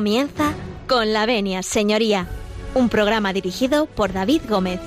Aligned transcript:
Comienza 0.00 0.54
con 0.88 1.12
la 1.12 1.26
venia, 1.26 1.62
señoría, 1.62 2.26
un 2.74 2.88
programa 2.88 3.34
dirigido 3.34 3.84
por 3.84 4.14
David 4.14 4.40
Gómez. 4.48 4.80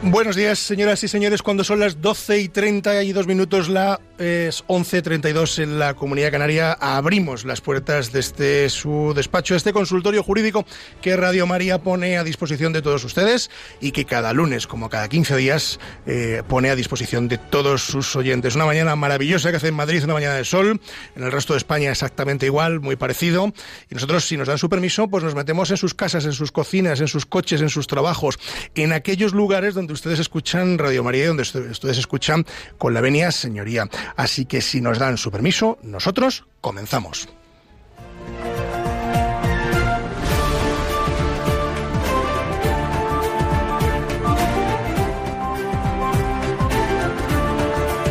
Buenos 0.00 0.34
días, 0.34 0.58
señoras 0.58 1.04
y 1.04 1.08
señores. 1.08 1.42
Cuando 1.42 1.64
son 1.64 1.80
las 1.80 2.00
12 2.00 2.40
y 2.40 2.48
32 2.48 3.26
minutos, 3.26 3.68
la 3.68 4.00
es 4.18 4.64
11.32 4.66 5.62
en 5.62 5.78
la 5.78 5.94
Comunidad 5.94 6.30
Canaria, 6.30 6.72
abrimos 6.72 7.44
las 7.44 7.60
puertas 7.60 8.12
de 8.12 8.20
este 8.20 8.68
su 8.70 9.12
despacho, 9.14 9.54
este 9.54 9.72
consultorio 9.72 10.22
jurídico 10.22 10.66
que 11.00 11.16
Radio 11.16 11.46
María 11.46 11.78
pone 11.78 12.18
a 12.18 12.24
disposición 12.24 12.72
de 12.72 12.82
todos 12.82 13.04
ustedes 13.04 13.50
y 13.80 13.92
que 13.92 14.04
cada 14.04 14.32
lunes, 14.32 14.66
como 14.66 14.88
cada 14.88 15.08
15 15.08 15.36
días, 15.36 15.78
eh, 16.06 16.42
pone 16.48 16.70
a 16.70 16.76
disposición 16.76 17.28
de 17.28 17.38
todos 17.38 17.82
sus 17.82 18.16
oyentes. 18.16 18.56
Una 18.56 18.66
mañana 18.66 18.96
maravillosa 18.96 19.50
que 19.50 19.56
hace 19.56 19.68
en 19.68 19.74
Madrid, 19.74 20.02
una 20.04 20.14
mañana 20.14 20.34
de 20.34 20.44
sol, 20.44 20.80
en 21.14 21.22
el 21.22 21.32
resto 21.32 21.52
de 21.52 21.58
España 21.58 21.90
exactamente 21.90 22.46
igual, 22.46 22.80
muy 22.80 22.96
parecido. 22.96 23.52
Y 23.90 23.94
nosotros, 23.94 24.24
si 24.26 24.36
nos 24.36 24.48
dan 24.48 24.58
su 24.58 24.68
permiso, 24.68 25.08
pues 25.08 25.24
nos 25.24 25.34
metemos 25.34 25.70
en 25.70 25.76
sus 25.76 25.94
casas, 25.94 26.24
en 26.24 26.32
sus 26.32 26.52
cocinas, 26.52 27.00
en 27.00 27.08
sus 27.08 27.26
coches, 27.26 27.60
en 27.60 27.68
sus 27.68 27.86
trabajos, 27.86 28.38
en 28.74 28.92
aquellos 28.92 29.32
lugares 29.32 29.74
donde 29.74 29.92
ustedes 29.92 30.18
escuchan 30.18 30.78
Radio 30.78 31.04
María 31.04 31.24
y 31.24 31.26
donde 31.26 31.42
ustedes 31.42 31.98
escuchan 31.98 32.44
con 32.78 32.94
la 32.94 33.00
venia 33.00 33.30
señoría. 33.30 33.88
Así 34.16 34.46
que 34.46 34.60
si 34.60 34.80
nos 34.80 34.98
dan 34.98 35.16
su 35.16 35.30
permiso, 35.30 35.78
nosotros 35.82 36.44
comenzamos. 36.60 37.28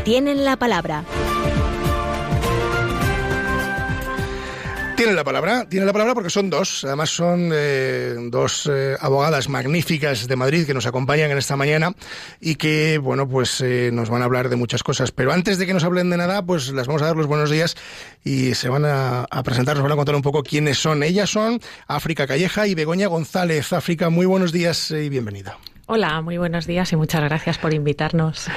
Tienen 0.03 0.45
la 0.45 0.56
palabra 0.56 1.03
Tiene 4.98 5.14
la 5.14 5.23
palabra, 5.23 5.70
tiene 5.70 5.86
la 5.86 5.94
palabra 5.94 6.16
porque 6.16 6.31
son 6.31 6.50
dos, 6.50 6.84
además 6.84 7.12
son 7.12 7.52
eh, 7.53 8.16
dos 8.31 8.67
eh, 8.67 8.95
abogadas 9.00 9.48
magníficas 9.48 10.28
de 10.28 10.36
Madrid 10.36 10.66
que 10.66 10.73
nos 10.73 10.88
acompañan 10.88 11.30
en 11.30 11.38
esta 11.38 11.56
mañana 11.56 11.94
y 12.42 12.56
que, 12.56 12.98
bueno, 12.98 13.30
pues 13.30 13.62
eh, 13.62 13.92
nos 13.94 14.09
van 14.09 14.23
a 14.23 14.25
hablar 14.25 14.50
de 14.50 14.56
muchas 14.56 14.81
cosas. 14.81 15.12
Pero 15.12 15.31
antes 15.31 15.59
de 15.59 15.68
que 15.68 15.73
nos 15.75 15.84
hablen 15.84 16.09
de 16.09 16.18
nada, 16.18 16.44
pues 16.44 16.70
las 16.70 16.88
vamos 16.88 17.03
a 17.03 17.06
dar 17.06 17.16
los 17.16 17.28
buenos 17.28 17.52
días 17.52 17.75
y 18.23 18.56
se 18.56 18.70
van 18.70 18.86
a, 18.86 19.28
presentar, 19.45 19.75
nos 19.75 19.84
van 19.84 19.92
a 19.92 19.98
contar 19.98 20.16
un 20.16 20.23
poco 20.23 20.42
quiénes 20.42 20.80
son. 20.80 21.03
Ellas 21.03 21.30
son 21.30 21.59
África 21.86 22.25
Calleja 22.25 22.66
y 22.66 22.73
Begoña 22.73 23.06
González. 23.06 23.73
África, 23.73 24.09
muy 24.09 24.25
buenos 24.25 24.52
días 24.52 24.90
y 24.90 25.09
bienvenida. 25.09 25.59
Hola, 25.86 26.22
muy 26.23 26.40
buenos 26.40 26.66
días 26.66 26.92
y 26.92 26.95
muchas 26.95 27.22
gracias 27.22 27.59
por 27.59 27.72
invitarnos. 27.72 28.48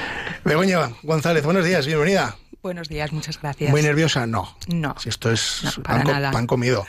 Begoña 0.43 0.89
González, 1.03 1.45
buenos 1.45 1.63
días, 1.63 1.85
bienvenida. 1.85 2.35
Buenos 2.63 2.89
días, 2.89 3.11
muchas 3.11 3.41
gracias. 3.41 3.71
¿Muy 3.71 3.81
nerviosa? 3.81 4.27
No. 4.27 4.55
No. 4.67 4.95
Si 4.99 5.09
esto 5.09 5.31
es 5.31 5.79
pan, 5.83 6.45
comido. 6.45 6.85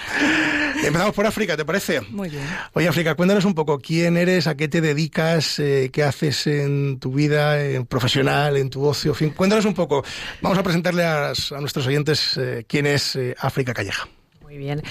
Empezamos 0.85 1.15
por 1.15 1.27
África, 1.27 1.57
¿te 1.57 1.65
parece? 1.65 2.03
Muy 2.03 2.29
bien. 2.29 2.45
Oye, 2.75 2.89
África, 2.89 3.15
cuéntanos 3.15 3.45
un 3.45 3.55
poco 3.55 3.79
quién 3.79 4.17
eres, 4.17 4.47
a 4.47 4.57
qué 4.57 4.69
te 4.69 4.81
dedicas, 4.81 5.59
eh, 5.61 5.91
qué 5.93 6.03
haces 6.03 6.47
en 6.47 6.99
tu 6.99 7.13
vida 7.13 7.63
en 7.63 7.87
profesional, 7.87 8.57
en 8.57 8.69
tu 8.69 8.85
ocio, 8.85 9.13
en 9.13 9.17
fin. 9.17 9.31
Cuéntanos 9.31 9.65
un 9.65 9.75
poco. 9.75 10.05
Vamos 10.43 10.59
a 10.59 10.63
presentarle 10.63 11.05
a, 11.05 11.33
nuestros 11.61 11.87
oyentes 11.87 12.37
eh, 12.37 12.65
quién 12.69 12.87
es 12.87 13.17
eh, 13.17 13.35
África 13.39 13.73
Calleja. 13.73 14.09
Muy 14.53 14.59
bien. 14.59 14.83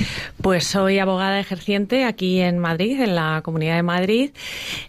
Pues 0.41 0.65
soy 0.65 0.97
abogada 0.97 1.39
ejerciente 1.39 2.03
aquí 2.05 2.39
en 2.39 2.57
Madrid, 2.57 2.99
en 2.99 3.13
la 3.13 3.41
Comunidad 3.43 3.75
de 3.75 3.83
Madrid. 3.83 4.31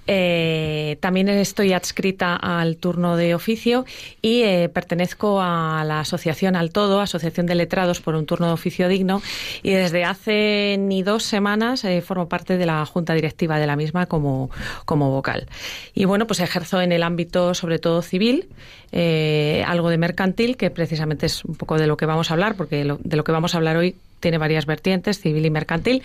Eh, 0.07 0.97
también 1.01 1.29
estoy 1.29 1.75
adscrita 1.75 2.37
al 2.37 2.79
turno 2.79 3.17
de 3.17 3.35
oficio 3.35 3.85
y 4.23 4.45
eh, 4.45 4.71
pertenezco 4.71 5.43
a 5.43 5.85
la 5.85 6.01
Asociación 6.01 6.57
Al 6.57 6.71
Todo, 6.71 7.03
Asociación 7.03 7.45
de 7.45 7.55
Letrados 7.55 8.01
por 8.01 8.15
un 8.15 8.25
Turno 8.25 8.47
de 8.47 8.55
Oficio 8.55 8.89
Digno. 8.89 9.21
Y 9.63 9.73
desde 9.73 10.05
hace 10.05 10.77
ni 10.79 11.03
dos 11.03 11.25
semanas 11.25 11.85
eh, 11.85 12.01
formo 12.01 12.31
parte 12.31 12.57
de 12.57 12.65
la 12.65 12.87
Junta 12.87 13.13
Directiva 13.13 13.59
de 13.59 13.67
la 13.67 13.77
misma 13.77 14.07
como, 14.07 14.49
como 14.87 15.11
vocal. 15.11 15.49
Y 15.93 16.07
bueno, 16.07 16.27
pues 16.27 16.41
ejerzo 16.41 16.81
en 16.81 16.93
el 16.93 17.03
ámbito 17.03 17.53
sobre 17.53 17.79
todo 17.79 18.01
civil, 18.01 18.49
algo 19.67 19.91
de 19.91 19.99
mercantil, 19.99 20.57
que 20.57 20.71
precisamente 20.71 21.27
es 21.27 21.45
un 21.45 21.57
poco 21.57 21.77
de 21.77 21.87
lo 21.87 21.99
que 21.99 22.07
vamos 22.07 22.31
a 22.31 22.35
hablar, 22.35 22.57
porque 22.57 22.85
de 22.85 23.17
lo 23.17 23.25
que 23.25 23.33
vamos 23.33 23.55
a 23.55 23.59
hablar 23.59 23.77
hoy 23.77 23.97
tiene 24.23 24.39
varias 24.39 24.65
vertientes, 24.65 25.21
civil 25.21 25.45
y 25.45 25.51
mercantil. 25.51 26.03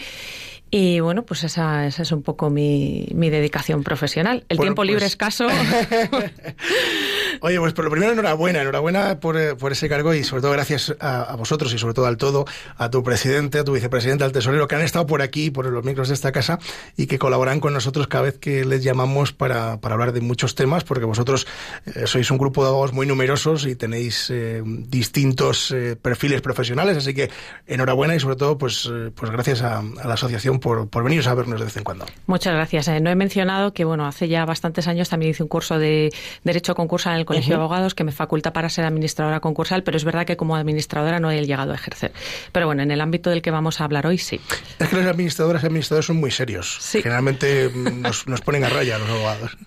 Y 0.69 1.00
bueno, 1.00 1.23
pues 1.23 1.45
esa, 1.45 1.88
esa 1.88 2.01
es 2.01 2.11
un 2.11 2.23
poco 2.23 2.50
mi, 2.50 3.07
mi 3.13 3.29
dedicación 3.29 3.83
profesional. 3.83 4.44
El 4.50 4.59
tiempo 4.59 4.83
libre 4.83 5.01
pues 5.01 5.11
escaso. 5.13 5.47
Oye, 7.41 7.59
pues 7.59 7.73
por 7.73 7.85
lo 7.85 7.91
primero, 7.91 8.11
enhorabuena, 8.11 8.61
enhorabuena 8.61 9.19
por, 9.22 9.38
eh, 9.38 9.56
por 9.56 9.72
ese 9.72 9.88
cargo 9.88 10.13
y 10.13 10.25
sobre 10.25 10.41
todo 10.41 10.51
gracias 10.51 10.94
a, 11.00 11.35
vosotros 11.38 11.73
y 11.73 11.77
sobre 11.77 11.94
todo 11.94 12.06
al 12.06 12.17
todo, 12.17 12.45
a 12.77 12.89
tu 12.89 13.01
presidente, 13.01 13.59
a 13.59 13.63
tu 13.63 13.73
vicepresidente, 13.73 14.25
al 14.25 14.33
tesorero, 14.33 14.67
que 14.67 14.75
han 14.75 14.81
estado 14.81 15.06
por 15.06 15.22
aquí, 15.22 15.51
por 15.51 15.66
los 15.67 15.85
micros 15.85 16.09
de 16.09 16.16
esta 16.16 16.33
casa 16.33 16.59
y 16.97 17.07
que 17.07 17.17
colaboran 17.17 17.61
con 17.61 17.73
nosotros 17.73 18.07
cada 18.07 18.23
vez 18.23 18.38
que 18.38 18.66
les 18.66 18.83
llamamos 18.83 19.31
para, 19.31 19.79
para 19.79 19.94
hablar 19.94 20.11
de 20.11 20.22
muchos 20.22 20.56
temas, 20.56 20.83
porque 20.83 21.06
vosotros 21.06 21.47
eh, 21.85 22.07
sois 22.07 22.29
un 22.29 22.38
grupo 22.38 22.63
de 22.63 22.69
abogados 22.69 22.94
muy 22.94 23.06
numerosos 23.06 23.66
y 23.66 23.75
tenéis 23.75 24.29
eh, 24.31 24.61
distintos 24.66 25.73
perfiles 26.01 26.41
profesionales, 26.41 26.97
así 26.97 27.13
que 27.13 27.29
enhorabuena 27.67 28.16
y 28.16 28.19
sobre 28.19 28.35
todo, 28.35 28.57
pues, 28.57 28.89
pues 29.16 29.31
gracias 29.31 29.61
a, 29.61 29.79
a 29.79 30.07
la 30.07 30.13
asociación 30.16 30.56
por, 30.59 30.90
por 30.90 31.03
venir 31.03 31.28
a 31.28 31.34
vernos 31.34 31.59
de 31.59 31.66
vez 31.66 31.78
en 31.78 31.84
cuando. 31.84 32.06
Muchas 32.25 32.53
gracias. 32.53 32.88
Eh, 32.88 33.00
no 33.00 33.09
he 33.09 33.16
mencionado 33.16 33.73
que, 33.73 33.85
bueno, 33.85 34.06
hace 34.06 34.28
ya 34.28 34.45
bastantes 34.45 34.88
años 34.88 35.09
también 35.09 35.31
hice 35.31 35.44
un 35.44 35.50
curso 35.50 35.79
de 35.79 36.13
Derecho 36.44 36.75
Concursal 36.75 37.13
en 37.13 37.19
el 37.19 37.25
Colegio 37.25 37.50
de 37.50 37.56
Abogados 37.56 37.95
que 37.95 38.03
me 38.03 38.12
faculta 38.12 38.53
para 38.53 38.69
ser 38.69 38.85
administradora 38.85 39.40
concursal, 39.40 39.84
pero 39.84 39.97
es 39.97 40.03
verdad 40.03 40.25
que 40.25 40.38
como 40.38 40.56
administradora 40.56 41.19
no 41.19 41.31
he 41.31 41.45
llegado 41.45 41.72
a 41.72 41.75
ejercer. 41.75 42.12
Pero 42.51 42.66
bueno, 42.66 42.84
en 42.84 42.91
el 42.91 43.01
ámbito 43.01 43.29
del 43.29 43.41
que 43.41 43.51
vamos 43.51 43.81
a 43.81 43.85
hablar 43.85 44.07
hoy, 44.07 44.18
sí. 44.18 44.40
Es 44.79 44.90
que 44.90 44.95
las 44.95 45.07
administradoras 45.07 45.63
y 45.63 45.68
administradores 45.68 46.06
son 46.06 46.18
muy 46.18 46.31
serios. 46.31 46.79
Generalmente 46.91 47.72
nos, 47.74 48.28
nos 48.28 48.41
ponen 48.41 48.63
a 48.63 48.69
raya 48.69 48.97
los 48.97 49.09
abogados. 49.09 49.57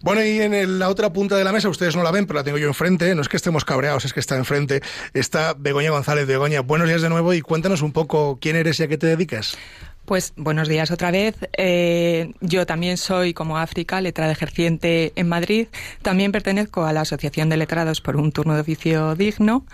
Bueno, 0.00 0.24
y 0.24 0.40
en 0.40 0.78
la 0.78 0.88
otra 0.88 1.12
punta 1.12 1.36
de 1.36 1.44
la 1.44 1.52
mesa, 1.52 1.68
ustedes 1.68 1.96
no 1.96 2.02
la 2.02 2.10
ven, 2.10 2.26
pero 2.26 2.38
la 2.38 2.44
tengo 2.44 2.58
yo 2.58 2.68
enfrente, 2.68 3.14
no 3.14 3.22
es 3.22 3.28
que 3.28 3.36
estemos 3.36 3.64
cabreados, 3.64 4.04
es 4.04 4.12
que 4.12 4.20
está 4.20 4.36
enfrente, 4.36 4.82
está 5.14 5.54
Begoña 5.58 5.90
González. 5.90 6.26
Begoña, 6.26 6.60
buenos 6.60 6.88
días 6.88 7.02
de 7.02 7.08
nuevo 7.08 7.34
y 7.34 7.40
cuéntanos 7.40 7.82
un 7.82 7.92
poco 7.92 8.38
quién 8.40 8.56
eres 8.56 8.80
y 8.80 8.84
a 8.84 8.88
qué 8.88 8.98
te 8.98 9.06
dedicas. 9.06 9.56
Pues 10.04 10.32
buenos 10.36 10.68
días 10.68 10.90
otra 10.90 11.10
vez. 11.10 11.36
Eh, 11.56 12.32
yo 12.40 12.66
también 12.66 12.96
soy, 12.96 13.34
como 13.34 13.58
África, 13.58 14.00
letrada 14.00 14.32
ejerciente 14.32 15.12
en 15.14 15.28
Madrid. 15.28 15.68
También 16.02 16.32
pertenezco 16.32 16.84
a 16.84 16.92
la 16.92 17.02
Asociación 17.02 17.48
de 17.48 17.56
Letrados 17.56 18.00
por 18.00 18.16
un 18.16 18.32
turno 18.32 18.54
de 18.54 18.62
oficio 18.62 19.14
digno. 19.14 19.64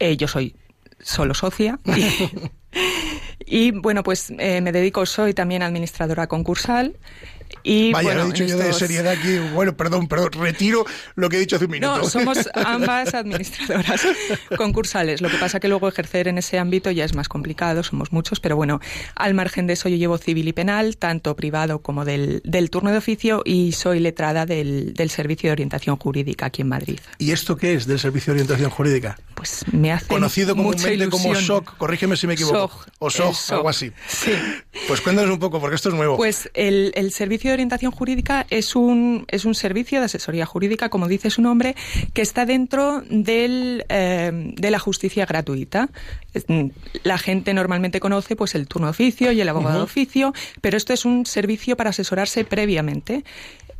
Eh, 0.00 0.16
yo 0.16 0.26
soy 0.26 0.56
solo 1.00 1.34
socia. 1.34 1.78
Y, 3.46 3.70
bueno, 3.80 4.02
pues 4.02 4.32
eh, 4.38 4.60
me 4.60 4.72
dedico, 4.72 5.06
soy 5.06 5.34
también 5.34 5.62
administradora 5.62 6.26
concursal. 6.26 6.96
Y, 7.64 7.92
Vaya, 7.92 8.08
bueno, 8.08 8.20
lo 8.20 8.28
he 8.28 8.32
dicho 8.32 8.44
yo 8.44 8.58
de 8.58 8.72
seriedad 8.74 9.12
aquí. 9.12 9.38
Bueno, 9.54 9.74
perdón, 9.76 10.06
pero 10.06 10.28
retiro 10.28 10.84
lo 11.14 11.30
que 11.30 11.38
he 11.38 11.40
dicho 11.40 11.56
hace 11.56 11.64
un 11.64 11.70
minuto. 11.70 11.96
No, 11.96 12.08
somos 12.08 12.38
ambas 12.54 13.14
administradoras 13.14 14.02
concursales. 14.56 15.22
Lo 15.22 15.30
que 15.30 15.38
pasa 15.38 15.60
que 15.60 15.68
luego 15.68 15.88
ejercer 15.88 16.28
en 16.28 16.36
ese 16.36 16.58
ámbito 16.58 16.90
ya 16.90 17.04
es 17.04 17.14
más 17.14 17.28
complicado, 17.28 17.82
somos 17.82 18.12
muchos, 18.12 18.38
pero 18.38 18.54
bueno, 18.54 18.80
al 19.16 19.32
margen 19.32 19.66
de 19.66 19.72
eso 19.72 19.88
yo 19.88 19.96
llevo 19.96 20.18
civil 20.18 20.46
y 20.46 20.52
penal, 20.52 20.98
tanto 20.98 21.34
privado 21.36 21.80
como 21.80 22.04
del, 22.04 22.42
del 22.44 22.68
turno 22.68 22.92
de 22.92 22.98
oficio, 22.98 23.42
y 23.46 23.72
soy 23.72 23.98
letrada 23.98 24.44
del, 24.44 24.92
del 24.92 25.08
Servicio 25.08 25.48
de 25.48 25.52
Orientación 25.52 25.96
Jurídica 25.96 26.46
aquí 26.46 26.60
en 26.62 26.68
Madrid. 26.68 27.00
¿Y 27.18 27.32
esto 27.32 27.56
qué 27.56 27.74
es 27.74 27.86
del 27.86 27.98
Servicio 27.98 28.34
de 28.34 28.40
Orientación 28.40 28.70
Jurídica? 28.70 29.18
Pues 29.34 29.64
me 29.72 29.90
hace 29.90 30.06
Conocido 30.06 30.54
comúnmente 30.54 31.08
como 31.08 31.34
SOC, 31.34 31.76
corrígeme 31.78 32.16
si 32.16 32.26
me 32.26 32.34
equivoco. 32.34 32.84
o 32.98 33.10
SOC, 33.10 33.36
algo 33.50 33.68
así. 33.68 33.90
Sí. 34.06 34.32
Pues 34.86 35.00
cuéntanos 35.00 35.30
un 35.30 35.38
poco, 35.38 35.60
porque 35.60 35.76
esto 35.76 35.88
es 35.88 35.94
nuevo. 35.94 36.16
Pues 36.16 36.50
el, 36.54 36.92
el 36.94 37.10
Servicio 37.10 37.50
de 37.50 37.53
Orientación 37.54 37.92
Jurídica 37.92 38.46
es 38.50 38.76
un, 38.76 39.24
es 39.28 39.44
un 39.44 39.54
servicio 39.54 40.00
de 40.00 40.06
asesoría 40.06 40.46
jurídica, 40.46 40.88
como 40.88 41.08
dice 41.08 41.30
su 41.30 41.42
nombre, 41.42 41.74
que 42.12 42.22
está 42.22 42.46
dentro 42.46 43.02
del, 43.08 43.84
eh, 43.88 44.30
de 44.56 44.70
la 44.70 44.78
justicia 44.78 45.26
gratuita. 45.26 45.88
Mm, 46.48 46.66
la 47.02 47.18
gente 47.18 47.54
normalmente 47.54 48.00
conoce 48.00 48.36
pues 48.36 48.54
el 48.54 48.66
turno 48.66 48.88
de 48.88 48.90
oficio 48.90 49.32
y 49.32 49.40
el 49.40 49.48
abogado 49.48 49.78
de 49.78 49.84
oficio, 49.84 50.32
pero 50.60 50.76
esto 50.76 50.92
es 50.92 51.04
un 51.04 51.26
servicio 51.26 51.76
para 51.76 51.90
asesorarse 51.90 52.44
previamente. 52.44 53.24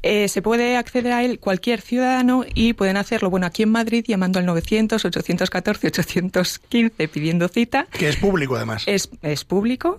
Eh, 0.03 0.29
se 0.29 0.43
puede 0.43 0.77
acceder 0.77 1.13
a 1.13 1.25
él 1.25 1.39
cualquier 1.39 1.81
ciudadano 1.81 2.45
y 2.55 2.75
pueden 2.75 2.99
hacerlo, 2.99 3.31
bueno, 3.31 3.47
aquí 3.47 3.63
en 3.63 3.71
Madrid 3.71 4.05
llamando 4.07 4.39
al 4.39 4.45
900, 4.45 5.03
814, 5.03 5.87
815 5.87 7.09
pidiendo 7.09 7.49
cita. 7.49 7.87
Que 7.91 8.11
es 8.11 8.17
público 8.17 8.55
además. 8.57 8.85
Es, 8.87 9.09
es 9.23 9.45
público 9.45 9.99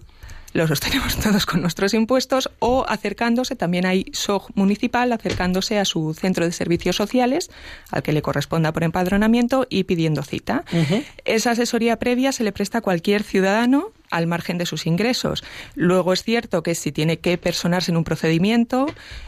lo 0.55 0.67
sostenemos 0.67 1.17
todos 1.23 1.45
con 1.45 1.61
nuestros 1.61 1.93
impuestos, 1.93 2.49
o 2.59 2.85
acercándose, 2.87 3.55
también 3.55 3.85
hay 3.85 4.05
SOG 4.13 4.51
municipal, 4.55 5.11
acercándose 5.11 5.77
a 5.77 5.85
su 5.85 6.13
centro 6.13 6.45
de 6.45 6.53
servicios 6.53 6.95
sociales, 6.95 7.51
al 7.91 8.03
que 8.03 8.13
le 8.13 8.21
corresponda 8.21 8.71
por 8.71 8.83
empadronamiento, 8.83 9.67
y 9.69 9.83
pidiendo 9.83 10.23
cita. 10.23 10.63
Esa 11.25 11.51
asesoría 11.51 11.99
previa 11.99 12.31
se 12.31 12.43
le 12.45 12.53
presta 12.53 12.77
a 12.77 12.81
cualquier 12.81 13.23
ciudadano 13.23 13.91
al 14.09 14.27
margen 14.27 14.57
de 14.57 14.65
sus 14.65 14.85
ingresos. 14.85 15.43
Luego 15.75 16.13
es 16.13 16.23
cierto 16.23 16.63
que 16.63 16.75
si 16.75 16.91
tiene 16.91 17.19
que 17.19 17.37
personarse 17.37 17.91
en 17.91 17.97
un 17.97 18.03
procedimiento 18.03 18.87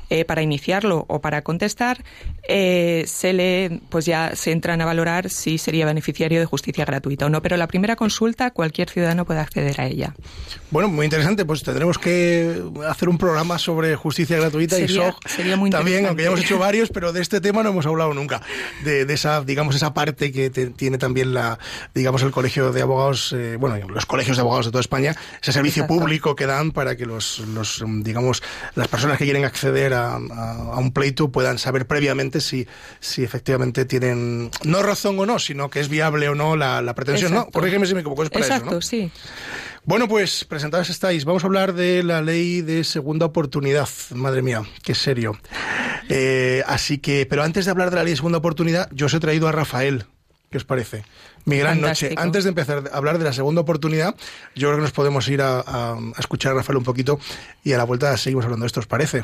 eh, 0.10 0.26
para 0.26 0.42
iniciarlo 0.42 1.06
o 1.10 1.20
para 1.20 1.42
contestar, 1.42 2.04
eh, 2.48 3.04
se 3.08 3.34
le, 3.34 3.82
pues 3.90 4.06
ya 4.06 4.36
se 4.36 4.52
entran 4.52 4.82
a 4.82 4.86
valorar 4.86 5.30
si 5.30 5.58
sería 5.58 5.86
beneficiario 5.86 6.40
de 6.40 6.46
justicia 6.46 6.86
gratuita 6.86 7.26
o 7.26 7.30
no. 7.30 7.42
Pero 7.42 7.58
la 7.58 7.68
primera 7.68 7.96
consulta 7.96 8.52
cualquier 8.52 8.90
ciudadano 8.90 9.26
puede 9.26 9.40
acceder 9.40 9.80
a 9.82 9.86
ella. 9.86 10.16
Bueno, 10.72 10.88
muy 10.88 11.06
interesante. 11.06 11.46
Pues 11.46 11.64
tendremos 11.64 11.98
que 11.98 12.62
hacer 12.88 13.10
un 13.10 13.18
programa 13.18 13.58
sobre 13.58 13.96
justicia 13.96 14.38
gratuita 14.38 14.80
y 14.80 14.88
SOG 14.88 15.16
sería 15.28 15.56
muy 15.56 15.70
también, 15.70 16.06
aunque 16.06 16.24
ya 16.24 16.28
hemos 16.28 16.42
hecho 16.42 16.58
varios, 16.58 16.90
pero 16.90 17.14
de 17.14 17.22
este 17.22 17.42
tema 17.42 17.64
no 17.64 17.70
hemos 17.70 17.86
hablado 17.86 18.14
nunca. 18.14 18.42
De, 18.84 19.02
esa, 19.14 19.42
digamos, 19.42 19.76
esa 19.76 19.94
parte 19.94 20.32
que 20.32 20.50
tiene 20.50 20.98
también 20.98 21.34
la, 21.34 21.60
digamos, 21.94 22.22
el 22.24 22.32
colegio 22.32 22.72
de 22.72 22.82
abogados, 22.82 23.34
eh, 23.34 23.58
bueno, 23.58 23.88
los 23.88 24.06
colegios 24.06 24.38
de 24.38 24.42
abogados 24.42 24.67
de 24.68 24.72
toda 24.72 24.82
España, 24.82 25.16
ese 25.42 25.52
servicio 25.52 25.88
público 25.88 26.36
que 26.36 26.46
dan 26.46 26.72
para 26.72 26.96
que 26.96 27.06
los, 27.06 27.40
los, 27.40 27.84
digamos, 28.04 28.44
las 28.76 28.88
personas 28.88 29.18
que 29.18 29.26
quieren 29.26 29.46
acceder 29.46 29.94
a, 29.94 30.16
a, 30.16 30.78
un 30.78 30.92
pleito 30.92 31.30
puedan 31.32 31.58
saber 31.58 31.88
previamente 31.88 32.42
si, 32.42 32.68
si 33.00 33.24
efectivamente 33.24 33.86
tienen, 33.86 34.52
no 34.64 34.84
razón 34.84 35.20
o 35.20 35.26
no, 35.26 35.40
sino 35.40 35.70
que 35.70 35.80
es 35.80 35.90
viable 35.90 36.30
o 36.30 36.36
no 36.36 36.56
la, 36.56 36.82
la 36.82 36.96
pretensión. 36.96 37.34
No, 37.34 37.48
corrígeme 37.48 37.88
si 37.88 37.94
me 37.94 38.02
equivoco, 38.02 38.24
es 38.24 38.30
para 38.30 38.46
Exacto, 38.46 38.82
sí. 38.82 39.12
Bueno, 39.88 40.10
pues 40.10 40.44
presentados 40.44 40.90
estáis. 40.90 41.24
Vamos 41.24 41.46
a 41.46 41.48
hablar 41.48 41.74
de 41.74 42.04
la 42.04 42.22
ley 42.22 42.62
de 42.62 42.84
segunda 42.84 43.26
oportunidad. 43.26 43.88
Madre 44.14 44.42
mía, 44.42 44.64
qué 44.84 44.94
serio. 44.94 45.40
Eh, 46.10 46.62
así 46.68 46.98
que, 46.98 47.26
pero 47.26 47.44
antes 47.44 47.64
de 47.64 47.72
hablar 47.72 47.90
de 47.90 47.96
la 47.96 48.04
ley 48.04 48.12
de 48.12 48.18
segunda 48.18 48.38
oportunidad, 48.38 48.90
yo 48.92 49.06
os 49.06 49.14
he 49.14 49.20
traído 49.22 49.48
a 49.48 49.54
Rafael. 49.54 50.06
¿Qué 50.52 50.58
os 50.58 50.66
parece? 50.66 51.06
Mi 51.48 51.58
gran 51.58 51.82
noche. 51.82 52.14
Antes 52.18 52.44
de 52.44 52.50
empezar 52.50 52.90
a 52.92 52.98
hablar 52.98 53.18
de 53.18 53.24
la 53.24 53.34
segunda 53.34 53.62
oportunidad, 53.62 54.16
yo 54.54 54.68
creo 54.68 54.76
que 54.76 54.82
nos 54.82 54.92
podemos 54.92 55.28
ir 55.30 55.42
a, 55.42 55.64
a, 55.66 55.98
escuchar 56.20 56.52
a 56.52 56.56
Rafael 56.56 56.78
un 56.78 56.84
poquito 56.84 57.20
y 57.64 57.72
a 57.72 57.78
la 57.78 57.86
vuelta 57.86 58.16
seguimos 58.18 58.44
hablando 58.44 58.66
de 58.66 58.68
esto, 58.68 58.82
¿os 58.82 58.88
parece? 58.88 59.24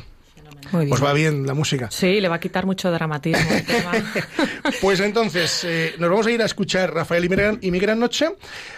¿Os 0.71 1.03
va 1.03 1.13
bien 1.13 1.45
la 1.45 1.53
música? 1.53 1.89
Sí, 1.91 2.21
le 2.21 2.29
va 2.29 2.35
a 2.35 2.39
quitar 2.39 2.65
mucho 2.65 2.91
dramatismo. 2.91 3.43
pues 4.81 4.99
entonces, 5.01 5.63
eh, 5.65 5.95
nos 5.99 6.09
vamos 6.09 6.25
a 6.25 6.31
ir 6.31 6.41
a 6.41 6.45
escuchar 6.45 6.93
Rafael 6.93 7.25
y 7.25 7.29
mi, 7.29 7.35
gran, 7.35 7.59
y 7.61 7.71
mi 7.71 7.79
gran 7.79 7.99
noche. 7.99 8.29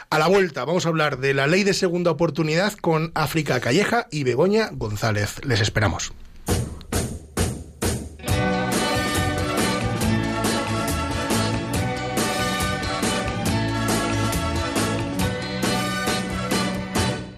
A 0.10 0.20
la 0.20 0.28
vuelta 0.28 0.66
vamos 0.66 0.86
a 0.86 0.90
hablar 0.90 1.20
de 1.20 1.34
la 1.34 1.48
ley 1.48 1.64
de 1.64 1.74
segunda 1.74 2.12
oportunidad 2.12 2.74
con 2.74 3.12
África 3.14 3.60
Calleja 3.60 4.08
y 4.12 4.24
Begoña 4.24 4.70
González. 4.74 5.46
Les 5.46 5.62
esperamos. 5.62 6.14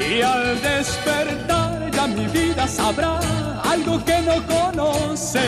y 0.00 0.22
al 0.22 0.60
despertar 0.62 1.90
ya 1.90 2.06
mi 2.06 2.26
vida 2.26 2.66
sabrá 2.66 3.20
algo 3.62 4.02
que 4.04 4.20
no 4.22 4.36
conoce. 4.46 5.40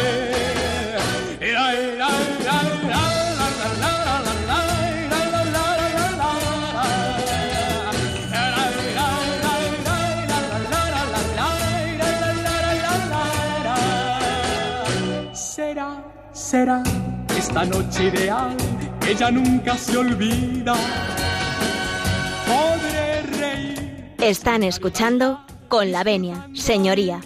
Será, 15.33 16.05
será 16.33 16.83
esta 17.37 17.65
noche 17.65 18.05
ideal, 18.05 18.57
ella 19.09 19.31
nunca 19.31 19.77
se 19.77 19.97
olvida 19.97 20.75
están 24.23 24.63
escuchando 24.63 25.41
con 25.67 25.91
la 25.91 26.05
venia, 26.05 26.49
señoría. 26.55 27.21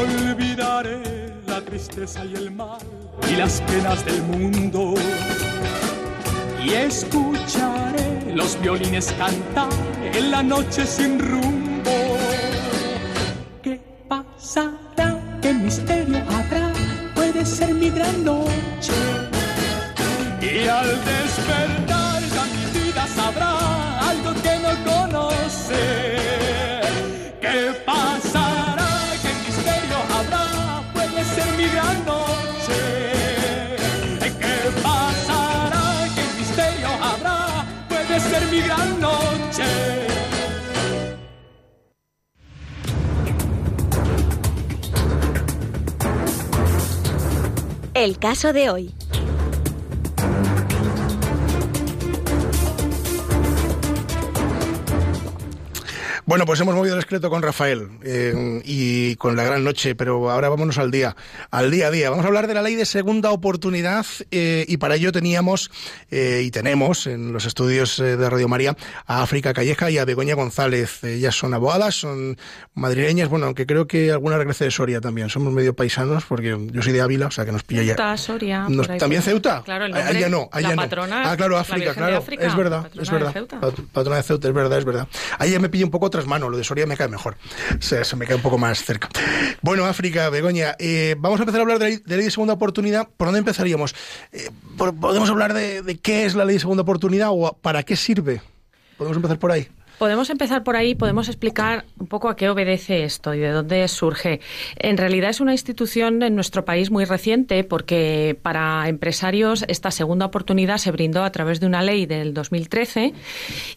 Olvidaré 0.00 1.32
la 1.46 1.60
tristeza 1.60 2.24
y 2.24 2.34
el 2.34 2.50
mal 2.50 2.80
y 3.30 3.36
las 3.36 3.60
penas 3.62 4.04
del 4.04 4.20
mundo. 4.22 4.94
Y 6.64 6.70
escucharé 6.70 8.34
los 8.34 8.60
violines 8.60 9.14
cantar 9.16 9.68
en 10.12 10.30
la 10.32 10.42
noche 10.42 10.84
sin 10.84 11.20
rumbo. 11.20 12.16
¿Qué 13.62 13.80
pasará? 14.08 15.38
¿Qué 15.40 15.54
misterio 15.54 16.18
habrá? 16.18 16.72
Puede 17.14 17.46
ser 17.46 17.74
mi 17.74 17.90
gran 17.90 18.24
noche. 18.24 18.92
Y 20.42 20.66
al 20.66 20.88
despertar 21.04 21.87
El 47.98 48.16
caso 48.20 48.52
de 48.52 48.70
hoy. 48.70 48.94
Bueno, 56.28 56.44
pues 56.44 56.60
hemos 56.60 56.74
movido 56.74 56.92
el 56.94 56.98
esqueleto 56.98 57.30
con 57.30 57.40
Rafael 57.40 57.88
eh, 58.04 58.60
y 58.62 59.16
con 59.16 59.34
la 59.34 59.44
gran 59.44 59.64
noche, 59.64 59.94
pero 59.94 60.30
ahora 60.30 60.50
vámonos 60.50 60.76
al 60.76 60.90
día, 60.90 61.16
al 61.50 61.70
día 61.70 61.86
a 61.86 61.90
día. 61.90 62.10
Vamos 62.10 62.26
a 62.26 62.28
hablar 62.28 62.46
de 62.46 62.52
la 62.52 62.60
ley 62.60 62.74
de 62.74 62.84
segunda 62.84 63.30
oportunidad 63.30 64.04
eh, 64.30 64.66
y 64.68 64.76
para 64.76 64.96
ello 64.96 65.10
teníamos 65.10 65.70
eh, 66.10 66.42
y 66.44 66.50
tenemos 66.50 67.06
en 67.06 67.32
los 67.32 67.46
estudios 67.46 67.96
de 67.96 68.28
Radio 68.28 68.46
María 68.46 68.76
a 69.06 69.22
África 69.22 69.54
Calleja 69.54 69.90
y 69.90 69.96
a 69.96 70.04
Begoña 70.04 70.34
González. 70.34 71.02
Ellas 71.02 71.34
son 71.34 71.54
abogadas, 71.54 71.94
son 71.94 72.36
madrileñas, 72.74 73.30
bueno, 73.30 73.46
aunque 73.46 73.64
creo 73.64 73.86
que 73.86 74.12
alguna 74.12 74.36
regrese 74.36 74.64
de 74.64 74.70
Soria 74.70 75.00
también. 75.00 75.30
Somos 75.30 75.54
medio 75.54 75.74
paisanos 75.74 76.26
porque 76.26 76.58
yo 76.70 76.82
soy 76.82 76.92
de 76.92 77.00
Ávila, 77.00 77.28
o 77.28 77.30
sea 77.30 77.46
que 77.46 77.52
nos 77.52 77.62
pilla 77.62 77.84
Ceuta, 77.84 78.16
Soria. 78.18 78.66
¿También 78.98 79.22
Ceuta? 79.22 79.62
Claro, 79.64 79.86
el 79.86 79.92
nombre, 79.92 80.18
allá 80.18 80.28
no, 80.28 80.50
allá 80.52 80.68
la 80.68 80.76
no. 80.76 80.82
Patrona, 80.82 81.30
ah, 81.30 81.36
claro, 81.38 81.56
África, 81.56 81.94
claro. 81.94 82.22
es 82.28 82.54
verdad, 82.54 82.90
es 83.00 83.10
verdad. 83.10 83.34
Patrona 83.94 84.16
de 84.18 84.22
Ceuta, 84.24 84.48
es 84.48 84.52
verdad, 84.52 84.78
es 84.78 84.84
verdad. 84.84 85.08
Ahí 85.38 85.52
ya 85.52 85.58
me 85.58 85.70
pilla 85.70 85.86
un 85.86 85.90
poco 85.90 86.10
tras 86.18 86.26
mano, 86.26 86.48
lo 86.48 86.56
de 86.56 86.64
Soria 86.64 86.84
me 86.84 86.96
cae 86.96 87.06
mejor. 87.06 87.36
O 87.78 87.82
sea, 87.82 88.02
se 88.02 88.16
me 88.16 88.26
cae 88.26 88.34
un 88.34 88.42
poco 88.42 88.58
más 88.58 88.84
cerca. 88.84 89.08
Bueno, 89.62 89.84
África, 89.84 90.28
Begoña, 90.30 90.74
eh, 90.80 91.14
vamos 91.16 91.38
a 91.38 91.44
empezar 91.44 91.60
a 91.60 91.62
hablar 91.62 91.78
de, 91.78 92.02
ley 92.04 92.24
de 92.24 92.30
segunda 92.32 92.54
oportunidad. 92.54 93.08
¿Por 93.16 93.28
dónde 93.28 93.38
empezaríamos? 93.38 93.94
Eh, 94.32 94.50
¿Podemos 94.76 95.30
hablar 95.30 95.54
de, 95.54 95.82
de 95.82 95.98
qué 95.98 96.24
es 96.24 96.34
la 96.34 96.44
ley 96.44 96.54
de 96.54 96.60
segunda 96.60 96.82
oportunidad 96.82 97.28
o 97.30 97.56
para 97.62 97.84
qué 97.84 97.94
sirve? 97.94 98.42
¿Podemos 98.96 99.16
empezar 99.16 99.38
por 99.38 99.52
ahí? 99.52 99.68
Podemos 99.98 100.30
empezar 100.30 100.62
por 100.62 100.76
ahí, 100.76 100.94
podemos 100.94 101.28
explicar 101.28 101.84
un 101.98 102.06
poco 102.06 102.28
a 102.28 102.36
qué 102.36 102.48
obedece 102.48 103.02
esto 103.02 103.34
y 103.34 103.40
de 103.40 103.50
dónde 103.50 103.86
surge. 103.88 104.40
En 104.76 104.96
realidad 104.96 105.30
es 105.30 105.40
una 105.40 105.50
institución 105.50 106.22
en 106.22 106.36
nuestro 106.36 106.64
país 106.64 106.92
muy 106.92 107.04
reciente 107.04 107.64
porque 107.64 108.38
para 108.40 108.88
empresarios 108.88 109.64
esta 109.66 109.90
segunda 109.90 110.26
oportunidad 110.26 110.78
se 110.78 110.92
brindó 110.92 111.24
a 111.24 111.32
través 111.32 111.58
de 111.58 111.66
una 111.66 111.82
ley 111.82 112.06
del 112.06 112.32
2013 112.32 113.12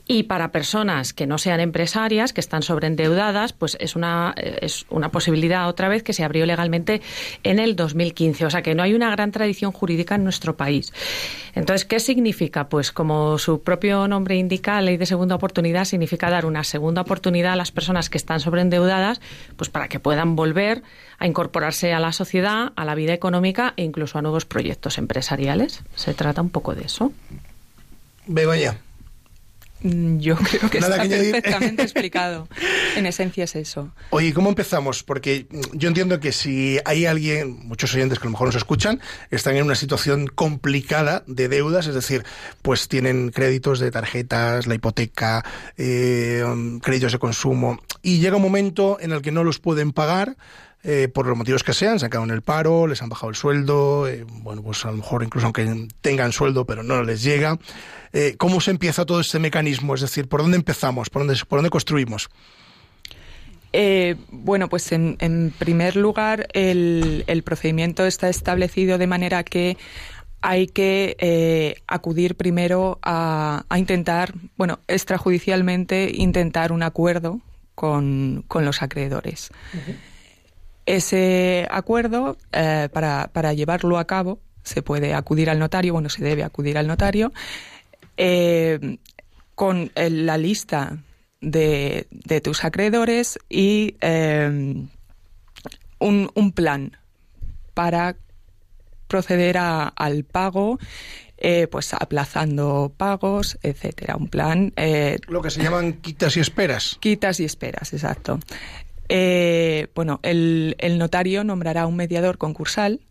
y 0.07 0.23
para 0.23 0.51
personas 0.51 1.11
que 1.11 1.25
no 1.25 1.39
sean 1.39 1.59
empresarias, 1.59 2.33
que 2.33 2.41
están 2.41 2.61
sobreendeudadas, 2.61 3.53
pues 3.53 3.75
es 3.79 3.95
una, 3.95 4.35
es 4.37 4.85
una 4.91 5.09
posibilidad 5.09 5.67
otra 5.67 5.89
vez 5.89 6.03
que 6.03 6.13
se 6.13 6.23
abrió 6.23 6.45
legalmente 6.45 7.01
en 7.43 7.57
el 7.57 7.75
2015. 7.75 8.45
O 8.45 8.49
sea 8.51 8.61
que 8.61 8.75
no 8.75 8.83
hay 8.83 8.93
una 8.93 9.09
gran 9.09 9.31
tradición 9.31 9.71
jurídica 9.71 10.13
en 10.15 10.23
nuestro 10.23 10.55
país. 10.55 10.93
Entonces, 11.55 11.85
¿qué 11.85 11.99
significa? 11.99 12.69
Pues 12.69 12.91
como 12.91 13.39
su 13.39 13.63
propio 13.63 14.07
nombre 14.07 14.35
indica, 14.35 14.79
ley 14.81 14.97
de 14.97 15.07
segunda 15.07 15.35
oportunidad 15.35 15.85
significa 15.85 16.10
dar 16.17 16.45
una 16.45 16.63
segunda 16.63 17.01
oportunidad 17.01 17.53
a 17.53 17.55
las 17.55 17.71
personas 17.71 18.09
que 18.09 18.17
están 18.17 18.39
sobreendeudadas, 18.39 19.21
pues 19.55 19.69
para 19.69 19.87
que 19.87 19.99
puedan 19.99 20.35
volver 20.35 20.83
a 21.19 21.27
incorporarse 21.27 21.93
a 21.93 21.99
la 21.99 22.11
sociedad, 22.11 22.73
a 22.75 22.85
la 22.85 22.95
vida 22.95 23.13
económica 23.13 23.73
e 23.77 23.83
incluso 23.83 24.17
a 24.17 24.21
nuevos 24.21 24.45
proyectos 24.45 24.97
empresariales. 24.97 25.81
Se 25.95 26.13
trata 26.13 26.41
un 26.41 26.49
poco 26.49 26.75
de 26.75 26.83
eso. 26.83 27.11
Begoña. 28.27 28.77
Mm, 29.83 30.19
yo 30.19 30.35
creo 30.37 30.69
que 30.69 30.77
está 30.77 30.97
perfectamente 30.97 31.81
explicado. 31.83 32.47
En 32.95 33.05
esencia 33.05 33.45
es 33.45 33.55
eso. 33.55 33.91
Oye, 34.11 34.33
¿cómo 34.33 34.49
empezamos? 34.49 35.03
Porque 35.03 35.47
yo 35.73 35.87
entiendo 35.87 36.19
que 36.19 36.31
si 36.31 36.79
hay 36.85 37.05
alguien, 37.05 37.59
muchos 37.63 37.93
oyentes 37.95 38.19
que 38.19 38.23
a 38.23 38.25
lo 38.25 38.31
mejor 38.31 38.47
nos 38.47 38.55
escuchan, 38.55 39.01
están 39.29 39.55
en 39.55 39.63
una 39.63 39.75
situación 39.75 40.27
complicada 40.27 41.23
de 41.27 41.47
deudas, 41.47 41.87
es 41.87 41.95
decir, 41.95 42.23
pues 42.61 42.87
tienen 42.87 43.29
créditos 43.29 43.79
de 43.79 43.91
tarjetas, 43.91 44.67
la 44.67 44.75
hipoteca, 44.75 45.43
eh, 45.77 46.43
créditos 46.81 47.11
de 47.13 47.19
consumo, 47.19 47.79
y 48.01 48.19
llega 48.19 48.35
un 48.35 48.41
momento 48.41 48.97
en 48.99 49.11
el 49.11 49.21
que 49.21 49.31
no 49.31 49.43
los 49.43 49.59
pueden 49.59 49.91
pagar, 49.91 50.37
eh, 50.83 51.09
por 51.13 51.27
los 51.27 51.37
motivos 51.37 51.63
que 51.63 51.73
sean, 51.73 51.99
se 51.99 52.05
han 52.05 52.11
quedado 52.11 52.25
en 52.25 52.31
el 52.31 52.41
paro, 52.41 52.87
les 52.87 53.03
han 53.03 53.09
bajado 53.09 53.29
el 53.29 53.35
sueldo, 53.35 54.07
eh, 54.07 54.25
bueno, 54.27 54.63
pues 54.63 54.83
a 54.83 54.89
lo 54.89 54.97
mejor 54.97 55.21
incluso 55.21 55.45
aunque 55.45 55.87
tengan 56.01 56.31
sueldo, 56.31 56.65
pero 56.65 56.81
no 56.81 57.03
les 57.03 57.21
llega. 57.21 57.59
Eh, 58.13 58.33
¿Cómo 58.37 58.59
se 58.61 58.71
empieza 58.71 59.05
todo 59.05 59.19
este 59.19 59.37
mecanismo? 59.37 59.93
Es 59.93 60.01
decir, 60.01 60.27
¿por 60.27 60.41
dónde 60.41 60.57
empezamos? 60.57 61.11
¿Por 61.11 61.25
dónde, 61.25 61.39
por 61.47 61.59
dónde 61.59 61.69
construimos? 61.69 62.29
bueno, 64.31 64.67
pues 64.67 64.91
en, 64.91 65.53
primer 65.57 65.95
lugar, 65.95 66.49
el, 66.51 67.41
procedimiento 67.45 68.05
está 68.05 68.27
establecido 68.27 68.97
de 68.97 69.07
manera 69.07 69.45
que 69.45 69.77
hay 70.41 70.67
que 70.67 71.77
acudir 71.87 72.35
primero 72.35 72.99
a, 73.01 73.63
intentar, 73.77 74.33
bueno, 74.57 74.79
extrajudicialmente 74.89 76.11
intentar 76.13 76.73
un 76.73 76.83
acuerdo 76.83 77.39
con, 77.73 78.43
los 78.49 78.81
acreedores. 78.81 79.51
Ese 80.85 81.67
acuerdo, 81.69 82.37
eh, 82.51 82.89
para, 82.91 83.29
para, 83.31 83.53
llevarlo 83.53 83.99
a 83.99 84.05
cabo, 84.05 84.39
se 84.63 84.81
puede 84.81 85.13
acudir 85.13 85.49
al 85.49 85.59
notario, 85.59 85.93
bueno, 85.93 86.09
se 86.09 86.23
debe 86.23 86.43
acudir 86.43 86.77
al 86.77 86.87
notario, 86.87 87.31
eh, 88.17 88.97
con 89.55 89.91
la 89.95 90.37
lista 90.37 90.97
de, 91.39 92.07
de, 92.09 92.41
tus 92.41 92.63
acreedores 92.63 93.37
y 93.47 93.95
eh, 94.01 94.85
un, 95.99 96.31
un, 96.33 96.51
plan 96.51 96.97
para 97.75 98.15
proceder 99.07 99.57
al 99.57 100.23
pago, 100.23 100.79
pues 101.69 101.93
aplazando 101.93 102.93
pagos, 102.95 103.59
etcétera. 103.61 104.15
Un 104.15 104.29
plan. 104.29 104.73
Lo 105.27 105.41
que 105.41 105.49
se 105.51 105.61
llaman 105.61 105.93
quitas 105.93 106.37
y 106.37 106.39
esperas. 106.39 106.97
Quitas 106.99 107.39
y 107.39 107.45
esperas, 107.45 107.93
exacto. 107.93 108.39
Eh, 109.13 109.87
bueno, 109.93 110.21
el, 110.23 110.73
notario 110.97 111.43
nombrará 111.43 111.85
un 111.85 111.97
mediador 111.97 112.37
concursal, 112.37 113.01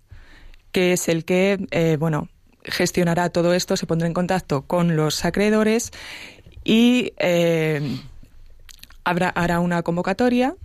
que 0.72 0.94
es 0.94 1.10
el 1.10 1.26
que, 1.26 1.66
eh, 1.72 1.98
bueno, 2.00 2.30
gestionará 2.64 3.28
todo 3.28 3.52
esto, 3.52 3.76
se 3.76 3.86
pondrá 3.86 4.06
en 4.06 4.14
contacto 4.14 4.62
con 4.62 4.96
los 4.96 5.26
acreedores 5.26 5.90
y 6.64 7.12
eh, 7.18 7.98
hará 9.04 9.60
una 9.60 9.82
convocatoria 9.82 10.56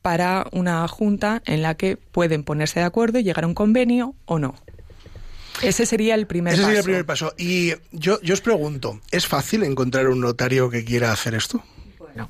para 0.00 0.46
una 0.50 0.88
junta 0.88 1.42
en 1.44 1.60
la 1.60 1.74
que 1.74 1.98
pueden 1.98 2.42
ponerse 2.42 2.80
de 2.80 2.86
acuerdo 2.86 3.18
y 3.18 3.22
llegar 3.22 3.44
a 3.44 3.48
un 3.48 3.54
convenio 3.54 4.14
o 4.24 4.38
no. 4.38 4.54
Ese 5.60 5.84
sería 5.84 6.14
el 6.14 6.26
primer 6.26 6.54
paso. 6.54 6.62
Ese 6.62 6.66
sería 6.68 6.78
el 6.80 6.84
primer 6.84 7.04
paso. 7.04 7.34
Y 7.36 7.74
yo, 7.92 8.18
yo 8.22 8.32
os 8.32 8.40
pregunto, 8.40 8.98
¿es 9.10 9.26
fácil 9.26 9.62
encontrar 9.62 10.08
un 10.08 10.22
notario 10.22 10.70
que 10.70 10.86
quiera 10.86 11.12
hacer 11.12 11.34
esto? 11.34 11.62
Bueno, 12.14 12.28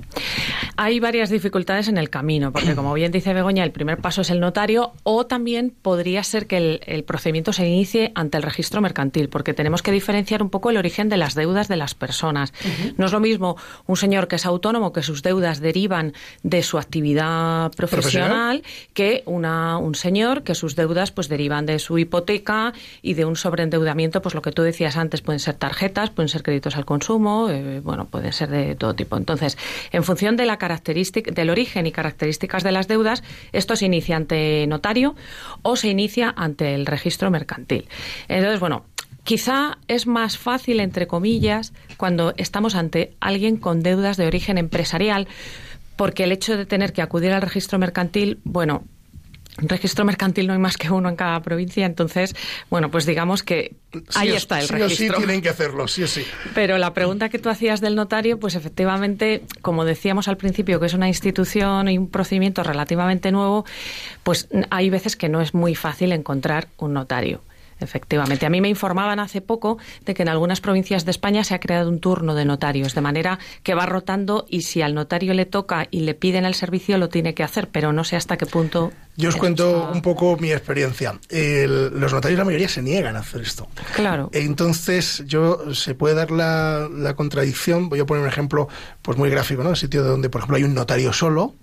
hay 0.77 0.99
varias 0.99 1.29
dificultades 1.29 1.87
en 1.89 1.99
el 1.99 2.09
camino, 2.09 2.51
porque 2.51 2.73
como 2.75 2.93
bien 2.95 3.11
dice 3.11 3.35
Begoña, 3.35 3.63
el 3.63 3.71
primer 3.71 3.99
paso 3.99 4.21
es 4.21 4.31
el 4.31 4.39
notario 4.39 4.93
o 5.03 5.27
también 5.27 5.75
podría 5.79 6.23
ser 6.23 6.47
que 6.47 6.81
el, 6.83 7.03
procedimiento 7.03 7.53
se 7.53 7.67
inicie 7.67 8.11
ante 8.15 8.37
el 8.37 8.43
registro 8.43 8.81
mercantil, 8.81 9.29
porque 9.29 9.53
tenemos 9.53 9.83
que 9.83 9.91
diferenciar 9.91 10.41
un 10.41 10.49
poco 10.49 10.71
el 10.71 10.77
origen 10.77 11.07
de 11.07 11.17
las 11.17 11.35
deudas 11.35 11.67
de 11.67 11.75
las 11.75 11.93
personas. 11.93 12.51
No 12.97 13.05
es 13.05 13.11
lo 13.11 13.19
mismo 13.19 13.57
un 13.85 13.95
señor 13.95 14.27
que 14.27 14.37
es 14.37 14.45
autónomo, 14.47 14.91
que 14.91 15.03
sus 15.03 15.21
deudas 15.21 15.59
derivan 15.59 16.13
de 16.41 16.63
su 16.63 16.79
actividad 16.79 17.71
profesional, 17.73 18.63
que 18.93 19.21
una, 19.27 19.77
un 19.77 19.93
señor 19.93 20.41
que 20.41 20.55
sus 20.55 20.75
deudas 20.75 21.11
pues 21.11 21.29
derivan 21.29 21.67
de 21.67 21.77
su 21.77 21.99
hipoteca 21.99 22.73
y 23.03 23.13
de 23.13 23.25
un 23.25 23.35
sobreendeudamiento, 23.35 24.23
pues 24.23 24.33
lo 24.33 24.41
que 24.41 24.51
tú 24.51 24.63
decías 24.63 24.97
antes, 24.97 25.21
pueden 25.21 25.39
ser 25.39 25.53
tarjetas, 25.53 26.09
pueden 26.09 26.29
ser 26.29 26.41
créditos 26.41 26.75
al 26.75 26.85
consumo, 26.85 27.49
eh, 27.51 27.81
bueno, 27.81 28.05
pueden 28.05 28.33
ser 28.33 28.49
de 28.49 28.73
todo 28.73 28.95
tipo. 28.95 29.15
Entonces, 29.15 29.57
en 29.91 30.03
función 30.03 30.35
de 30.35 30.45
la 30.45 30.57
característica, 30.57 31.31
del 31.31 31.49
origen 31.49 31.85
y 31.85 31.91
características 31.91 32.63
de 32.63 32.71
las 32.71 32.87
deudas, 32.87 33.23
esto 33.51 33.75
se 33.75 33.85
inicia 33.85 34.15
ante 34.15 34.65
notario 34.67 35.15
o 35.61 35.75
se 35.75 35.87
inicia 35.87 36.33
ante 36.35 36.75
el 36.75 36.85
registro 36.85 37.31
mercantil. 37.31 37.87
Entonces, 38.27 38.59
bueno, 38.59 38.85
Quizá 39.25 39.79
es 39.87 40.05
más 40.05 40.37
fácil, 40.37 40.79
entre 40.79 41.07
comillas, 41.07 41.73
cuando 41.97 42.35
estamos 42.37 42.75
ante 42.75 43.15
alguien 43.19 43.57
con 43.57 43.81
deudas 43.81 44.17
de 44.17 44.27
origen 44.27 44.59
empresarial, 44.59 45.27
porque 45.95 46.25
el 46.25 46.31
hecho 46.31 46.55
de 46.55 46.67
tener 46.67 46.93
que 46.93 47.01
acudir 47.01 47.31
al 47.31 47.41
registro 47.41 47.79
mercantil, 47.79 48.39
bueno, 48.43 48.83
registro 49.57 50.05
mercantil 50.05 50.47
no 50.47 50.53
hay 50.53 50.59
más 50.59 50.77
que 50.77 50.89
uno 50.89 51.09
en 51.09 51.15
cada 51.15 51.41
provincia, 51.41 51.85
entonces, 51.85 52.35
bueno, 52.69 52.91
pues 52.91 53.05
digamos 53.05 53.43
que 53.43 53.75
ahí 54.13 54.31
está 54.31 54.59
el 54.59 54.67
registro. 54.67 55.17
Sí, 55.17 55.23
tienen 55.25 55.41
que 55.41 55.49
hacerlo, 55.49 55.87
sí 55.87 56.03
o 56.03 56.07
sí. 56.07 56.25
Pero 56.53 56.77
la 56.77 56.93
pregunta 56.93 57.29
que 57.29 57.39
tú 57.39 57.49
hacías 57.49 57.81
del 57.81 57.95
notario, 57.95 58.39
pues 58.39 58.55
efectivamente, 58.55 59.43
como 59.61 59.85
decíamos 59.85 60.27
al 60.27 60.37
principio, 60.37 60.79
que 60.79 60.87
es 60.87 60.93
una 60.93 61.07
institución 61.07 61.87
y 61.87 61.97
un 61.97 62.09
procedimiento 62.09 62.63
relativamente 62.63 63.31
nuevo, 63.31 63.65
pues 64.23 64.47
hay 64.69 64.89
veces 64.89 65.15
que 65.15 65.29
no 65.29 65.41
es 65.41 65.53
muy 65.53 65.75
fácil 65.75 66.11
encontrar 66.11 66.67
un 66.77 66.93
notario. 66.93 67.41
Efectivamente. 67.85 68.45
A 68.45 68.49
mí 68.49 68.61
me 68.61 68.69
informaban 68.69 69.19
hace 69.19 69.41
poco 69.41 69.77
de 70.05 70.13
que 70.13 70.23
en 70.23 70.29
algunas 70.29 70.59
provincias 70.59 71.05
de 71.05 71.11
España 71.11 71.43
se 71.43 71.53
ha 71.53 71.59
creado 71.59 71.89
un 71.89 71.99
turno 71.99 72.35
de 72.35 72.43
notarios, 72.43 72.95
de 72.95 73.01
manera 73.01 73.39
que 73.63 73.75
va 73.75 73.85
rotando 73.85 74.45
y 74.49 74.63
si 74.63 74.81
al 74.81 74.95
notario 74.95 75.33
le 75.33 75.45
toca 75.45 75.87
y 75.91 76.01
le 76.01 76.15
piden 76.15 76.45
el 76.45 76.55
servicio, 76.55 76.97
lo 76.97 77.09
tiene 77.09 77.33
que 77.33 77.43
hacer, 77.43 77.69
pero 77.69 77.93
no 77.93 78.03
sé 78.03 78.15
hasta 78.15 78.37
qué 78.37 78.45
punto. 78.45 78.91
Yo 79.17 79.29
os 79.29 79.37
cuento 79.37 79.91
un 79.93 80.01
poco 80.01 80.35
mi 80.37 80.51
experiencia. 80.51 81.17
los 81.29 82.13
notarios, 82.13 82.37
la 82.37 82.45
mayoría, 82.45 82.67
se 82.67 82.81
niegan 82.81 83.15
a 83.15 83.19
hacer 83.19 83.41
esto. 83.41 83.67
Claro. 83.95 84.29
Entonces, 84.33 85.23
yo 85.25 85.73
se 85.73 85.95
puede 85.95 86.15
dar 86.15 86.31
la, 86.31 87.13
contradicción. 87.15 87.87
Voy 87.87 87.99
a 87.99 88.05
poner 88.05 88.23
un 88.23 88.29
ejemplo 88.29 88.67
pues 89.01 89.17
muy 89.17 89.29
gráfico, 89.29 89.63
¿no? 89.63 89.69
El 89.69 89.77
sitio 89.77 90.03
donde, 90.03 90.29
por 90.29 90.39
ejemplo, 90.39 90.57
hay 90.57 90.63
un 90.63 90.73
notario 90.73 91.13
solo 91.13 91.53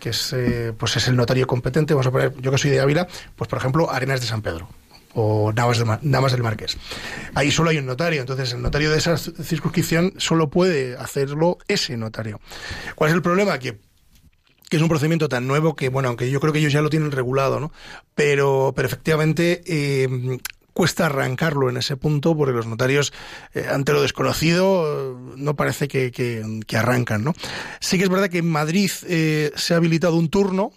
que 0.00 0.08
es, 0.08 0.32
eh, 0.32 0.72
pues 0.76 0.96
es 0.96 1.06
el 1.06 1.16
notario 1.16 1.46
competente. 1.46 1.94
Vamos 1.94 2.06
a 2.06 2.10
poner, 2.10 2.34
yo 2.40 2.50
que 2.50 2.58
soy 2.58 2.70
de 2.70 2.80
Ávila, 2.80 3.06
pues 3.36 3.48
por 3.48 3.58
ejemplo, 3.58 3.90
Arenas 3.90 4.20
de 4.20 4.26
San 4.26 4.42
Pedro 4.42 4.68
o 5.14 5.52
Navas 5.52 5.78
del, 5.78 5.98
del 6.00 6.42
Marqués. 6.42 6.78
Ahí 7.34 7.50
solo 7.50 7.70
hay 7.70 7.78
un 7.78 7.86
notario, 7.86 8.20
entonces 8.20 8.52
el 8.52 8.62
notario 8.62 8.90
de 8.90 8.98
esa 8.98 9.16
circunscripción 9.16 10.14
solo 10.18 10.50
puede 10.50 10.96
hacerlo 10.96 11.58
ese 11.68 11.96
notario. 11.96 12.40
¿Cuál 12.94 13.10
es 13.10 13.14
el 13.14 13.22
problema? 13.22 13.58
Que 13.58 13.78
que 14.72 14.76
es 14.76 14.82
un 14.82 14.88
procedimiento 14.88 15.28
tan 15.28 15.46
nuevo 15.46 15.76
que, 15.76 15.90
bueno, 15.90 16.08
aunque 16.08 16.30
yo 16.30 16.40
creo 16.40 16.50
que 16.50 16.58
ellos 16.58 16.72
ya 16.72 16.80
lo 16.80 16.88
tienen 16.88 17.12
regulado, 17.12 17.60
¿no? 17.60 17.70
Pero, 18.14 18.72
pero 18.74 18.88
efectivamente 18.88 19.60
eh, 19.66 20.38
cuesta 20.72 21.06
arrancarlo 21.06 21.68
en 21.68 21.76
ese 21.76 21.96
punto 21.98 22.36
porque 22.36 22.54
los 22.54 22.66
notarios, 22.66 23.12
eh, 23.54 23.66
ante 23.70 23.92
lo 23.92 24.02
desconocido, 24.02 25.18
no 25.36 25.56
parece 25.56 25.88
que, 25.88 26.10
que, 26.10 26.76
arrancan, 26.76 27.22
¿no? 27.22 27.34
Sí 27.80 27.98
que 27.98 28.04
es 28.04 28.08
verdad 28.08 28.30
que 28.30 28.38
en 28.38 28.48
Madrid 28.48 28.90
eh, 29.08 29.52
se 29.56 29.74
ha 29.74 29.76
habilitado 29.76 30.16
un 30.16 30.28
turno, 30.28 30.72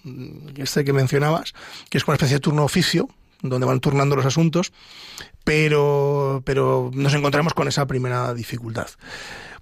este 0.58 0.84
que 0.84 0.94
mencionabas, 0.94 1.54
que 1.90 1.98
es 1.98 2.06
una 2.06 2.16
especie 2.16 2.36
de 2.36 2.42
turno 2.42 2.64
oficio, 2.64 3.08
donde 3.50 3.66
van 3.66 3.80
turnando 3.80 4.16
los 4.16 4.26
asuntos, 4.26 4.74
pero, 5.44 6.42
pero 6.46 6.92
nos 6.94 7.14
encontramos 7.14 7.54
con 7.54 7.68
esa 7.68 7.86
primera 7.86 8.34
dificultad. 8.34 8.88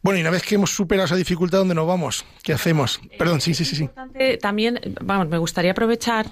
Bueno, 0.03 0.17
y 0.17 0.21
una 0.21 0.31
vez 0.31 0.43
que 0.43 0.55
hemos 0.55 0.75
superado 0.75 1.05
esa 1.05 1.15
dificultad, 1.15 1.59
¿dónde 1.59 1.75
nos 1.75 1.87
vamos? 1.87 2.25
¿Qué 2.43 2.51
hacemos? 2.51 2.99
Perdón, 3.17 3.39
sí, 3.39 3.53
sí, 3.53 3.63
sí. 3.63 3.77
sí. 3.77 3.89
También, 4.41 4.79
vamos, 5.01 5.29
me 5.29 5.37
gustaría 5.37 5.71
aprovechar 5.71 6.25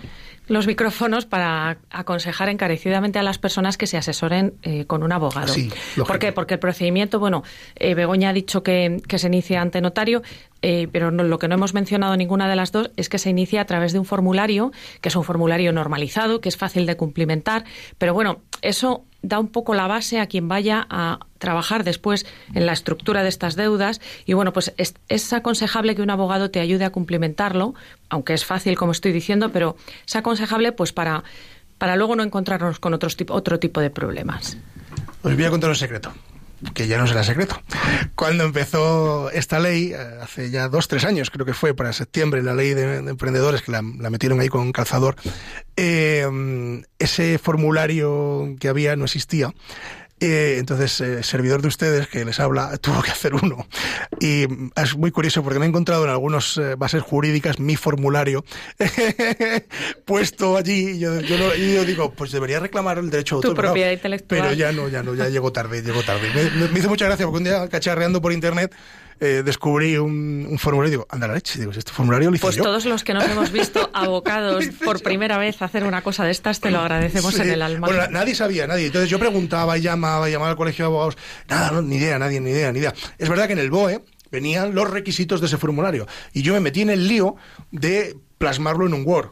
los 0.47 0.67
micrófonos 0.67 1.25
para 1.25 1.77
aconsejar 1.89 2.49
encarecidamente 2.49 3.17
a 3.17 3.23
las 3.23 3.37
personas 3.37 3.77
que 3.77 3.87
se 3.87 3.95
asesoren 3.97 4.55
eh, 4.63 4.83
con 4.85 5.03
un 5.03 5.13
abogado. 5.13 5.47
Sí, 5.47 5.71
¿Por 5.95 6.19
qué? 6.19 6.33
Porque 6.33 6.55
el 6.55 6.59
procedimiento, 6.59 7.19
bueno, 7.19 7.43
eh, 7.75 7.95
Begoña 7.95 8.29
ha 8.29 8.33
dicho 8.33 8.61
que, 8.61 9.01
que, 9.07 9.17
se 9.17 9.27
inicia 9.27 9.61
ante 9.61 9.79
notario, 9.79 10.21
eh, 10.61 10.87
pero 10.91 11.11
lo 11.11 11.39
que 11.39 11.47
no 11.47 11.55
hemos 11.55 11.73
mencionado 11.73 12.15
ninguna 12.15 12.49
de 12.49 12.55
las 12.55 12.71
dos 12.71 12.91
es 12.97 13.09
que 13.09 13.17
se 13.17 13.29
inicia 13.29 13.61
a 13.61 13.65
través 13.65 13.93
de 13.93 13.99
un 13.99 14.05
formulario, 14.05 14.71
que 15.01 15.09
es 15.09 15.15
un 15.15 15.23
formulario 15.23 15.73
normalizado, 15.73 16.41
que 16.41 16.49
es 16.49 16.57
fácil 16.57 16.85
de 16.85 16.97
cumplimentar, 16.97 17.65
pero 17.97 18.13
bueno, 18.13 18.41
eso 18.61 19.05
da 19.23 19.39
un 19.39 19.47
poco 19.47 19.73
la 19.73 19.87
base 19.87 20.19
a 20.19 20.27
quien 20.27 20.47
vaya 20.47 20.85
a 20.89 21.19
trabajar 21.37 21.83
después 21.83 22.25
en 22.53 22.65
la 22.65 22.73
estructura 22.73 23.23
de 23.23 23.29
estas 23.29 23.55
deudas. 23.55 24.01
Y 24.25 24.33
bueno, 24.33 24.51
pues 24.51 24.73
es, 24.77 25.33
aconsejable 25.33 25.95
que 25.95 26.01
un 26.01 26.09
abogado 26.09 26.49
te 26.49 26.59
ayude 26.59 26.85
a 26.85 26.89
cumplimentarlo, 26.91 27.75
aunque 28.09 28.33
es 28.33 28.45
fácil 28.45 28.75
como 28.77 28.91
estoy 28.91 29.11
diciendo, 29.11 29.51
pero 29.51 29.75
es 30.07 30.15
aconsejable 30.15 30.71
pues 30.71 30.91
para, 30.91 31.23
para 31.77 31.95
luego 31.95 32.15
no 32.15 32.23
encontrarnos 32.23 32.79
con 32.79 32.93
otros 32.93 33.15
otro 33.29 33.59
tipo 33.59 33.79
de 33.79 33.89
problemas. 33.89 34.57
Os 35.23 35.35
voy 35.35 35.43
a 35.43 35.49
contar 35.51 35.69
un 35.69 35.75
secreto 35.75 36.11
que 36.73 36.87
ya 36.87 36.97
no 36.97 37.07
será 37.07 37.23
secreto. 37.23 37.61
Cuando 38.15 38.43
empezó 38.43 39.29
esta 39.31 39.59
ley, 39.59 39.93
eh, 39.93 39.97
hace 40.21 40.49
ya 40.49 40.69
dos, 40.69 40.87
tres 40.87 41.05
años, 41.05 41.29
creo 41.29 41.45
que 41.45 41.53
fue 41.53 41.73
para 41.73 41.93
septiembre, 41.93 42.43
la 42.43 42.53
ley 42.53 42.73
de, 42.73 42.97
emprendedores, 42.97 43.61
que 43.61 43.71
la, 43.71 43.81
metieron 43.81 44.39
ahí 44.39 44.49
con 44.49 44.71
calzador, 44.71 45.15
eh, 45.75 46.81
ese 46.99 47.37
formulario 47.37 48.55
que 48.59 48.67
había 48.67 48.95
no 48.95 49.05
existía. 49.05 49.53
Eh, 50.21 50.57
entonces, 50.59 51.01
eh, 51.01 51.23
servidor 51.23 51.63
de 51.63 51.67
ustedes 51.67 52.07
que 52.07 52.23
les 52.23 52.39
habla 52.39 52.77
tuvo 52.81 53.01
que 53.01 53.09
hacer 53.09 53.33
uno. 53.33 53.67
Y 54.19 54.45
es 54.75 54.95
muy 54.95 55.09
curioso 55.09 55.41
porque 55.43 55.57
me 55.57 55.65
he 55.65 55.69
encontrado 55.69 56.03
en 56.03 56.11
algunas 56.11 56.57
eh, 56.57 56.75
bases 56.75 57.01
jurídicas 57.01 57.59
mi 57.59 57.75
formulario 57.75 58.45
puesto 60.05 60.57
allí. 60.57 60.91
Y 60.91 60.99
yo, 60.99 61.19
yo, 61.21 61.85
digo, 61.85 62.13
pues 62.13 62.31
debería 62.31 62.59
reclamar 62.59 62.99
el 62.99 63.09
derecho 63.09 63.35
de 63.35 63.47
autor. 63.47 63.55
Tu 63.55 63.61
propiedad 63.61 63.91
intelectual. 63.91 64.41
Pero 64.41 64.53
ya 64.53 64.71
no, 64.71 64.87
ya 64.89 65.01
no, 65.01 65.15
ya 65.15 65.27
llegó 65.27 65.51
tarde, 65.51 65.81
llegó 65.81 66.03
tarde. 66.03 66.29
Me, 66.35 66.67
me 66.67 66.79
hizo 66.79 66.87
mucha 66.87 67.05
gracia 67.05 67.25
porque 67.25 67.37
un 67.39 67.43
día 67.45 67.67
cacharreando 67.67 68.21
por 68.21 68.31
internet 68.31 68.75
eh, 69.23 69.43
descubrí 69.45 69.97
un, 69.97 70.57
formulario 70.57 70.87
y 70.87 70.91
digo, 70.91 71.07
anda 71.07 71.27
la 71.27 71.35
leche, 71.35 71.59
digo, 71.59 71.71
este 71.71 71.91
formulario 71.91 72.31
lo 72.31 72.35
hice 72.35 72.41
Pues 72.41 72.57
todos 72.57 72.85
los 72.85 73.03
que 73.03 73.13
nos 73.13 73.23
hemos 73.25 73.51
visto 73.51 73.87
abocados 73.93 74.65
por 74.83 75.03
primera 75.03 75.37
vez 75.37 75.61
a 75.61 75.65
hacer 75.65 75.83
una 75.83 76.01
cosa 76.01 76.25
de 76.25 76.31
estas, 76.31 76.59
te 76.59 76.71
lo 76.71 76.79
agradecemos 76.79 77.37
en 77.37 77.51
el 77.51 77.61
alma. 77.61 77.87
Bueno, 77.87 78.07
nadie 78.09 78.33
sabía, 78.33 78.65
nadie. 78.65 78.87
Entonces 78.87 79.11
yo 79.11 79.19
preguntaba 79.19 79.77
y 79.77 79.81
llamaba, 79.81 80.27
y 80.27 80.31
llamaba 80.31 80.49
al 80.49 80.57
colegio 80.57 80.85
de 80.85 80.87
abogados, 80.87 81.19
nada, 81.47 81.83
ni 81.83 81.97
idea, 81.97 82.17
nadie, 82.17 82.41
ni 82.41 82.49
idea, 82.49 82.71
ni 82.71 82.79
idea. 82.79 82.95
Es 83.19 83.29
verdad 83.29 83.45
que 83.45 83.53
en 83.53 83.59
el 83.59 83.69
BOE 83.69 84.03
venían 84.31 84.73
los 84.73 84.89
requisitos 84.89 85.39
de 85.39 85.45
ese 85.45 85.57
formulario 85.57 86.07
y 86.33 86.41
yo 86.41 86.53
me 86.53 86.59
metí 86.59 86.81
en 86.81 86.89
el 86.89 87.07
lío 87.07 87.35
de 87.69 88.17
plasmarlo 88.39 88.87
en 88.87 88.95
un 88.95 89.05
Word 89.05 89.29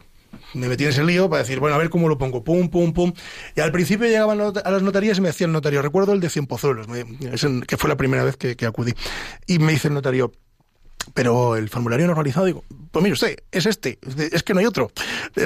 me 0.54 0.68
metí 0.68 0.84
en 0.84 0.90
ese 0.90 1.04
lío 1.04 1.28
para 1.28 1.42
decir, 1.42 1.60
bueno, 1.60 1.76
a 1.76 1.78
ver 1.78 1.90
cómo 1.90 2.08
lo 2.08 2.18
pongo, 2.18 2.44
pum, 2.44 2.68
pum, 2.68 2.92
pum. 2.92 3.12
Y 3.56 3.60
al 3.60 3.72
principio 3.72 4.06
llegaban 4.06 4.40
a 4.40 4.70
las 4.70 4.82
notarías 4.82 5.18
y 5.18 5.20
me 5.20 5.28
decía 5.28 5.46
el 5.46 5.52
notario, 5.52 5.82
recuerdo 5.82 6.12
el 6.12 6.20
de 6.20 6.30
Cien 6.30 6.46
Pozuelos, 6.46 6.86
que 7.66 7.76
fue 7.76 7.88
la 7.88 7.96
primera 7.96 8.24
vez 8.24 8.36
que 8.36 8.66
acudí. 8.66 8.94
Y 9.46 9.58
me 9.58 9.72
dice 9.72 9.88
el 9.88 9.94
notario, 9.94 10.32
pero 11.14 11.56
el 11.56 11.68
formulario 11.68 12.06
normalizado, 12.06 12.46
digo, 12.46 12.64
pues 12.90 13.02
mire 13.02 13.12
usted, 13.12 13.36
es 13.52 13.66
este, 13.66 13.98
es 14.32 14.42
que 14.42 14.54
no 14.54 14.60
hay 14.60 14.66
otro. 14.66 14.90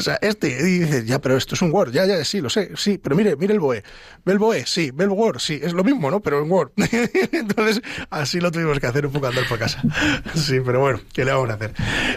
Sea, 0.01 0.19
este. 0.23 0.49
Y 0.49 0.79
dice, 0.81 1.05
ya, 1.05 1.21
pero 1.21 1.37
esto 1.37 1.55
es 1.55 1.63
un 1.63 1.73
Word, 1.73 1.93
ya, 1.93 2.07
ya, 2.07 2.25
sí, 2.25 2.41
lo 2.41 2.51
sé, 2.51 2.71
sí, 2.77 2.99
pero 2.99 3.17
mire, 3.17 3.37
mire 3.37 3.55
el 3.55 3.61
BOE. 3.61 3.83
¿Ve 4.25 4.33
el 4.33 4.39
BOE? 4.39 4.65
Sí, 4.67 4.91
ve 4.93 5.05
el 5.05 5.11
Word, 5.11 5.39
sí, 5.39 5.61
es 5.63 5.73
lo 5.73 5.85
mismo, 5.85 6.11
¿no? 6.11 6.21
Pero 6.21 6.43
en 6.43 6.51
Word. 6.51 6.73
Entonces, 7.33 7.83
así 8.11 8.41
lo 8.41 8.51
tuvimos 8.51 8.81
que 8.81 8.87
hacer 8.87 9.07
un 9.07 9.13
poco 9.13 9.27
andar 9.27 9.47
por 9.49 9.59
casa. 9.59 9.83
Sí, 10.35 10.59
pero 10.65 10.81
bueno, 10.81 11.01
¿qué 11.13 11.25
le 11.25 11.33
vamos 11.33 11.49
a 11.51 11.55
hacer? 11.55 11.73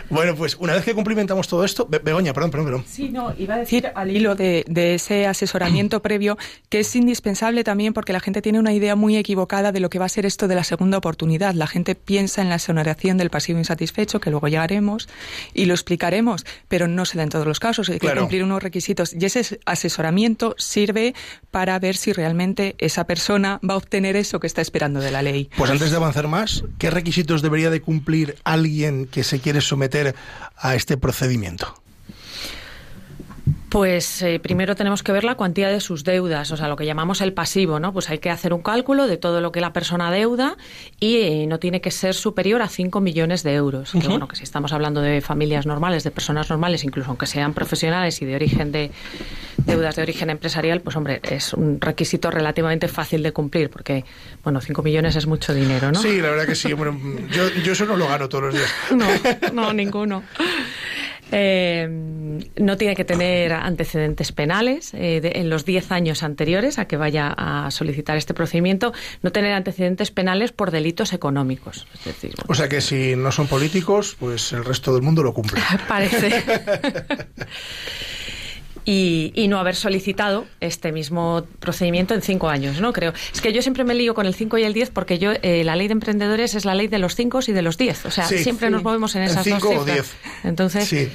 Bueno, 0.09 0.35
pues 0.35 0.55
una 0.55 0.73
vez 0.73 0.83
que 0.83 0.93
cumplimentamos 0.93 1.47
todo 1.47 1.63
esto, 1.63 1.87
Begoña, 1.87 2.33
perdón, 2.33 2.51
perdón, 2.51 2.65
perdón. 2.65 2.85
Sí, 2.87 3.09
no, 3.09 3.33
iba 3.37 3.55
a 3.55 3.57
decir 3.59 3.91
al 3.93 4.11
hilo 4.11 4.35
de, 4.35 4.65
de 4.67 4.95
ese 4.95 5.27
asesoramiento 5.27 6.01
previo 6.01 6.37
que 6.69 6.79
es 6.79 6.95
indispensable 6.95 7.63
también 7.63 7.93
porque 7.93 8.13
la 8.13 8.19
gente 8.19 8.41
tiene 8.41 8.59
una 8.59 8.73
idea 8.73 8.95
muy 8.95 9.17
equivocada 9.17 9.71
de 9.71 9.79
lo 9.79 9.89
que 9.89 9.99
va 9.99 10.05
a 10.05 10.09
ser 10.09 10.25
esto 10.25 10.47
de 10.47 10.55
la 10.55 10.63
segunda 10.63 10.97
oportunidad. 10.97 11.53
La 11.53 11.67
gente 11.67 11.95
piensa 11.95 12.41
en 12.41 12.49
la 12.49 12.55
exoneración 12.55 13.17
del 13.17 13.29
pasivo 13.29 13.59
insatisfecho, 13.59 14.19
que 14.19 14.31
luego 14.31 14.47
llegaremos, 14.47 15.07
y 15.53 15.65
lo 15.65 15.73
explicaremos, 15.73 16.45
pero 16.67 16.87
no 16.87 17.05
se 17.05 17.17
da 17.17 17.23
en 17.23 17.29
todos 17.29 17.45
los 17.45 17.59
casos. 17.59 17.89
Hay 17.89 17.99
que 17.99 18.13
cumplir 18.15 18.43
unos 18.43 18.61
requisitos. 18.61 19.13
Y 19.13 19.25
ese 19.25 19.59
asesoramiento 19.65 20.55
sirve 20.57 21.13
para 21.51 21.77
ver 21.79 21.95
si 21.95 22.13
realmente 22.13 22.75
esa 22.77 23.05
persona 23.05 23.59
va 23.67 23.75
a 23.75 23.77
obtener 23.77 24.15
eso 24.15 24.39
que 24.39 24.47
está 24.47 24.61
esperando 24.61 24.99
de 24.99 25.11
la 25.11 25.21
ley. 25.21 25.49
Pues 25.57 25.71
antes 25.71 25.91
de 25.91 25.97
avanzar 25.97 26.27
más, 26.27 26.63
¿qué 26.77 26.89
requisitos 26.89 27.41
debería 27.41 27.69
de 27.69 27.81
cumplir 27.81 28.35
alguien 28.43 29.07
que 29.07 29.23
se 29.23 29.39
quiere 29.39 29.61
someter 29.61 30.15
a 30.55 30.75
este 30.75 30.97
procedimiento? 30.97 31.81
Pues 33.69 34.21
eh, 34.21 34.39
primero 34.39 34.75
tenemos 34.77 35.03
que 35.03 35.11
ver 35.11 35.25
la 35.25 35.35
cuantía 35.35 35.67
de 35.67 35.81
sus 35.81 36.05
deudas, 36.05 36.51
o 36.51 36.57
sea, 36.57 36.69
lo 36.69 36.77
que 36.77 36.85
llamamos 36.85 37.19
el 37.19 37.33
pasivo, 37.33 37.79
¿no? 37.81 37.91
Pues 37.91 38.09
hay 38.09 38.19
que 38.19 38.29
hacer 38.29 38.53
un 38.53 38.61
cálculo 38.61 39.07
de 39.07 39.17
todo 39.17 39.41
lo 39.41 39.51
que 39.51 39.59
la 39.59 39.73
persona 39.73 40.09
deuda 40.09 40.55
y 41.01 41.17
eh, 41.17 41.45
no 41.47 41.59
tiene 41.59 41.81
que 41.81 41.91
ser 41.91 42.13
superior 42.13 42.61
a 42.61 42.69
5 42.69 43.01
millones 43.01 43.43
de 43.43 43.55
euros. 43.55 43.91
Que 43.91 44.07
bueno, 44.07 44.27
que 44.29 44.37
si 44.37 44.43
estamos 44.43 44.71
hablando 44.71 45.01
de 45.01 45.19
familias 45.19 45.65
normales, 45.65 46.05
de 46.05 46.11
personas 46.11 46.49
normales, 46.49 46.85
incluso 46.85 47.09
aunque 47.09 47.25
sean 47.25 47.53
profesionales 47.53 48.21
y 48.21 48.25
de 48.25 48.35
origen 48.35 48.71
de 48.71 48.91
deudas 49.57 49.97
de 49.97 50.01
origen 50.03 50.29
empresarial, 50.29 50.79
pues 50.79 50.95
hombre, 50.95 51.19
es 51.23 51.53
un 51.53 51.81
requisito 51.81 52.31
relativamente 52.31 52.87
fácil 52.87 53.21
de 53.21 53.33
cumplir, 53.33 53.69
porque, 53.69 54.05
bueno, 54.43 54.61
5 54.61 54.81
millones 54.81 55.17
es 55.17 55.27
mucho 55.27 55.53
dinero, 55.53 55.91
¿no? 55.91 56.01
Sí, 56.01 56.21
la 56.21 56.29
verdad 56.29 56.45
que 56.45 56.55
sí. 56.55 56.71
Bueno, 56.71 56.97
yo, 57.31 57.49
yo 57.49 57.73
eso 57.73 57.85
no 57.85 57.97
lo 57.97 58.07
gano 58.07 58.29
todos 58.29 58.45
los 58.45 58.53
días. 58.53 58.69
No, 58.97 59.07
no, 59.51 59.73
ninguno. 59.73 60.23
Eh, 61.31 61.87
no 62.55 62.77
tiene 62.77 62.95
que 62.95 63.03
tener 63.03 63.53
antecedentes 63.53 64.31
penales 64.31 64.93
eh, 64.93 65.21
en 65.35 65.49
los 65.49 65.65
10 65.65 65.91
años 65.91 66.23
anteriores 66.23 66.79
a 66.79 66.85
que 66.85 66.97
vaya 66.97 67.33
a 67.35 67.69
solicitar 67.71 68.17
este 68.17 68.33
procedimiento, 68.33 68.93
no 69.21 69.31
tener 69.31 69.53
antecedentes 69.53 70.11
penales 70.11 70.51
por 70.51 70.71
delitos 70.71 71.13
económicos. 71.13 71.87
Es 71.93 72.05
decir, 72.05 72.35
O 72.47 72.55
sea 72.55 72.69
que 72.69 72.81
si 72.81 73.15
no 73.15 73.31
son 73.31 73.47
políticos, 73.47 74.15
pues 74.19 74.53
el 74.53 74.63
resto 74.63 74.93
del 74.93 75.01
mundo 75.03 75.23
lo 75.23 75.33
cumple. 75.33 75.61
Parece. 75.87 76.43
y, 78.89 79.47
no 79.49 79.59
haber 79.59 79.75
solicitado 79.75 80.45
este 80.61 80.93
mismo 80.93 81.43
procedimiento 81.59 82.13
en 82.13 82.21
cinco 82.21 82.47
años, 82.47 82.79
¿no? 82.79 82.93
Creo. 82.93 83.11
Es 83.33 83.41
que 83.41 83.51
yo 83.51 83.61
siempre 83.61 83.83
me 83.83 83.93
lío 83.93 84.15
con 84.15 84.25
el 84.25 84.33
5 84.33 84.57
y 84.59 84.63
el 84.63 84.73
10 84.73 84.91
porque 84.91 85.19
yo 85.19 85.33
eh, 85.41 85.63
la 85.65 85.75
ley 85.75 85.89
de 85.89 85.91
emprendedores 85.91 86.55
es 86.55 86.63
la 86.63 86.73
ley 86.73 86.87
de 86.87 86.97
los 86.97 87.15
5 87.15 87.39
y 87.47 87.51
de 87.51 87.61
los 87.61 87.77
10. 87.77 88.05
O 88.05 88.11
sea, 88.11 88.25
siempre 88.25 88.69
nos 88.69 88.83
movemos 88.83 89.13
en 89.15 89.23
esas 89.23 89.45
dos 89.45 89.61
cifras. 89.61 89.79
O 89.79 89.85
10. 89.85 90.15
Entonces, 90.45 90.93
eh, 90.93 91.09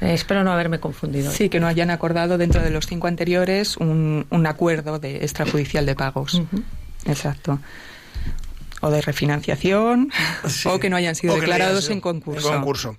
espero 0.00 0.44
no 0.44 0.52
haberme 0.52 0.78
confundido. 0.78 1.32
Sí, 1.32 1.48
que 1.48 1.58
no 1.58 1.66
hayan 1.66 1.88
acordado 1.88 2.36
dentro 2.36 2.62
de 2.62 2.68
los 2.68 2.86
cinco 2.86 3.06
anteriores 3.06 3.78
un, 3.78 4.26
un 4.28 4.46
acuerdo 4.46 4.98
de 4.98 5.16
extrajudicial 5.16 5.86
de 5.86 5.94
pagos. 5.94 6.42
Exacto 7.06 7.58
o 8.86 8.90
de 8.90 9.02
refinanciación 9.02 10.10
o 10.64 10.78
que 10.78 10.90
no 10.90 10.96
hayan 10.96 11.14
sido 11.14 11.34
declarados 11.34 11.90
en 11.90 12.00
concurso. 12.00 12.48
En 12.48 12.54
concurso. 12.54 12.96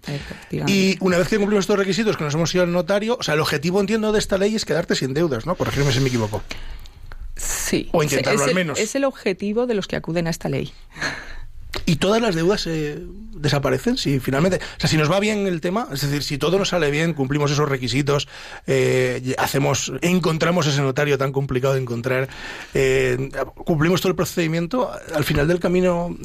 Y 0.68 0.98
una 1.00 1.18
vez 1.18 1.28
que 1.28 1.38
cumplimos 1.38 1.64
estos 1.64 1.78
requisitos, 1.78 2.18
que 2.18 2.24
nos 2.24 2.34
hemos 2.34 2.54
ido 2.54 2.64
al 2.64 2.72
notario, 2.72 3.18
o 3.20 3.24
sea, 3.24 3.34
el 3.34 3.40
objetivo, 3.40 3.80
entiendo, 3.80 4.12
de 4.12 4.20
esta 4.20 4.38
ley 4.38 4.56
es 4.56 4.66
quedarte 4.66 4.96
sin 4.96 5.14
deudas, 5.14 5.46
¿no? 5.46 5.56
Corregirme 5.56 5.92
si 5.92 6.00
me 6.00 6.10
equivoco. 6.10 6.44
Sí. 7.36 7.90
O 7.92 8.04
intentarlo 8.04 8.44
al 8.44 8.56
menos. 8.56 8.80
Es 8.80 8.96
el 8.96 9.06
objetivo 9.06 9.68
de 9.68 9.76
los 9.76 9.88
que 9.88 9.96
acuden 9.96 10.28
a 10.28 10.30
esta 10.30 10.50
ley. 10.50 10.74
¿Y 11.86 11.98
todas 11.98 12.22
las 12.22 12.36
deudas 12.36 12.66
eh, 12.68 13.00
desaparecen? 13.34 13.98
Si 13.98 14.20
finalmente, 14.20 14.58
o 14.58 14.80
sea, 14.80 14.90
si 14.90 14.98
nos 14.98 15.12
va 15.12 15.20
bien 15.20 15.48
el 15.48 15.62
tema, 15.62 15.88
es 15.92 16.02
decir, 16.02 16.24
si 16.24 16.38
todo 16.38 16.58
nos 16.58 16.70
sale 16.70 16.92
bien, 16.92 17.14
cumplimos 17.14 17.52
esos 17.52 17.68
requisitos, 17.68 18.28
eh, 18.66 19.36
hacemos, 19.38 19.92
encontramos 20.02 20.68
ese 20.68 20.82
notario 20.82 21.18
tan 21.18 21.32
complicado 21.32 21.76
de 21.76 21.82
encontrar, 21.82 22.30
eh, 22.74 23.30
cumplimos 23.56 24.02
todo 24.02 24.10
el 24.10 24.16
procedimiento, 24.16 24.92
al 25.14 25.24
final 25.24 25.48
del 25.48 25.60
camino, 25.60 26.16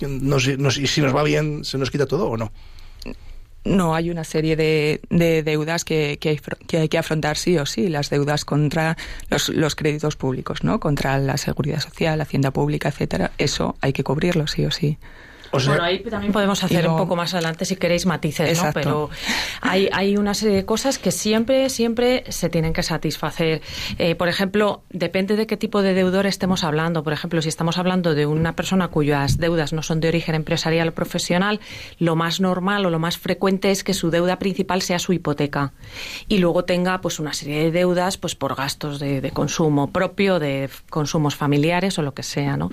nos, 0.00 0.44
si 0.44 1.00
nos 1.00 1.16
va 1.16 1.22
bien, 1.22 1.64
¿se 1.64 1.78
nos 1.78 1.90
quita 1.90 2.06
todo 2.06 2.28
o 2.28 2.36
no? 2.36 2.52
No, 3.68 3.94
hay 3.94 4.10
una 4.10 4.24
serie 4.24 4.56
de, 4.56 5.00
deudas 5.44 5.84
que, 5.84 6.18
que, 6.18 6.40
hay, 6.78 6.88
que 6.88 6.98
afrontar 6.98 7.36
sí 7.36 7.58
o 7.58 7.66
sí. 7.66 7.88
Las 7.88 8.08
deudas 8.10 8.44
contra 8.44 8.96
los, 9.30 9.50
los 9.50 9.74
créditos 9.74 10.16
públicos, 10.16 10.64
¿no? 10.64 10.80
Contra 10.80 11.18
la 11.18 11.36
seguridad 11.36 11.80
social, 11.80 12.18
la 12.18 12.24
hacienda 12.24 12.50
pública, 12.50 12.88
etcétera. 12.88 13.32
Eso 13.36 13.76
hay 13.80 13.92
que 13.92 14.04
cubrirlo 14.04 14.46
sí 14.46 14.64
o 14.64 14.70
sí 14.70 14.98
bueno, 15.52 15.82
ahí 15.82 16.00
también 16.00 16.32
podemos 16.32 16.62
hacer 16.62 16.88
un 16.88 16.96
poco 16.96 17.16
más 17.16 17.34
adelante 17.34 17.64
si 17.64 17.76
queréis 17.76 18.06
matices, 18.06 18.62
¿no? 18.62 18.70
Pero 18.72 19.10
hay, 19.60 19.88
hay 19.92 20.16
una 20.16 20.34
serie 20.34 20.56
de 20.56 20.64
cosas 20.64 20.98
que 20.98 21.10
siempre, 21.10 21.70
siempre 21.70 22.24
se 22.28 22.48
tienen 22.48 22.72
que 22.72 22.82
satisfacer. 22.82 23.62
Eh, 23.98 24.14
por 24.14 24.28
ejemplo, 24.28 24.82
depende 24.90 25.36
de 25.36 25.46
qué 25.46 25.56
tipo 25.56 25.82
de 25.82 25.94
deudor 25.94 26.26
estemos 26.26 26.64
hablando. 26.64 27.02
Por 27.02 27.12
ejemplo, 27.12 27.42
si 27.42 27.48
estamos 27.48 27.78
hablando 27.78 28.14
de 28.14 28.26
una 28.26 28.54
persona 28.54 28.88
cuyas 28.88 29.38
deudas 29.38 29.72
no 29.72 29.82
son 29.82 30.00
de 30.00 30.08
origen 30.08 30.34
empresarial 30.34 30.88
o 30.88 30.94
profesional, 30.94 31.60
lo 31.98 32.16
más 32.16 32.40
normal 32.40 32.86
o 32.86 32.90
lo 32.90 32.98
más 32.98 33.18
frecuente 33.18 33.70
es 33.70 33.84
que 33.84 33.94
su 33.94 34.10
deuda 34.10 34.38
principal 34.38 34.82
sea 34.82 34.98
su 34.98 35.12
hipoteca 35.12 35.72
y 36.28 36.38
luego 36.38 36.64
tenga 36.64 37.00
pues 37.00 37.18
una 37.18 37.32
serie 37.32 37.64
de 37.64 37.70
deudas 37.70 38.16
pues 38.16 38.34
por 38.34 38.54
gastos 38.54 38.98
de, 38.98 39.20
de 39.20 39.30
consumo 39.30 39.90
propio, 39.90 40.38
de 40.38 40.68
consumos 40.90 41.34
familiares 41.34 41.98
o 41.98 42.02
lo 42.02 42.14
que 42.14 42.22
sea, 42.22 42.56
¿no? 42.56 42.70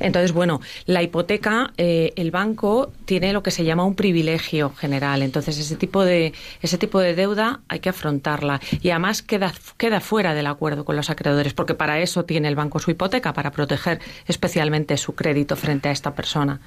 Entonces, 0.00 0.32
bueno, 0.32 0.60
la 0.86 1.02
hipoteca 1.02 1.72
eh, 1.76 2.03
el 2.16 2.30
banco 2.30 2.92
tiene 3.04 3.32
lo 3.32 3.42
que 3.42 3.50
se 3.50 3.64
llama 3.64 3.84
un 3.84 3.94
privilegio 3.94 4.70
general. 4.70 5.22
Entonces, 5.22 5.58
ese 5.58 5.76
tipo 5.76 6.04
de, 6.04 6.32
ese 6.62 6.78
tipo 6.78 7.00
de 7.00 7.14
deuda 7.14 7.60
hay 7.68 7.80
que 7.80 7.88
afrontarla. 7.88 8.60
Y 8.82 8.90
además 8.90 9.22
queda, 9.22 9.52
queda 9.76 10.00
fuera 10.00 10.34
del 10.34 10.46
acuerdo 10.46 10.84
con 10.84 10.96
los 10.96 11.10
acreedores, 11.10 11.54
porque 11.54 11.74
para 11.74 12.00
eso 12.00 12.24
tiene 12.24 12.48
el 12.48 12.56
banco 12.56 12.78
su 12.78 12.90
hipoteca, 12.90 13.32
para 13.32 13.50
proteger 13.50 14.00
especialmente 14.26 14.96
su 14.96 15.14
crédito 15.14 15.56
frente 15.56 15.88
a 15.88 15.92
esta 15.92 16.14
persona. 16.14 16.60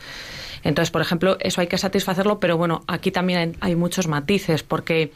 Entonces, 0.63 0.91
por 0.91 1.02
ejemplo, 1.02 1.38
eso 1.39 1.62
hay 1.62 1.67
que 1.67 1.78
satisfacerlo, 1.78 2.39
pero 2.39 2.58
bueno, 2.58 2.84
aquí 2.88 3.12
también 3.12 3.56
hay 3.60 3.76
muchos 3.76 4.08
matices, 4.08 4.63
porque, 4.63 5.12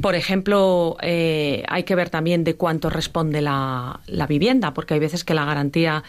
por 0.00 0.14
ejemplo, 0.14 0.96
eh, 1.02 1.62
hay 1.68 1.84
que 1.84 1.94
ver 1.94 2.10
también 2.10 2.44
de 2.44 2.56
cuánto 2.56 2.90
responde 2.90 3.40
la, 3.40 4.00
vivienda, 4.28 4.72
porque 4.72 4.94
hay 4.94 5.00
veces 5.00 5.24
que 5.24 5.34
la 5.34 5.44
garantía 5.44 6.04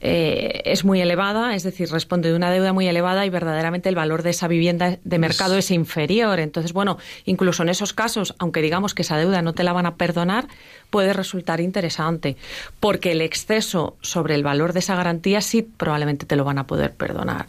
eh, 0.00 0.62
es 0.64 0.84
muy 0.84 1.00
elevada, 1.00 1.54
es 1.54 1.62
decir, 1.62 1.90
responde 1.90 2.30
de 2.30 2.36
una 2.36 2.50
deuda 2.50 2.72
muy 2.72 2.81
elevada 2.88 3.26
y 3.26 3.30
verdaderamente 3.30 3.88
el 3.88 3.94
valor 3.94 4.22
de 4.22 4.30
esa 4.30 4.48
vivienda 4.48 4.98
de 5.02 5.18
mercado 5.18 5.56
es 5.56 5.70
inferior. 5.70 6.40
Entonces, 6.40 6.72
bueno, 6.72 6.98
incluso 7.24 7.62
en 7.62 7.68
esos 7.68 7.92
casos, 7.92 8.34
aunque 8.38 8.62
digamos 8.62 8.94
que 8.94 9.02
esa 9.02 9.16
deuda 9.16 9.42
no 9.42 9.52
te 9.52 9.64
la 9.64 9.72
van 9.72 9.86
a 9.86 9.96
perdonar, 9.96 10.48
puede 10.90 11.12
resultar 11.12 11.60
interesante, 11.60 12.36
porque 12.80 13.12
el 13.12 13.20
exceso 13.20 13.96
sobre 14.02 14.34
el 14.34 14.42
valor 14.42 14.72
de 14.72 14.80
esa 14.80 14.96
garantía 14.96 15.40
sí 15.40 15.62
probablemente 15.62 16.26
te 16.26 16.36
lo 16.36 16.44
van 16.44 16.58
a 16.58 16.66
poder 16.66 16.94
perdonar. 16.94 17.46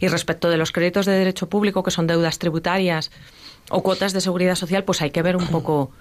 Y 0.00 0.08
respecto 0.08 0.50
de 0.50 0.56
los 0.56 0.72
créditos 0.72 1.06
de 1.06 1.12
derecho 1.12 1.48
público, 1.48 1.82
que 1.82 1.90
son 1.90 2.06
deudas 2.06 2.38
tributarias 2.38 3.10
o 3.70 3.82
cuotas 3.82 4.12
de 4.12 4.20
seguridad 4.20 4.54
social, 4.54 4.84
pues 4.84 5.02
hay 5.02 5.10
que 5.10 5.22
ver 5.22 5.36
un 5.36 5.46
poco 5.46 5.92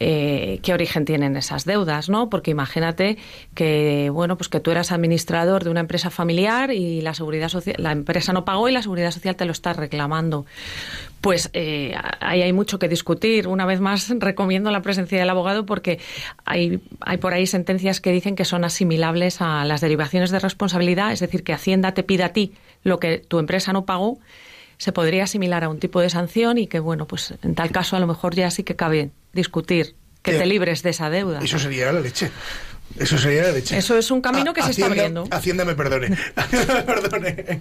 eh, 0.00 0.60
qué 0.62 0.74
origen 0.74 1.04
tienen 1.04 1.36
esas 1.36 1.64
deudas, 1.64 2.08
¿no? 2.08 2.28
Porque 2.28 2.50
imagínate 2.50 3.16
que, 3.54 4.10
bueno, 4.10 4.36
pues 4.36 4.48
que 4.48 4.60
tú 4.60 4.70
eras 4.70 4.92
administrador 4.92 5.64
de 5.64 5.70
una 5.70 5.80
empresa 5.80 6.10
familiar 6.10 6.70
y 6.70 7.00
la 7.00 7.14
seguridad 7.14 7.48
social, 7.48 7.76
la 7.78 7.92
empresa 7.92 8.32
no 8.32 8.44
pagó 8.44 8.68
y 8.68 8.72
la 8.72 8.82
seguridad 8.82 9.10
social 9.10 9.36
te 9.36 9.44
lo 9.44 9.52
está 9.52 9.72
reclamando. 9.72 10.46
Pues 11.20 11.50
eh, 11.54 11.94
ahí 12.20 12.42
hay 12.42 12.52
mucho 12.52 12.78
que 12.78 12.88
discutir. 12.88 13.48
Una 13.48 13.66
vez 13.66 13.80
más, 13.80 14.12
recomiendo 14.18 14.70
la 14.70 14.82
presencia 14.82 15.18
del 15.18 15.30
abogado 15.30 15.66
porque 15.66 15.98
hay, 16.44 16.80
hay 17.00 17.16
por 17.16 17.34
ahí 17.34 17.46
sentencias 17.46 18.00
que 18.00 18.12
dicen 18.12 18.36
que 18.36 18.44
son 18.44 18.64
asimilables 18.64 19.40
a 19.40 19.64
las 19.64 19.80
derivaciones 19.80 20.30
de 20.30 20.38
responsabilidad, 20.38 21.12
es 21.12 21.20
decir, 21.20 21.42
que 21.42 21.52
Hacienda 21.52 21.92
te 21.92 22.02
pide 22.02 22.24
a 22.24 22.32
ti 22.32 22.52
lo 22.84 23.00
que 23.00 23.18
tu 23.18 23.38
empresa 23.38 23.72
no 23.72 23.84
pagó 23.84 24.18
se 24.78 24.92
podría 24.92 25.24
asimilar 25.24 25.64
a 25.64 25.68
un 25.68 25.78
tipo 25.78 26.00
de 26.00 26.10
sanción 26.10 26.58
y 26.58 26.66
que, 26.66 26.80
bueno, 26.80 27.06
pues 27.06 27.34
en 27.42 27.54
tal 27.54 27.70
caso 27.70 27.96
a 27.96 28.00
lo 28.00 28.06
mejor 28.06 28.34
ya 28.34 28.50
sí 28.50 28.62
que 28.62 28.76
cabe 28.76 29.10
discutir 29.36 29.94
que 30.22 30.32
te 30.32 30.46
libres 30.46 30.82
de 30.82 30.90
esa 30.90 31.08
deuda. 31.08 31.38
Eso 31.40 31.58
sería 31.58 31.92
la 31.92 32.00
leche. 32.00 32.30
Eso 32.98 33.18
sería 33.18 33.42
la 33.42 33.52
leche. 33.52 33.76
Eso 33.76 33.96
es 33.96 34.10
un 34.10 34.20
camino 34.20 34.52
que 34.52 34.62
se 34.62 34.70
está 34.72 34.86
abriendo. 34.86 35.28
Hacienda 35.30 35.64
me 35.64 35.74
perdone. 35.74 36.08
me 36.52 36.82
perdone. 36.82 37.60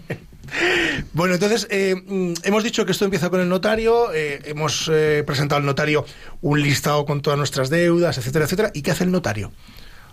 Bueno, 1.14 1.34
entonces, 1.34 1.68
eh, 1.70 1.96
mm, 1.96 2.34
hemos 2.44 2.64
dicho 2.64 2.86
que 2.86 2.92
esto 2.92 3.06
empieza 3.06 3.30
con 3.30 3.40
el 3.40 3.50
notario, 3.50 4.14
eh, 4.14 4.42
hemos 4.46 4.90
eh, 4.92 5.24
presentado 5.26 5.60
al 5.60 5.66
notario 5.66 6.06
un 6.42 6.62
listado 6.62 7.06
con 7.06 7.22
todas 7.22 7.38
nuestras 7.38 7.70
deudas, 7.70 8.18
etcétera, 8.18 8.46
etcétera. 8.46 8.72
¿Y 8.74 8.82
qué 8.82 8.92
hace 8.92 9.04
el 9.04 9.12
notario? 9.12 9.52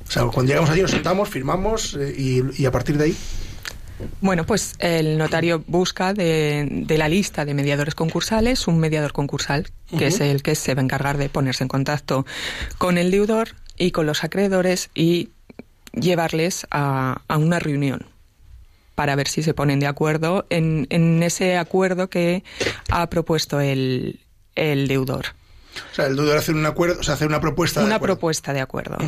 O 0.07 0.11
sea, 0.11 0.25
cuando 0.25 0.51
llegamos 0.51 0.71
allí 0.71 0.83
nos 0.83 0.91
sentamos, 0.91 1.29
firmamos 1.29 1.97
y 2.17 2.67
a 2.67 2.71
partir 2.71 2.99
de 2.99 3.05
ahí... 3.05 3.17
Bueno, 4.21 4.45
pues 4.45 4.75
el 4.79 5.19
notario 5.19 5.63
busca 5.67 6.15
de, 6.15 6.85
la 6.89 7.09
lista 7.09 7.45
de 7.45 7.55
mediadores 7.55 7.95
concursales 7.95 8.67
un 8.69 8.79
mediador 8.79 9.13
concursal, 9.13 9.69
que 9.99 10.07
es 10.07 10.21
el 10.21 10.43
que 10.43 10.55
se 10.55 10.75
va 10.75 10.81
a 10.81 10.85
encargar 10.85 11.19
de 11.19 11.29
ponerse 11.29 11.65
en 11.65 11.69
contacto 11.69 12.27
con 12.79 12.99
el 12.99 13.11
deudor 13.11 13.51
y 13.77 13.91
con 13.91 14.07
los 14.07 14.25
acreedores 14.25 14.91
y 14.95 15.31
llevarles 15.93 16.67
a, 16.71 17.21
una 17.29 17.59
reunión 17.59 18.07
para 18.95 19.17
ver 19.17 19.29
si 19.29 19.43
se 19.43 19.55
ponen 19.55 19.81
de 19.81 19.87
acuerdo 19.87 20.47
en, 20.51 21.23
ese 21.23 21.57
acuerdo 21.57 22.09
que 22.09 22.45
ha 22.91 23.09
propuesto 23.09 23.61
el 23.61 24.19
deudor. 24.55 25.35
O 25.91 25.95
sea, 25.95 26.07
el 26.07 26.17
deudor 26.17 26.39
hace 26.39 26.53
un 26.53 26.65
acuerdo, 26.67 27.01
o 27.01 27.03
sea, 27.03 27.15
hace 27.15 27.27
una 27.27 27.41
propuesta 27.41 27.81
una 27.81 27.91
de 27.91 27.95
acuerdo. 27.97 28.17
propuesta 28.17 28.53
de 28.53 28.61
acuerdo. 28.61 28.99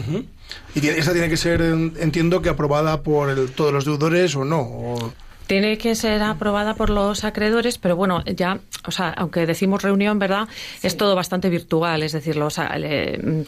Y 0.74 0.88
esa 0.88 1.12
tiene 1.12 1.28
que 1.28 1.36
ser, 1.36 1.60
entiendo 1.60 2.42
que 2.42 2.48
aprobada 2.48 3.02
por 3.02 3.50
todos 3.50 3.72
los 3.72 3.84
deudores 3.84 4.34
o 4.36 4.44
no. 4.44 5.12
Tiene 5.46 5.76
que 5.76 5.94
ser 5.94 6.22
aprobada 6.22 6.74
por 6.74 6.88
los 6.88 7.22
acreedores, 7.22 7.76
pero 7.76 7.96
bueno, 7.96 8.24
ya, 8.24 8.60
o 8.86 8.90
sea, 8.90 9.10
aunque 9.10 9.44
decimos 9.44 9.82
reunión, 9.82 10.18
¿verdad? 10.18 10.48
Es 10.82 10.96
todo 10.96 11.14
bastante 11.14 11.50
virtual, 11.50 12.02
es 12.02 12.12
decir, 12.12 12.36
los, 12.36 12.58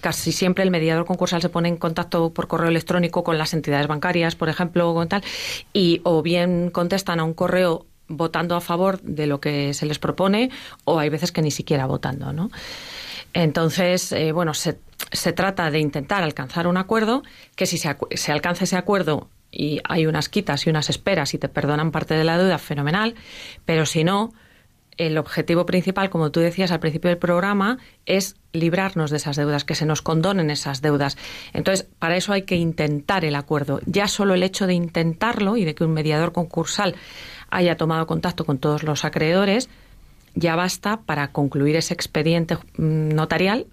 casi 0.02 0.32
siempre 0.32 0.62
el 0.62 0.70
mediador 0.70 1.06
concursal 1.06 1.40
se 1.40 1.48
pone 1.48 1.70
en 1.70 1.78
contacto 1.78 2.34
por 2.34 2.48
correo 2.48 2.68
electrónico 2.68 3.24
con 3.24 3.38
las 3.38 3.54
entidades 3.54 3.86
bancarias, 3.86 4.36
por 4.36 4.50
ejemplo, 4.50 4.92
o 4.92 5.06
tal, 5.06 5.24
y 5.72 6.02
o 6.04 6.20
bien 6.20 6.70
contestan 6.70 7.18
a 7.18 7.24
un 7.24 7.32
correo 7.32 7.86
votando 8.08 8.54
a 8.56 8.60
favor 8.60 9.00
de 9.00 9.26
lo 9.26 9.40
que 9.40 9.72
se 9.72 9.86
les 9.86 9.98
propone, 9.98 10.50
o 10.84 10.98
hay 10.98 11.08
veces 11.08 11.32
que 11.32 11.40
ni 11.40 11.50
siquiera 11.50 11.86
votando, 11.86 12.30
¿no? 12.32 12.50
Entonces, 13.36 14.12
eh, 14.12 14.32
bueno, 14.32 14.54
se, 14.54 14.78
se, 15.12 15.34
trata 15.34 15.70
de 15.70 15.78
intentar 15.78 16.22
alcanzar 16.22 16.66
un 16.66 16.78
acuerdo 16.78 17.22
que 17.54 17.66
si 17.66 17.76
se, 17.76 17.94
se, 18.12 18.32
alcanza 18.32 18.64
ese 18.64 18.78
acuerdo 18.78 19.28
y 19.52 19.78
hay 19.84 20.06
unas 20.06 20.30
quitas 20.30 20.66
y 20.66 20.70
unas 20.70 20.88
esperas 20.88 21.34
y 21.34 21.38
te 21.38 21.50
perdonan 21.50 21.90
parte 21.90 22.14
de 22.14 22.24
la 22.24 22.38
deuda, 22.38 22.56
fenomenal, 22.56 23.14
pero 23.66 23.84
si 23.84 24.04
no, 24.04 24.32
el 24.96 25.18
objetivo 25.18 25.66
principal, 25.66 26.08
como 26.08 26.30
tú 26.30 26.40
decías 26.40 26.70
al 26.70 26.80
principio 26.80 27.10
del 27.10 27.18
programa, 27.18 27.76
es 28.06 28.36
librarnos 28.54 29.10
de 29.10 29.18
esas 29.18 29.36
deudas, 29.36 29.64
que 29.64 29.74
se 29.74 29.84
nos 29.84 30.00
condonen 30.00 30.50
esas 30.50 30.80
deudas. 30.80 31.18
Entonces, 31.52 31.86
para 31.98 32.16
eso 32.16 32.32
hay 32.32 32.42
que 32.42 32.56
intentar 32.56 33.26
el 33.26 33.34
acuerdo. 33.34 33.80
Ya 33.84 34.08
solo 34.08 34.32
el 34.32 34.44
hecho 34.44 34.66
de 34.66 34.72
intentarlo 34.72 35.58
y 35.58 35.66
de 35.66 35.74
que 35.74 35.84
un 35.84 35.92
mediador 35.92 36.32
concursal 36.32 36.94
haya 37.50 37.76
tomado 37.76 38.06
contacto 38.06 38.46
con 38.46 38.56
todos 38.56 38.82
los 38.82 39.04
acreedores, 39.04 39.68
ya 40.36 40.54
basta 40.54 41.00
para 41.00 41.32
concluir 41.32 41.76
ese 41.76 41.94
expediente 41.94 42.56
mm, 42.76 43.08
notarial. 43.08 43.66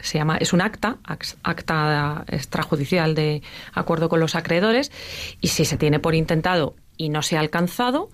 Se 0.00 0.18
llama, 0.18 0.36
es 0.36 0.52
un 0.52 0.60
acta, 0.60 0.98
acta 1.42 2.24
extrajudicial 2.28 3.14
de 3.14 3.42
acuerdo 3.72 4.08
con 4.08 4.20
los 4.20 4.36
acreedores, 4.36 4.92
y 5.40 5.48
si 5.48 5.64
se 5.64 5.76
tiene 5.76 5.98
por 5.98 6.14
intentado 6.14 6.76
y 6.96 7.08
no 7.08 7.22
se 7.22 7.36
ha 7.36 7.40
alcanzado, 7.40 8.10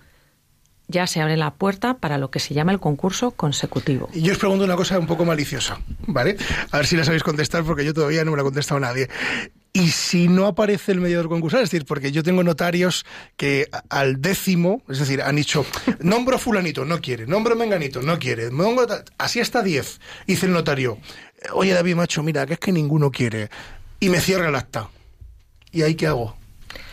ya 0.86 1.06
se 1.06 1.20
abre 1.20 1.36
la 1.36 1.54
puerta 1.54 1.98
para 1.98 2.16
lo 2.16 2.30
que 2.30 2.38
se 2.38 2.54
llama 2.54 2.72
el 2.72 2.80
concurso 2.80 3.32
consecutivo. 3.32 4.08
Y 4.14 4.22
yo 4.22 4.32
os 4.32 4.38
pregunto 4.38 4.64
una 4.64 4.76
cosa 4.76 4.98
un 4.98 5.06
poco 5.06 5.24
maliciosa, 5.24 5.78
¿vale? 6.06 6.36
A 6.70 6.78
ver 6.78 6.86
si 6.86 6.96
la 6.96 7.04
sabéis 7.04 7.22
contestar 7.22 7.64
porque 7.64 7.84
yo 7.84 7.92
todavía 7.92 8.24
no 8.24 8.30
me 8.30 8.36
la 8.36 8.42
ha 8.42 8.44
contestado 8.44 8.80
nadie. 8.80 9.08
Y 9.72 9.88
si 9.88 10.28
no 10.28 10.46
aparece 10.46 10.92
el 10.92 11.00
mediador 11.00 11.28
concursal, 11.28 11.62
es 11.62 11.70
decir, 11.70 11.86
porque 11.86 12.10
yo 12.10 12.22
tengo 12.22 12.42
notarios 12.42 13.04
que 13.36 13.68
al 13.90 14.20
décimo, 14.20 14.82
es 14.88 14.98
decir, 14.98 15.22
han 15.22 15.36
dicho, 15.36 15.64
nombro 16.00 16.38
fulanito, 16.38 16.84
no 16.84 17.00
quiere, 17.00 17.26
nombro 17.26 17.54
menganito, 17.54 18.02
no 18.02 18.18
quiere, 18.18 18.50
así 19.18 19.40
hasta 19.40 19.62
diez. 19.62 20.00
Dice 20.26 20.46
el 20.46 20.52
notario, 20.52 20.98
oye 21.52 21.74
David 21.74 21.96
Macho, 21.96 22.22
mira, 22.22 22.46
que 22.46 22.54
es 22.54 22.58
que 22.58 22.72
ninguno 22.72 23.10
quiere. 23.10 23.50
Y 24.00 24.08
me 24.08 24.20
cierra 24.20 24.48
el 24.48 24.54
acta. 24.54 24.88
¿Y 25.70 25.82
ahí 25.82 25.94
qué 25.94 26.06
hago? 26.06 26.36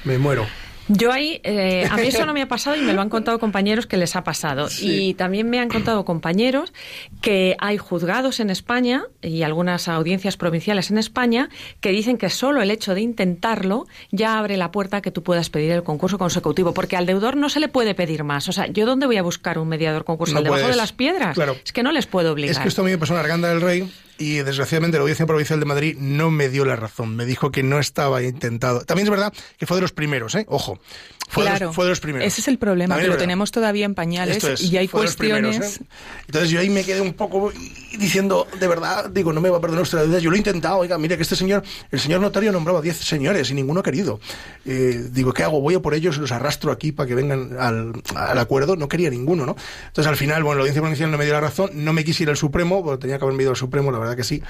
Me 0.04 0.18
muero. 0.18 0.46
Yo 0.88 1.12
ahí, 1.12 1.42
eh, 1.44 1.88
a 1.90 1.98
mí 1.98 2.04
eso 2.08 2.26
no 2.26 2.34
me 2.34 2.42
ha 2.42 2.48
pasado 2.48 2.76
y 2.76 2.82
me 2.82 2.94
lo 2.94 3.02
han 3.02 3.10
contado 3.10 3.40
compañeros 3.40 3.88
que 3.88 3.98
les 3.98 4.16
ha 4.16 4.24
pasado. 4.24 4.68
Y 4.82 5.14
también 5.16 5.50
me 5.50 5.60
han 5.60 5.70
contado 5.70 6.06
compañeros 6.06 6.74
que 7.22 7.56
hay 7.60 7.78
juzgados 7.78 8.40
en 8.40 8.50
España 8.50 9.06
y 9.22 9.44
algunas 9.44 9.88
audiencias 9.88 10.38
provinciales 10.38 10.92
en 10.92 10.98
España 10.98 11.50
que 11.82 11.90
dicen 11.90 12.18
que 12.18 12.30
solo 12.30 12.62
el 12.62 12.72
hecho 12.72 12.94
de 12.94 13.02
intentarlo 13.02 13.88
ya 14.12 14.38
abre 14.38 14.58
la 14.58 14.72
puerta 14.72 14.98
a 14.98 15.02
que 15.02 15.12
tú 15.12 15.24
puedas 15.24 15.50
pedir 15.50 15.72
el 15.72 15.84
concurso 15.84 16.18
consecutivo, 16.18 16.74
porque 16.74 16.98
al 16.98 17.06
deudor 17.06 17.38
no 17.38 17.50
se 17.50 17.60
le 17.60 17.68
puede 17.68 17.96
pedir 17.96 18.24
más. 18.24 18.48
O 18.50 18.52
sea, 18.52 18.68
¿yo 18.68 18.86
dónde 18.86 19.06
voy 19.06 19.18
a 19.18 19.24
buscar 19.24 19.58
un 19.58 19.68
mediador 19.68 20.06
concursal? 20.06 20.44
¿Debajo 20.44 20.68
de 20.68 20.76
las 20.76 20.94
piedras? 20.94 21.36
Claro. 21.36 21.56
Es 21.64 21.74
que 21.74 21.84
no 21.84 21.92
les 21.92 22.06
puedo 22.06 22.32
obligar. 22.32 22.52
Es 22.52 22.60
que 22.60 22.68
esto 22.68 22.82
a 22.82 22.86
mí 22.86 22.92
me 22.92 22.98
pasó 22.98 23.14
en 23.14 23.20
Arganda 23.20 23.50
del 23.50 23.62
Rey 23.62 23.90
y 24.18 24.38
desgraciadamente 24.38 24.98
la 24.98 25.02
Audiencia 25.02 25.26
Provincial 25.26 25.60
de 25.60 25.66
Madrid 25.66 25.98
no 26.00 26.32
me 26.32 26.50
dio 26.50 26.66
la 26.66 26.76
razón. 26.76 27.16
Me 27.16 27.26
dijo 27.26 27.52
que 27.52 27.64
no 27.64 27.80
estaba 27.80 28.22
intentado. 28.22 28.82
También 28.86 29.08
es 29.08 29.12
verdad 29.12 29.34
que 29.58 29.66
fue 29.66 29.78
de 29.78 29.82
los 29.82 29.92
primeros, 29.92 30.36
¿eh? 30.36 30.46
Ojo. 30.50 30.80
Fue, 31.28 31.44
de 31.44 31.50
Claro, 31.50 31.66
los, 31.68 31.76
fue 31.76 31.86
de 31.86 31.90
los 31.90 32.00
primeros. 32.00 32.28
ese 32.28 32.42
es 32.42 32.48
el 32.48 32.58
problema, 32.60 32.98
que 32.98 33.08
lo 33.08 33.18
tenemos 33.18 33.52
todavía 33.52 33.86
en 33.86 33.96
pañales 33.96 34.44
es, 34.44 34.62
y 34.62 34.78
hay 34.78 34.88
de 34.88 34.94
los 35.02 35.16
primeros, 35.16 35.56
cuestiones... 35.58 35.82
¿eh? 35.82 35.86
Entonces 36.28 36.50
yo 36.52 36.60
ahí 36.60 36.70
me 36.70 36.84
quedé 36.84 37.02
un 37.02 37.14
poco 37.14 37.52
diciendo, 37.98 38.48
de 38.60 38.68
verdad, 38.68 39.10
digo, 39.10 39.34
no 39.34 39.42
me 39.42 39.50
va 39.50 39.58
a 39.58 39.62
perdonar 39.62 39.84
usted 39.84 39.98
la 39.98 40.04
deuda. 40.04 40.20
Yo 40.20 40.30
lo 40.30 40.36
he 40.36 40.40
intentado, 40.40 40.78
oiga, 40.78 40.98
mire 40.98 41.18
que 41.18 41.24
este 41.24 41.36
señor, 41.36 41.64
el 41.92 42.00
señor 42.00 42.22
notario 42.22 42.52
nombraba 42.52 42.82
10 42.82 42.98
señores 42.98 43.50
y 43.50 43.54
ninguno 43.54 43.80
ha 43.80 43.84
querido. 43.84 44.20
Eh, 44.66 45.08
digo, 45.12 45.34
¿qué 45.34 45.44
hago? 45.44 45.62
Voy 45.62 45.76
a 45.76 45.80
por 45.82 45.94
ellos 45.94 46.18
y 46.18 46.20
los 46.20 46.32
arrastro 46.32 46.72
aquí 46.72 46.92
para 46.92 47.08
que 47.08 47.16
vengan 47.16 47.56
al, 47.60 47.94
al 48.16 48.38
acuerdo. 48.38 48.76
No 48.76 48.88
quería 48.88 49.10
ninguno, 49.10 49.46
¿no? 49.46 49.56
Entonces 49.88 50.08
al 50.10 50.18
final, 50.18 50.44
bueno, 50.44 50.58
la 50.60 50.62
audiencia 50.64 50.82
provincial 50.82 51.12
no 51.12 51.18
me 51.18 51.26
dio 51.26 51.34
la 51.34 51.42
razón, 51.42 51.70
no 51.74 51.92
me 51.94 52.04
quise 52.06 52.24
ir 52.24 52.30
al 52.30 52.38
Supremo, 52.38 52.84
porque 52.84 53.02
tenía 53.02 53.18
que 53.18 53.24
haberme 53.26 53.44
ido 53.44 53.52
al 53.52 53.58
Supremo, 53.58 53.92
la 53.92 54.00
verdad 54.00 54.16
que 54.16 54.24
sí. 54.24 54.42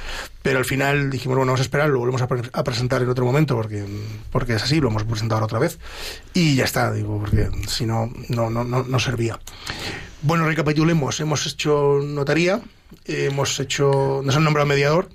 Pero 0.42 0.60
al 0.60 0.66
final 0.66 1.10
dijimos, 1.10 1.38
bueno, 1.38 1.50
vamos 1.52 1.62
a 1.62 1.64
esperar, 1.64 1.90
lo 1.90 2.00
volvemos 2.00 2.22
a, 2.22 2.28
pre- 2.28 2.50
a 2.52 2.64
presentar 2.64 3.02
en 3.02 3.10
otro 3.10 3.26
momento, 3.26 3.56
porque, 3.56 3.86
porque 4.32 4.54
es 4.56 4.64
así, 4.64 4.80
lo 4.80 4.90
hemos 4.90 5.04
presentado 5.04 5.44
otra 5.46 5.60
vez. 5.60 5.78
Y 6.34 6.56
ya 6.56 6.65
está, 6.66 6.92
digo, 6.92 7.20
porque 7.20 7.50
si 7.68 7.86
no, 7.86 8.12
no, 8.30 8.50
no, 8.50 8.64
no, 8.64 8.84
no 8.84 9.00
servía. 9.00 9.40
Bueno, 10.22 10.46
recapitulemos. 10.46 11.20
Hemos 11.20 11.46
hecho 11.46 12.00
notaría, 12.04 12.60
hemos 13.06 13.60
hecho. 13.60 14.22
Nos 14.24 14.36
han 14.36 14.44
nombrado 14.44 14.68
mediador. 14.68 15.10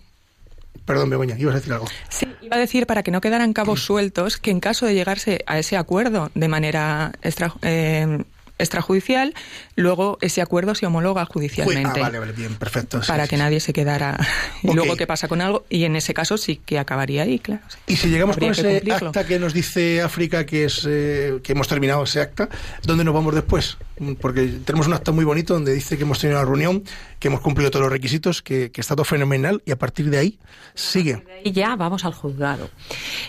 Perdón, 0.86 1.10
Begoña, 1.10 1.36
ibas 1.38 1.54
a 1.54 1.58
decir 1.58 1.72
algo. 1.72 1.86
Sí, 2.08 2.26
iba 2.42 2.56
a 2.56 2.58
decir 2.58 2.86
para 2.86 3.02
que 3.02 3.10
no 3.10 3.20
quedaran 3.20 3.52
cabos 3.52 3.82
sueltos 3.84 4.38
que 4.38 4.50
en 4.50 4.58
caso 4.60 4.86
de 4.86 4.94
llegarse 4.94 5.44
a 5.46 5.58
ese 5.58 5.76
acuerdo 5.76 6.30
de 6.34 6.48
manera 6.48 7.12
extra- 7.22 7.54
eh, 7.62 8.24
extrajudicial, 8.60 9.34
luego 9.76 10.18
ese 10.20 10.42
acuerdo 10.42 10.74
se 10.74 10.86
homologa 10.86 11.24
judicialmente. 11.24 12.00
ah, 12.00 12.04
vale, 12.04 12.18
vale, 12.18 12.32
bien, 12.32 12.54
perfecto. 12.54 13.02
sí, 13.02 13.08
para 13.08 13.24
sí, 13.24 13.30
que 13.30 13.36
sí. 13.36 13.42
nadie 13.42 13.60
se 13.60 13.72
quedara. 13.72 14.18
Y 14.62 14.72
luego 14.74 14.96
qué 14.96 15.06
pasa 15.06 15.26
con 15.26 15.40
algo, 15.40 15.64
y 15.70 15.84
en 15.84 15.96
ese 15.96 16.12
caso 16.12 16.36
sí 16.36 16.60
que 16.64 16.78
acabaría 16.78 17.22
ahí, 17.22 17.38
claro. 17.38 17.62
Y 17.86 17.96
si 17.96 18.08
llegamos 18.08 18.36
con 18.36 18.46
que 18.46 18.52
ese 18.52 18.72
cumplirlo. 18.74 19.08
acta 19.08 19.26
que 19.26 19.38
nos 19.38 19.54
dice 19.54 20.02
África 20.02 20.44
que 20.44 20.64
es 20.64 20.86
eh, 20.88 21.40
que 21.42 21.52
hemos 21.52 21.66
terminado 21.66 22.04
ese 22.04 22.20
acta, 22.20 22.48
¿dónde 22.84 23.04
nos 23.04 23.14
vamos 23.14 23.34
después? 23.34 23.78
Porque 24.20 24.46
tenemos 24.64 24.86
un 24.86 24.94
acta 24.94 25.12
muy 25.12 25.24
bonito 25.26 25.52
donde 25.54 25.74
dice 25.74 25.96
que 25.98 26.04
hemos 26.04 26.18
tenido 26.18 26.38
una 26.38 26.46
reunión, 26.48 26.82
que 27.18 27.28
hemos 27.28 27.40
cumplido 27.40 27.70
todos 27.70 27.82
los 27.84 27.92
requisitos, 27.92 28.40
que, 28.40 28.70
que 28.70 28.80
está 28.80 28.94
todo 28.96 29.04
fenomenal 29.04 29.62
y 29.66 29.72
a 29.72 29.78
partir 29.78 30.08
de 30.08 30.16
ahí 30.18 30.38
sigue. 30.74 31.22
Y 31.44 31.52
ya 31.52 31.76
vamos 31.76 32.04
al 32.06 32.14
juzgado. 32.14 32.70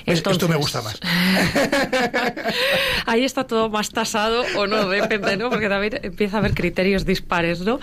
Es- 0.05 0.23
esto 0.25 0.47
me 0.47 0.55
gusta 0.55 0.81
más. 0.81 0.97
Ahí 3.05 3.23
está 3.25 3.45
todo 3.45 3.69
más 3.69 3.89
tasado 3.89 4.43
o 4.57 4.67
no, 4.67 4.87
depende, 4.89 5.37
¿no? 5.37 5.49
Porque 5.49 5.69
también 5.69 5.99
empieza 6.03 6.37
a 6.37 6.39
haber 6.39 6.53
criterios 6.53 7.05
dispares, 7.05 7.61
¿no? 7.61 7.79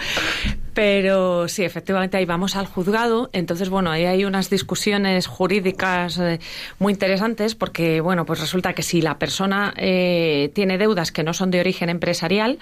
Pero 0.75 1.49
sí, 1.49 1.65
efectivamente 1.65 2.17
ahí 2.17 2.25
vamos 2.25 2.57
al 2.57 2.67
juzgado. 2.67 3.31
Entonces, 3.33 3.69
bueno, 3.69 3.91
ahí 3.91 4.05
hay 4.05 4.25
unas 4.25 4.51
discusiones 4.51 5.27
jurídicas 5.27 6.19
eh, 6.19 6.41
muy 6.79 6.93
interesantes 6.93 7.55
porque, 7.55 8.01
bueno, 8.01 8.25
pues 8.25 8.41
resulta 8.41 8.73
que 8.73 8.83
si 8.83 9.03
la 9.03 9.19
persona 9.19 9.75
eh, 9.77 10.51
tiene 10.55 10.79
deudas 10.79 11.13
que 11.13 11.23
no 11.23 11.35
son 11.35 11.51
de 11.51 11.61
origen 11.61 11.89
empresarial, 11.89 12.59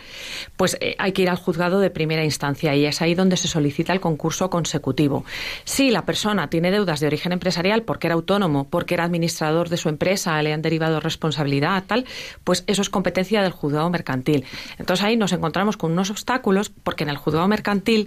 pues 0.56 0.76
eh, 0.80 0.94
hay 0.98 1.12
que 1.12 1.22
ir 1.22 1.30
al 1.30 1.36
juzgado 1.36 1.80
de 1.80 1.90
primera 1.90 2.24
instancia 2.24 2.74
y 2.74 2.86
es 2.86 3.02
ahí 3.02 3.14
donde 3.14 3.36
se 3.36 3.48
solicita 3.48 3.92
el 3.92 4.00
concurso 4.00 4.50
consecutivo. 4.50 5.24
Si 5.64 5.90
la 5.90 6.04
persona 6.04 6.48
tiene 6.48 6.70
deudas 6.70 7.00
de 7.00 7.06
origen 7.06 7.32
empresarial 7.32 7.82
porque 7.82 8.06
era 8.06 8.14
autónomo, 8.14 8.68
porque 8.68 8.94
era 8.94 9.04
administrador 9.04 9.68
de 9.68 9.76
su 9.76 9.88
empresa, 9.88 10.40
le 10.42 10.52
han 10.52 10.62
derivado 10.62 11.00
responsabilidad, 11.00 11.84
tal, 11.86 12.06
pues 12.44 12.64
eso 12.66 12.82
es 12.82 12.90
competencia 12.90 13.42
del 13.42 13.52
juzgado 13.52 13.90
mercantil. 13.90 14.44
Entonces 14.78 15.04
ahí 15.04 15.16
nos 15.16 15.32
encontramos 15.32 15.76
con 15.76 15.92
unos 15.92 16.10
obstáculos 16.10 16.70
porque 16.70 17.04
en 17.04 17.10
el 17.10 17.16
juzgado 17.16 17.48
mercantil 17.48 18.05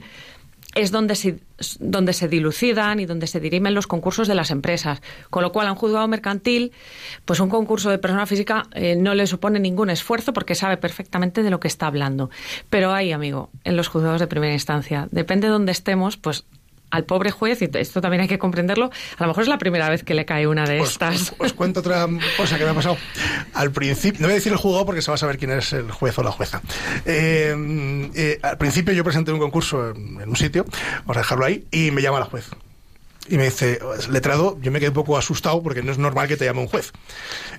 es 0.75 0.91
donde 0.91 1.15
se, 1.15 1.39
donde 1.79 2.13
se 2.13 2.27
dilucidan 2.27 2.99
y 2.99 3.05
donde 3.05 3.27
se 3.27 3.39
dirimen 3.39 3.73
los 3.73 3.87
concursos 3.87 4.27
de 4.27 4.35
las 4.35 4.51
empresas. 4.51 5.01
Con 5.29 5.43
lo 5.43 5.51
cual, 5.51 5.67
a 5.67 5.71
un 5.71 5.77
juzgado 5.77 6.07
mercantil, 6.07 6.71
pues 7.25 7.39
un 7.39 7.49
concurso 7.49 7.89
de 7.89 7.97
persona 7.97 8.25
física 8.25 8.67
eh, 8.73 8.95
no 8.95 9.15
le 9.15 9.25
supone 9.25 9.59
ningún 9.59 9.89
esfuerzo 9.89 10.31
porque 10.31 10.55
sabe 10.55 10.77
perfectamente 10.77 11.43
de 11.43 11.49
lo 11.49 11.59
que 11.59 11.67
está 11.67 11.87
hablando. 11.87 12.29
Pero 12.69 12.93
ahí, 12.93 13.11
amigo, 13.11 13.49
en 13.63 13.77
los 13.77 13.87
juzgados 13.87 14.19
de 14.19 14.27
primera 14.27 14.53
instancia, 14.53 15.07
depende 15.11 15.47
de 15.47 15.53
dónde 15.53 15.71
estemos, 15.71 16.17
pues 16.17 16.45
al 16.91 17.05
pobre 17.05 17.31
juez, 17.31 17.61
y 17.61 17.69
esto 17.77 18.01
también 18.01 18.21
hay 18.21 18.27
que 18.27 18.39
comprenderlo, 18.39 18.89
a 19.17 19.23
lo 19.23 19.27
mejor 19.27 19.43
es 19.43 19.49
la 19.49 19.57
primera 19.57 19.89
vez 19.89 20.03
que 20.03 20.13
le 20.13 20.25
cae 20.25 20.47
una 20.47 20.65
de 20.65 20.81
Os, 20.81 20.91
estas. 20.91 21.15
os- 21.21 21.33
os 21.39 21.53
cuento 21.53 21.79
otra 21.81 22.07
cosa 22.37 22.57
que 22.57 22.63
me 22.63 22.71
ha 22.71 22.73
pasado. 22.73 22.97
Al 23.53 23.71
principio, 23.71 24.21
no 24.21 24.27
voy 24.27 24.33
a 24.33 24.35
decir 24.35 24.51
el 24.51 24.57
juzgado 24.57 24.85
porque 24.85 25.01
se 25.01 25.11
va 25.11 25.15
a 25.15 25.17
saber 25.17 25.37
quién 25.37 25.51
es 25.51 25.71
el 25.73 25.91
juez 25.91 26.17
o 26.17 26.23
la 26.23 26.31
jueza. 26.31 26.61
Eh, 27.05 28.09
eh, 28.15 28.39
al 28.41 28.57
principio 28.57 28.93
yo 28.93 29.03
presenté 29.03 29.31
un 29.31 29.39
concurso 29.39 29.89
en, 29.89 30.21
en 30.21 30.29
un 30.29 30.35
sitio, 30.35 30.65
vamos 31.05 31.17
a 31.17 31.19
dejarlo 31.21 31.45
ahí, 31.45 31.65
y 31.71 31.91
me 31.91 32.01
llama 32.01 32.19
la 32.19 32.25
juez. 32.25 32.45
Y 33.31 33.37
me 33.37 33.43
dice, 33.45 33.77
letrado, 34.09 34.57
yo 34.59 34.71
me 34.71 34.79
quedé 34.79 34.89
un 34.89 34.95
poco 34.95 35.15
asustado 35.15 35.61
porque 35.61 35.83
no 35.83 35.91
es 35.91 35.99
normal 35.99 36.27
que 36.27 36.35
te 36.35 36.45
llame 36.45 36.61
un 36.61 36.67
juez. 36.67 36.91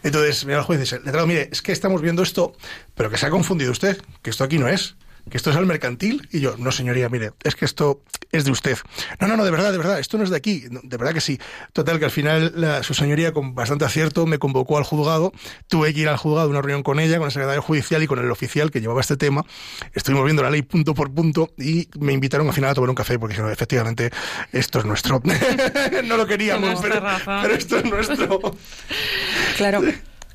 Entonces, 0.03 0.45
mira 0.45 0.59
el 0.59 0.65
juez 0.65 0.79
y 0.79 0.81
dice, 0.81 0.99
letrado, 1.05 1.29
mire, 1.29 1.49
es 1.53 1.63
que 1.63 1.71
estamos 1.71 2.03
viendo 2.03 2.23
esto, 2.25 2.55
pero 2.97 3.09
que 3.09 3.17
se 3.17 3.27
ha 3.27 3.31
confundido 3.31 3.71
usted, 3.71 4.01
que 4.23 4.31
esto 4.31 4.43
aquí 4.43 4.59
no 4.59 4.67
es, 4.67 4.97
que 5.29 5.37
esto 5.37 5.51
es 5.51 5.57
al 5.57 5.67
mercantil. 5.67 6.29
Y 6.33 6.41
yo, 6.41 6.57
no 6.59 6.71
señoría, 6.73 7.09
mire, 7.09 7.33
es 7.45 7.55
que 7.55 7.65
esto 7.65 8.03
es 8.33 8.45
de 8.45 8.51
usted. 8.53 8.79
No, 9.21 9.27
no, 9.27 9.37
no, 9.37 9.45
de 9.45 9.51
verdad, 9.51 9.73
de 9.73 9.79
verdad, 9.79 9.99
esto 9.99 10.17
no 10.19 10.25
es 10.25 10.31
de 10.31 10.37
aquí. 10.37 10.65
No, 10.71 10.81
de 10.83 10.97
verdad 10.97 11.13
que 11.15 11.21
sí. 11.21 11.39
Total, 11.73 11.99
que 11.99 12.05
al 12.05 12.11
final 12.11 12.53
la- 12.57 12.83
su 12.83 12.95
señoría, 12.95 13.33
con 13.33 13.55
bastante 13.55 13.85
acierto, 13.85 14.27
me 14.27 14.39
convocó 14.39 14.79
al 14.79 14.85
juzgado. 14.85 15.33
Tuve 15.69 15.93
que 15.95 16.01
ir 16.01 16.09
al 16.09 16.17
juzgado, 16.17 16.47
a 16.47 16.51
una 16.51 16.63
reunión 16.63 16.83
con 16.83 17.01
ella, 17.01 17.19
con 17.19 17.27
el 17.27 17.33
secretario 17.33 17.63
judicial 17.63 18.03
y 18.03 18.07
con 18.07 18.19
el 18.19 18.31
oficial 18.31 18.71
que 18.71 18.81
llevaba 18.81 19.01
este 19.01 19.17
tema. 19.17 19.45
Estuvimos 19.95 20.25
viendo 20.25 20.43
la 20.43 20.51
ley 20.51 20.63
punto 20.63 20.95
por 20.95 21.13
punto 21.13 21.53
y 21.59 21.89
me 21.99 22.13
invitaron 22.13 22.47
al 22.47 22.53
final 22.55 22.71
a 22.71 22.75
tomar 22.75 22.91
un 22.91 22.97
café 22.97 23.19
porque 23.19 23.33
dijeron, 23.35 23.51
efectivamente, 23.53 24.11
esto 24.53 24.79
es 24.79 24.85
nuestro. 24.85 25.21
no 26.05 26.17
lo 26.17 26.27
queríamos, 26.27 26.81
pero, 26.81 27.03
pero 27.43 27.55
esto 27.55 27.79
es 27.79 27.85
nuestro. 27.85 28.41
Claro, 29.57 29.81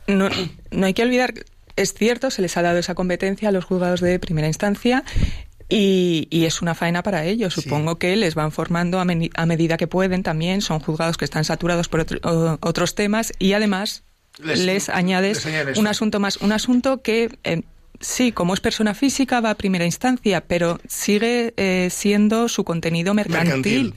no, 0.08 0.30
no 0.72 0.86
hay 0.86 0.94
que 0.94 1.04
olvidar, 1.04 1.34
es 1.76 1.94
cierto, 1.94 2.32
se 2.32 2.42
les 2.42 2.56
ha 2.58 2.62
dado 2.62 2.78
esa 2.80 2.96
competencia 2.96 3.50
a 3.50 3.52
los 3.52 3.66
juzgados 3.66 4.02
de 4.02 4.20
primera 4.20 4.48
instancia. 4.48 5.04
Y, 5.68 6.28
y 6.30 6.46
es 6.46 6.62
una 6.62 6.76
faena 6.76 7.02
para 7.02 7.26
ellos. 7.26 7.56
Sí. 7.56 7.62
Supongo 7.62 7.98
que 7.98 8.16
les 8.16 8.36
van 8.36 8.52
formando 8.52 9.00
a, 9.00 9.02
a 9.36 9.46
medida 9.46 9.78
que 9.78 9.88
pueden 9.88 10.22
también. 10.22 10.62
Son 10.62 10.80
juzgados 10.80 11.18
que 11.18 11.26
están 11.26 11.44
saturados 11.44 11.88
por 11.88 12.02
otro- 12.02 12.20
o- 12.24 12.58
otros 12.62 12.94
temas 12.94 13.34
y 13.40 13.54
además 13.54 14.04
Les- 14.38 14.60
les, 14.60 14.90
añades 14.90 15.44
les 15.46 15.78
un 15.78 15.88
asunto 15.88 16.20
más. 16.20 16.38
Un 16.38 16.52
asunto 16.52 17.02
que, 17.02 17.36
eh, 17.44 17.64
sí, 18.00 18.32
como 18.32 18.54
es 18.54 18.60
persona 18.60 18.94
física, 18.94 19.42
va 19.42 19.50
a 19.50 19.56
primera 19.56 19.86
instancia, 19.86 20.42
pero 20.42 20.80
sigue 20.88 21.56
eh, 21.58 21.90
siendo 21.92 22.48
su 22.48 22.64
contenido 22.64 23.16
mercantil. 23.16 23.46
Mercantil. 23.56 23.94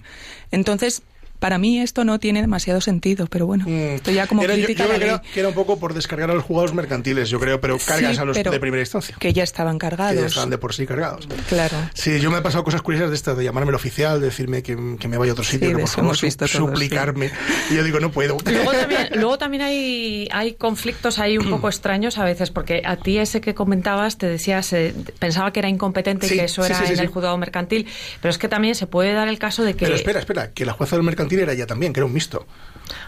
Entonces, 0.51 1.03
para 1.39 1.59
mí 1.59 1.81
esto 1.81 2.05
no 2.05 2.19
tiene 2.19 2.41
demasiado 2.41 2.81
sentido, 2.81 3.27
pero 3.27 3.47
bueno, 3.47 3.65
Mm, 3.67 3.95
esto 3.97 4.11
ya 4.11 4.27
como 4.27 4.43
era, 4.43 4.55
yo- 4.57 4.65
crítica 4.65 4.85
yo 4.85 4.89
creo 4.91 4.99
que 5.01 5.05
era, 5.07 5.23
que 5.35 5.41
era 5.41 5.49
un 5.49 5.55
poco 5.55 5.79
por 5.79 5.95
descargar 5.95 6.31
a 6.31 6.35
los 6.35 6.45
juzgados 6.45 6.75
mercantiles, 6.75 7.31
yo 7.31 7.39
creo, 7.41 7.61
pero 7.61 7.79
cargas 7.79 8.17
Sí, 8.17 8.21
a 8.23 8.25
los 8.25 8.37
pero 8.37 8.51
de 8.51 8.61
primera 8.61 8.81
instancia. 8.83 9.17
Que 9.19 9.33
ya 9.33 9.43
estaban 9.45 9.79
que 9.79 9.87
cargados. 9.87 10.21
ya 10.21 10.27
estaban 10.27 10.51
de 10.51 10.59
por 10.59 10.75
sí 10.75 10.87
cargados. 10.87 11.29
Claro. 11.49 11.77
Sí, 11.95 12.21
yo 12.21 12.31
me 12.31 12.39
he 12.39 12.43
pasado 12.43 12.65
cosas 12.65 12.83
curiosas 12.83 13.11
de 13.11 13.17
estas, 13.17 13.37
de 13.37 13.45
llamarme 13.45 13.71
el 13.71 13.75
oficial, 13.77 14.21
de 14.21 14.27
decirme 14.27 14.63
que, 14.63 14.97
que 14.99 15.09
me 15.09 15.17
vaya 15.19 15.31
a 15.31 15.35
otro 15.35 15.45
sitio, 15.45 15.69
Sí, 15.69 15.75
que 15.75 15.81
por 15.81 15.89
favor 15.89 16.05
hemos 16.07 16.19
su- 16.19 16.27
visto 16.27 16.47
todos, 16.47 16.71
suplicarme. 16.71 17.31
Y 17.71 17.77
yo 17.77 17.85
digo, 17.85 18.01
no 18.01 18.11
puedo. 18.11 18.37
Luego 18.45 18.73
también, 18.73 19.09
luego 19.15 19.39
también 19.39 19.63
hay, 19.63 20.29
hay 20.33 20.55
conflictos 20.55 21.19
ahí 21.19 21.39
un 21.39 21.49
poco 21.51 21.69
extraños 21.69 22.19
a 22.19 22.25
veces, 22.25 22.51
porque 22.51 22.83
a 22.85 22.97
ti 22.97 23.19
ese 23.19 23.41
que 23.41 23.55
comentabas 23.55 24.19
te 24.19 24.27
decías, 24.27 24.73
eh, 24.73 24.95
pensaba 25.19 25.53
que 25.53 25.61
era 25.61 25.69
incompetente 25.69 26.27
y 26.27 26.31
que 26.31 26.45
eso 26.45 26.63
sí, 26.63 26.71
era 26.73 26.81
sí, 26.81 26.87
sí, 26.89 26.93
en 26.95 26.99
el 27.01 27.07
juzgado 27.09 27.37
mercantil, 27.39 27.87
pero 28.21 28.31
es 28.31 28.39
que 28.39 28.49
también 28.49 28.75
se 28.75 28.87
puede 28.87 29.13
dar 29.13 29.29
el 29.29 29.39
caso 29.39 29.63
de 29.63 29.75
que... 29.75 29.85
Pero 29.85 29.95
espera, 29.97 30.21
espera, 30.21 30.51
que 30.51 30.65
la 30.65 30.73
jueza 30.73 30.97
del 30.97 31.05
mercantil 31.05 31.28
era 31.37 31.53
ella 31.53 31.67
también, 31.67 31.93
que 31.93 32.01
era 32.01 32.07
un 32.07 32.13
mixto. 32.13 32.47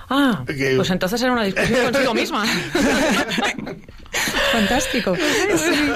Ah, 0.08 0.44
Que- 0.46 0.74
pues 0.76 0.90
entonces 0.90 1.20
era 1.22 1.32
una 1.32 1.44
discusión 1.44 1.92
consigo 1.92 2.14
misma. 2.14 2.44
Fantástico. 4.52 5.12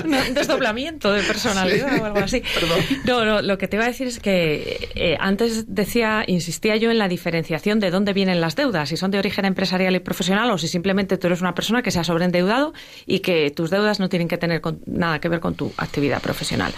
Un 0.05 0.35
desdoblamiento 0.35 1.13
de 1.13 1.23
personalidad 1.23 1.93
Sí. 1.95 2.01
o 2.01 2.05
algo 2.05 2.19
así. 2.21 2.43
Perdón. 2.55 2.79
No, 3.05 3.25
no, 3.25 3.43
lo 3.43 3.59
que 3.59 3.69
te 3.69 3.77
iba 3.77 3.85
a 3.85 3.89
decir 3.89 4.07
es 4.07 4.21
que 4.21 4.89
eh, 4.95 5.17
antes 5.19 5.75
decía, 5.75 6.25
insistía 6.27 6.77
yo 6.77 6.91
en 6.91 6.99
la 6.99 7.09
diferenciación 7.09 7.81
de 7.81 7.91
dónde 7.91 8.13
vienen 8.13 8.41
las 8.41 8.55
deudas, 8.57 8.89
si 8.89 8.97
son 8.97 9.11
de 9.11 9.19
origen 9.19 9.45
empresarial 9.45 9.95
y 9.97 10.01
profesional 10.01 10.51
o 10.51 10.59
si 10.59 10.69
simplemente 10.69 11.19
tú 11.19 11.27
eres 11.27 11.41
una 11.41 11.55
persona 11.55 11.83
que 11.83 11.91
se 11.91 11.99
ha 11.99 12.05
sobreendeudado 12.05 12.73
y 13.07 13.21
que 13.21 13.51
tus 13.51 13.71
deudas 13.71 13.99
no 14.01 14.09
tienen 14.09 14.29
que 14.29 14.39
tener 14.39 14.61
con- 14.61 14.81
nada 14.87 15.21
que 15.21 15.29
ver 15.29 15.41
con 15.41 15.55
tu 15.55 15.73
actividad 15.77 16.23
profesional. 16.23 16.73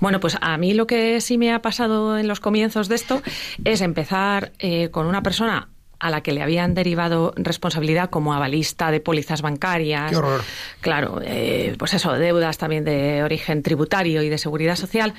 Bueno, 0.00 0.20
pues 0.20 0.36
a 0.40 0.56
mí 0.58 0.74
lo 0.74 0.86
que 0.86 1.20
sí 1.20 1.38
me 1.38 1.52
ha 1.52 1.62
pasado 1.62 2.18
en 2.18 2.28
los 2.28 2.40
comienzos 2.40 2.88
de 2.88 2.94
esto 2.96 3.22
es 3.64 3.80
empezar 3.80 4.52
eh, 4.58 4.90
con 4.90 5.06
una 5.06 5.22
persona 5.22 5.68
a 5.98 6.10
la 6.10 6.22
que 6.22 6.32
le 6.32 6.42
habían 6.42 6.74
derivado 6.74 7.32
responsabilidad 7.36 8.10
como 8.10 8.34
avalista 8.34 8.90
de 8.90 9.00
pólizas 9.00 9.42
bancarias. 9.42 10.10
Qué 10.10 10.16
horror. 10.16 10.42
Claro, 10.80 11.20
eh, 11.24 11.74
pues 11.78 11.94
eso, 11.94 12.12
deudas 12.12 12.58
también 12.58 12.84
de 12.84 13.22
origen 13.22 13.62
tributario 13.62 14.22
y 14.22 14.28
de 14.28 14.38
seguridad 14.38 14.76
social. 14.76 15.14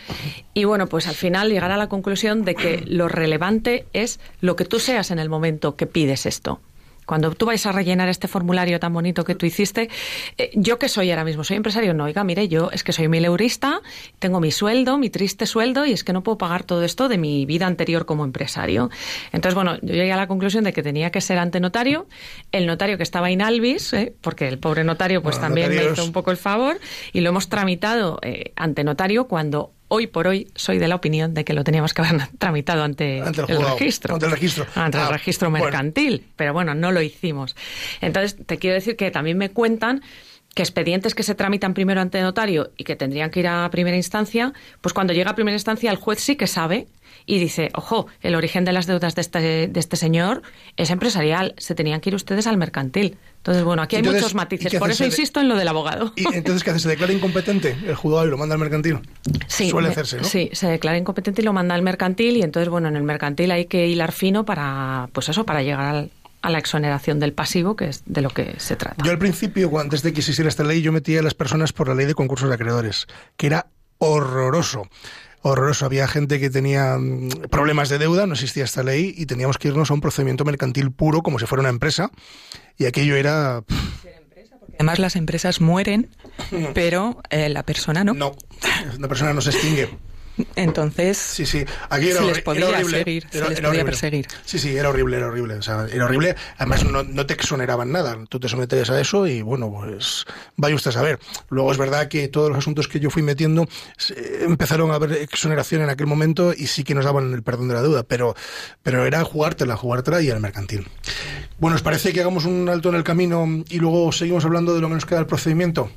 Y 0.53 0.65
bueno, 0.65 0.87
pues 0.87 1.07
al 1.07 1.15
final 1.15 1.49
llegar 1.49 1.71
a 1.71 1.77
la 1.77 1.87
conclusión 1.87 2.43
de 2.43 2.55
que 2.55 2.83
lo 2.85 3.07
relevante 3.07 3.85
es 3.93 4.19
lo 4.41 4.55
que 4.55 4.65
tú 4.65 4.79
seas 4.79 5.11
en 5.11 5.19
el 5.19 5.29
momento 5.29 5.75
que 5.75 5.87
pides 5.87 6.25
esto. 6.25 6.59
Cuando 7.05 7.31
tú 7.31 7.45
vais 7.45 7.65
a 7.65 7.71
rellenar 7.71 8.09
este 8.09 8.27
formulario 8.27 8.79
tan 8.79 8.93
bonito 8.93 9.23
que 9.23 9.35
tú 9.35 9.45
hiciste, 9.45 9.89
eh, 10.37 10.51
yo 10.55 10.79
que 10.79 10.89
soy 10.89 11.11
ahora 11.11 11.23
mismo, 11.23 11.43
soy 11.43 11.57
empresario, 11.57 11.93
no, 11.93 12.05
oiga, 12.05 12.23
mire, 12.23 12.47
yo 12.47 12.69
es 12.71 12.83
que 12.83 12.91
soy 12.91 13.07
mileurista, 13.07 13.81
tengo 14.19 14.39
mi 14.39 14.51
sueldo, 14.51 14.97
mi 14.97 15.09
triste 15.09 15.45
sueldo, 15.45 15.85
y 15.85 15.91
es 15.91 16.03
que 16.03 16.13
no 16.13 16.23
puedo 16.23 16.37
pagar 16.37 16.63
todo 16.63 16.83
esto 16.83 17.07
de 17.07 17.17
mi 17.17 17.45
vida 17.45 17.67
anterior 17.67 18.05
como 18.05 18.23
empresario. 18.23 18.89
Entonces, 19.31 19.55
bueno, 19.55 19.77
yo 19.81 19.93
llegué 19.93 20.11
a 20.11 20.17
la 20.17 20.27
conclusión 20.27 20.63
de 20.63 20.73
que 20.73 20.83
tenía 20.83 21.11
que 21.11 21.21
ser 21.21 21.37
ante 21.37 21.59
notario, 21.59 22.07
el 22.51 22.65
notario 22.65 22.97
que 22.97 23.03
estaba 23.03 23.31
in 23.31 23.41
albis, 23.41 23.93
¿eh? 23.93 24.13
porque 24.21 24.47
el 24.47 24.59
pobre 24.59 24.83
notario 24.83 25.21
pues 25.21 25.39
también 25.39 25.69
me 25.69 25.85
hizo 25.85 26.03
un 26.03 26.11
poco 26.11 26.31
el 26.31 26.37
favor, 26.37 26.79
y 27.13 27.21
lo 27.21 27.29
hemos 27.29 27.49
tramitado 27.49 28.19
eh, 28.21 28.53
ante 28.55 28.83
notario 28.83 29.27
cuando 29.27 29.74
hoy 29.87 30.07
por 30.07 30.27
hoy 30.27 30.47
soy 30.55 30.77
de 30.79 30.87
la 30.87 30.95
opinión 30.95 31.33
de 31.33 31.43
que 31.45 31.53
lo 31.53 31.63
teníamos 31.63 31.93
que 31.93 32.01
haber 32.01 32.27
tramitado 32.37 32.83
ante, 32.83 33.21
Ante 33.21 33.41
el 33.41 33.61
registro. 33.61 34.15
ante 34.15 34.25
el 34.25 34.31
registro. 34.31 34.65
Ante 34.75 34.97
el 34.97 35.03
Ah, 35.03 35.09
registro 35.11 35.49
bueno. 35.49 35.65
mercantil. 35.65 36.25
Pero 36.35 36.53
bueno, 36.53 36.73
no 36.75 36.91
lo 36.91 37.01
hicimos. 37.01 37.55
Entonces, 38.01 38.37
te 38.45 38.57
quiero 38.57 38.73
decir 38.75 38.95
que 38.95 39.11
también 39.11 39.37
me 39.37 39.49
cuentan 39.51 40.01
que 40.53 40.63
expedientes 40.63 41.13
que 41.15 41.23
se 41.23 41.35
tramitan 41.35 41.73
primero 41.73 41.99
ante 41.99 42.21
notario 42.21 42.71
y 42.77 42.85
que 42.85 42.95
tendrían 42.95 43.29
que 43.29 43.41
ir 43.41 43.47
a 43.47 43.69
primera 43.69 43.97
instancia, 43.97 44.53
pues 44.79 44.93
cuando 44.93 45.11
llega 45.11 45.31
a 45.31 45.35
primera 45.35 45.55
instancia 45.55 45.91
el 45.91 45.97
juez 45.97 46.19
sí 46.21 46.37
que 46.37 46.47
sabe 46.47 46.87
y 47.25 47.39
dice, 47.39 47.69
ojo, 47.73 48.07
el 48.21 48.35
origen 48.35 48.65
de 48.65 48.71
las 48.73 48.85
deudas 48.87 49.15
de 49.15 49.21
este, 49.21 49.39
de 49.67 49.79
este 49.79 49.95
señor 49.97 50.41
es 50.77 50.89
empresarial, 50.91 51.53
se 51.57 51.73
tenían 51.75 52.01
que 52.01 52.09
ir 52.09 52.15
ustedes 52.15 52.45
al 52.47 52.57
mercantil. 52.57 53.17
Entonces, 53.37 53.63
bueno, 53.63 53.81
aquí 53.83 53.95
hay 53.95 53.99
Entonces, 53.99 54.21
muchos 54.23 54.33
¿y 54.33 54.35
matices, 54.35 54.75
por 54.75 54.89
eso 54.91 55.05
insisto 55.05 55.39
en 55.39 55.47
lo 55.47 55.55
del 55.55 55.67
abogado. 55.67 56.13
¿Y 56.15 56.25
entonces 56.35 56.63
qué 56.63 56.71
hace? 56.71 56.79
¿Se 56.79 56.89
declara 56.89 57.13
incompetente 57.13 57.75
el 57.85 57.95
juzgado 57.95 58.25
y 58.25 58.29
lo 58.29 58.37
manda 58.37 58.53
al 58.55 58.59
mercantil? 58.59 58.99
Sí, 59.47 59.69
Suele 59.69 59.89
hacerse, 59.89 60.17
¿no? 60.17 60.23
Sí, 60.23 60.49
se 60.53 60.67
declara 60.67 60.97
incompetente 60.97 61.41
y 61.41 61.45
lo 61.45 61.53
manda 61.53 61.75
al 61.75 61.81
mercantil 61.81 62.37
y 62.37 62.41
entonces, 62.41 62.69
bueno, 62.69 62.87
en 62.87 62.95
el 62.95 63.03
mercantil 63.03 63.51
hay 63.51 63.65
que 63.65 63.87
hilar 63.87 64.11
fino 64.11 64.45
para, 64.45 65.09
pues 65.13 65.29
eso, 65.29 65.45
para 65.45 65.61
llegar 65.63 65.81
al- 65.95 66.11
a 66.41 66.49
la 66.51 66.59
exoneración 66.59 67.19
del 67.19 67.33
pasivo, 67.33 67.75
que 67.75 67.85
es 67.89 68.03
de 68.05 68.21
lo 68.21 68.29
que 68.29 68.53
se 68.59 68.75
trata. 68.75 69.03
Yo 69.03 69.09
al 69.11 69.17
principio, 69.17 69.71
cuando- 69.71 69.85
antes 69.85 70.03
de 70.03 70.13
que 70.13 70.19
existiera 70.19 70.47
esta 70.47 70.63
ley, 70.63 70.83
yo 70.83 70.91
metía 70.91 71.19
a 71.21 71.23
las 71.23 71.33
personas 71.33 71.73
por 71.73 71.87
la 71.87 71.95
ley 71.95 72.05
de 72.05 72.13
concursos 72.13 72.49
de 72.49 72.53
acreedores, 72.55 73.07
que 73.35 73.47
era 73.47 73.65
horroroso. 73.97 74.87
Horroroso. 75.47 75.85
Había 75.85 76.07
gente 76.07 76.39
que 76.39 76.49
tenía 76.49 76.97
mm, 76.97 77.49
problemas 77.51 77.89
de 77.89 77.99
deuda, 77.99 78.25
no 78.25 78.33
existía 78.33 78.63
esta 78.63 78.81
ley, 78.81 79.13
y 79.15 79.27
teníamos 79.27 79.59
que 79.59 79.67
irnos 79.67 79.91
a 79.91 79.93
un 79.93 80.01
procedimiento 80.01 80.43
mercantil 80.43 80.91
puro, 80.91 81.21
como 81.21 81.37
si 81.37 81.45
fuera 81.45 81.59
una 81.59 81.69
empresa, 81.69 82.09
y 82.77 82.85
aquello 82.85 83.15
era... 83.15 83.63
Además, 84.73 84.97
las 84.97 85.15
empresas 85.15 85.61
mueren, 85.61 86.09
pero 86.73 87.21
eh, 87.29 87.47
la 87.49 87.63
persona 87.63 88.03
no. 88.03 88.13
No, 88.15 88.35
una 88.97 89.07
persona 89.07 89.33
no 89.33 89.41
se 89.41 89.51
extingue. 89.51 89.89
Entonces, 90.55 91.17
Sí, 91.17 91.45
sí. 91.45 91.63
Aquí 91.89 92.09
era, 92.09 92.19
Se 92.21 92.25
les 92.27 92.41
podía 92.41 92.67
era 92.69 92.77
horrible. 92.79 92.97
seguir, 92.97 93.27
se 93.31 93.37
Era- 93.37 93.49
les 93.49 93.59
era 93.59 93.69
podía 93.69 93.81
horrible. 93.83 93.91
perseguir. 93.99 94.27
Sí, 94.45 94.59
sí, 94.59 94.75
era 94.75 94.89
horrible, 94.89 95.17
era 95.17 95.27
horrible. 95.27 95.55
O 95.55 95.61
sea, 95.61 95.87
era 95.91 96.05
horrible. 96.05 96.35
Además, 96.57 96.83
no, 96.85 97.03
no 97.03 97.25
te 97.25 97.33
exoneraban 97.33 97.91
nada. 97.91 98.17
Tú 98.29 98.39
te 98.39 98.49
sometes 98.49 98.89
a 98.89 98.99
eso 98.99 99.27
y, 99.27 99.41
bueno, 99.41 99.71
pues 99.71 100.25
vaya 100.57 100.75
usted 100.75 100.89
a 100.89 100.93
saber. 100.93 101.19
Luego 101.49 101.71
es 101.71 101.77
verdad 101.77 102.07
que 102.07 102.27
todos 102.27 102.49
los 102.49 102.57
asuntos 102.57 102.87
que 102.87 102.99
yo 102.99 103.09
fui 103.09 103.21
metiendo 103.21 103.67
empezaron 104.41 104.91
a 104.91 104.95
haber 104.95 105.13
exoneración 105.13 105.81
en 105.81 105.89
aquel 105.89 106.07
momento 106.07 106.53
y 106.53 106.67
sí 106.67 106.83
que 106.83 106.95
nos 106.95 107.05
daban 107.05 107.33
el 107.33 107.43
perdón 107.43 107.67
de 107.69 107.73
la 107.75 107.81
deuda, 107.81 108.03
pero, 108.03 108.35
pero 108.83 109.05
era 109.05 109.23
jugártela, 109.23 109.75
jugártela 109.77 110.21
y 110.21 110.29
al 110.29 110.39
mercantil. 110.39 110.87
Bueno, 111.59 111.75
¿os 111.75 111.81
parece 111.81 112.11
que 112.11 112.19
hagamos 112.21 112.45
un 112.45 112.67
alto 112.69 112.89
en 112.89 112.95
el 112.95 113.03
camino 113.03 113.63
y 113.69 113.79
luego 113.79 114.11
seguimos 114.11 114.43
hablando 114.45 114.73
de 114.75 114.81
lo 114.81 114.87
que 114.89 114.95
nos 114.95 115.05
queda 115.05 115.19
del 115.19 115.27
procedimiento? 115.27 115.89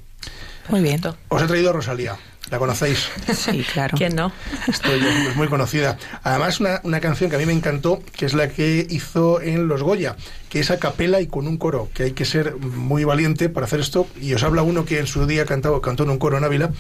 Muy 0.69 0.81
bien. 0.81 1.01
Os 1.29 1.43
he 1.43 1.47
traído 1.47 1.71
a 1.71 1.73
Rosalía. 1.73 2.17
¿La 2.51 2.59
conocéis? 2.59 3.11
Sí, 3.35 3.63
claro. 3.75 3.95
¿Quién 3.99 4.17
no? 4.17 4.33
Estoy 4.67 4.99
es 5.29 5.37
muy 5.37 5.49
conocida. 5.49 5.99
Además, 6.23 6.61
una, 6.61 6.81
una 6.83 6.99
canción 6.99 7.29
que 7.29 7.37
a 7.37 7.39
mí 7.39 7.45
me 7.45 7.53
encantó, 7.53 8.03
que 8.17 8.25
es 8.25 8.33
la 8.33 8.49
que 8.49 8.87
hizo 8.89 9.43
en 9.43 9.69
Los 9.69 9.83
Goya, 9.83 10.17
que 10.49 10.61
es 10.61 10.71
a 10.71 10.79
capela 10.79 11.21
y 11.21 11.27
con 11.27 11.47
un 11.47 11.59
coro, 11.59 11.91
que 11.93 12.05
hay 12.05 12.13
que 12.13 12.25
ser 12.25 12.57
muy 12.57 13.05
valiente 13.05 13.51
para 13.51 13.67
hacer 13.67 13.81
esto. 13.81 14.07
Y 14.19 14.33
os 14.33 14.43
habla 14.45 14.63
uno 14.63 14.87
que 14.87 14.99
en 14.99 15.07
su 15.07 15.27
día 15.27 15.45
cantaba, 15.45 15.83
cantó 15.83 16.05
en 16.05 16.11
un 16.11 16.19
coro 16.19 16.39
en 16.39 16.45
Ávila, 16.45 16.71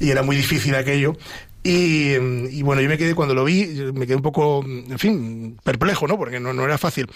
y 0.00 0.10
era 0.10 0.24
muy 0.24 0.34
difícil 0.34 0.74
aquello. 0.74 1.16
Y, 1.62 2.14
y 2.14 2.62
bueno, 2.62 2.82
yo 2.82 2.88
me 2.88 2.98
quedé, 2.98 3.14
cuando 3.14 3.34
lo 3.34 3.44
vi, 3.44 3.66
me 3.94 4.08
quedé 4.08 4.16
un 4.16 4.22
poco, 4.22 4.64
en 4.64 4.98
fin, 4.98 5.56
perplejo, 5.62 6.08
¿no? 6.08 6.18
Porque 6.18 6.40
no, 6.40 6.52
no 6.52 6.64
era 6.64 6.78
fácil. 6.78 7.06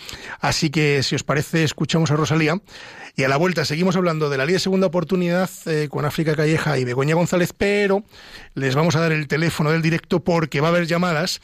Así 0.41 0.71
que, 0.71 1.03
si 1.03 1.17
os 1.17 1.25
parece, 1.25 1.65
escuchamos 1.65 2.13
a 2.13 2.15
Rosalía. 2.15 2.57
Y 3.19 3.25
a 3.25 3.31
la 3.31 3.39
vuelta 3.39 3.65
seguimos 3.65 3.97
hablando 3.97 4.29
de 4.29 4.37
la 4.37 4.45
ley 4.45 4.53
de 4.53 4.59
segunda 4.59 4.89
oportunidad 4.89 5.49
eh, 5.65 5.89
con 5.91 6.05
África 6.05 6.37
Calleja 6.37 6.77
y 6.77 6.85
Begoña 6.85 7.15
González, 7.15 7.55
pero 7.57 8.05
les 8.53 8.75
vamos 8.75 8.95
a 8.95 9.01
dar 9.01 9.11
el 9.11 9.27
teléfono 9.27 9.71
del 9.71 9.81
directo 9.81 10.21
porque 10.21 10.61
va 10.61 10.69
a 10.69 10.71
haber 10.71 10.87
llamadas, 10.87 11.41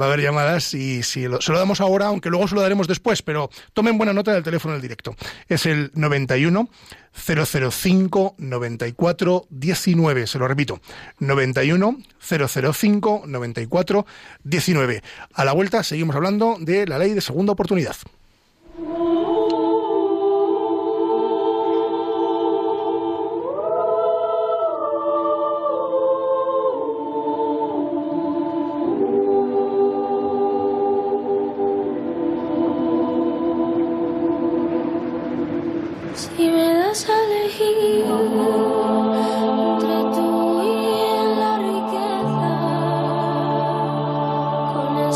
va 0.00 0.06
a 0.06 0.08
haber 0.08 0.20
llamadas 0.20 0.74
y 0.74 1.04
si 1.04 1.22
se 1.22 1.52
lo 1.52 1.58
damos 1.58 1.80
ahora, 1.80 2.06
aunque 2.06 2.28
luego 2.28 2.48
se 2.48 2.56
lo 2.56 2.60
daremos 2.60 2.88
después, 2.88 3.22
pero 3.22 3.50
tomen 3.72 3.98
buena 3.98 4.12
nota 4.12 4.32
del 4.32 4.42
teléfono 4.42 4.72
del 4.72 4.82
directo. 4.82 5.14
Es 5.48 5.64
el 5.64 5.92
91 5.94 6.68
005 7.12 8.34
94 8.38 9.46
19, 9.48 10.26
se 10.26 10.38
lo 10.40 10.48
repito, 10.48 10.80
91 11.20 11.98
005 12.18 13.22
94 13.28 14.06
19. 14.42 15.02
A 15.34 15.44
la 15.44 15.52
vuelta 15.52 15.84
seguimos 15.84 16.16
hablando 16.16 16.56
de 16.58 16.84
la 16.84 16.98
ley 16.98 17.14
de 17.14 17.20
segunda 17.20 17.52
oportunidad. 17.52 17.94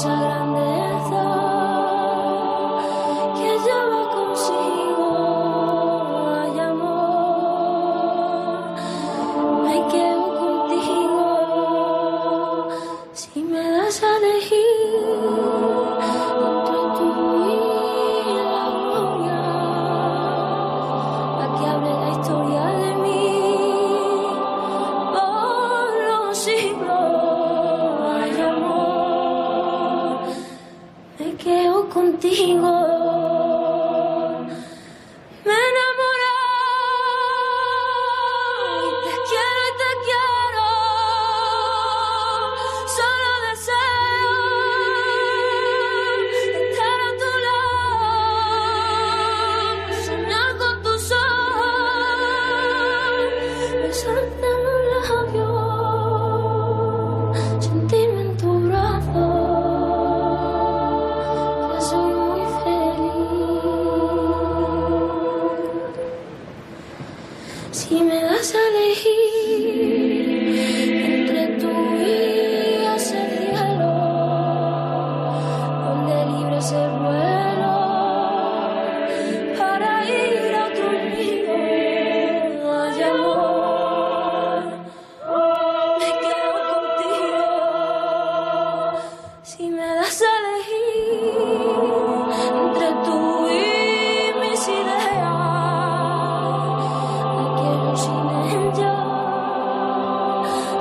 Con 0.02 0.25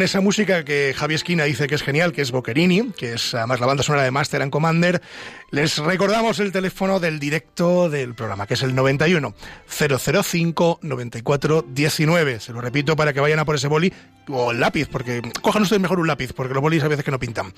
con 0.00 0.04
esa 0.06 0.22
música 0.22 0.64
que 0.64 0.94
Javi 0.96 1.14
Esquina 1.14 1.44
dice 1.44 1.66
que 1.66 1.74
es 1.74 1.82
genial, 1.82 2.14
que 2.14 2.22
es 2.22 2.30
Boccherini, 2.30 2.90
que 2.92 3.12
es 3.12 3.34
además 3.34 3.60
la 3.60 3.66
banda 3.66 3.82
sonora 3.82 4.02
de 4.02 4.10
Master 4.10 4.40
and 4.40 4.50
Commander, 4.50 5.02
les 5.50 5.76
recordamos 5.76 6.40
el 6.40 6.52
teléfono 6.52 7.00
del 7.00 7.20
directo 7.20 7.90
del 7.90 8.14
programa, 8.14 8.46
que 8.46 8.54
es 8.54 8.62
el 8.62 8.74
91 8.74 9.34
005 9.68 10.78
94 10.80 11.66
19. 11.68 12.40
Se 12.40 12.54
lo 12.54 12.62
repito 12.62 12.96
para 12.96 13.12
que 13.12 13.20
vayan 13.20 13.40
a 13.40 13.44
por 13.44 13.56
ese 13.56 13.68
boli 13.68 13.92
o 14.28 14.52
el 14.52 14.60
lápiz, 14.60 14.88
porque 14.90 15.20
cojan 15.42 15.64
ustedes 15.64 15.82
mejor 15.82 16.00
un 16.00 16.06
lápiz, 16.06 16.32
porque 16.32 16.54
los 16.54 16.62
bolis 16.62 16.82
a 16.82 16.88
veces 16.88 17.04
que 17.04 17.10
no 17.10 17.18
pintan. 17.18 17.52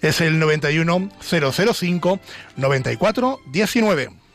Es 0.00 0.20
el 0.20 0.38
91 0.38 1.10
005 1.20 2.20
94 2.54 3.40
19. 3.50 4.27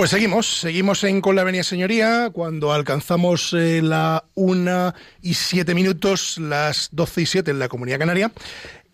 Pues 0.00 0.12
seguimos, 0.12 0.60
seguimos 0.60 1.04
en 1.04 1.20
Con 1.20 1.36
la 1.36 1.44
Venia 1.44 1.62
Señoría, 1.62 2.30
cuando 2.32 2.72
alcanzamos 2.72 3.52
eh, 3.52 3.82
la 3.82 4.24
una 4.34 4.94
y 5.20 5.34
siete 5.34 5.74
minutos, 5.74 6.38
las 6.38 6.88
doce 6.90 7.20
y 7.20 7.26
siete 7.26 7.50
en 7.50 7.58
la 7.58 7.68
Comunidad 7.68 7.98
Canaria, 7.98 8.32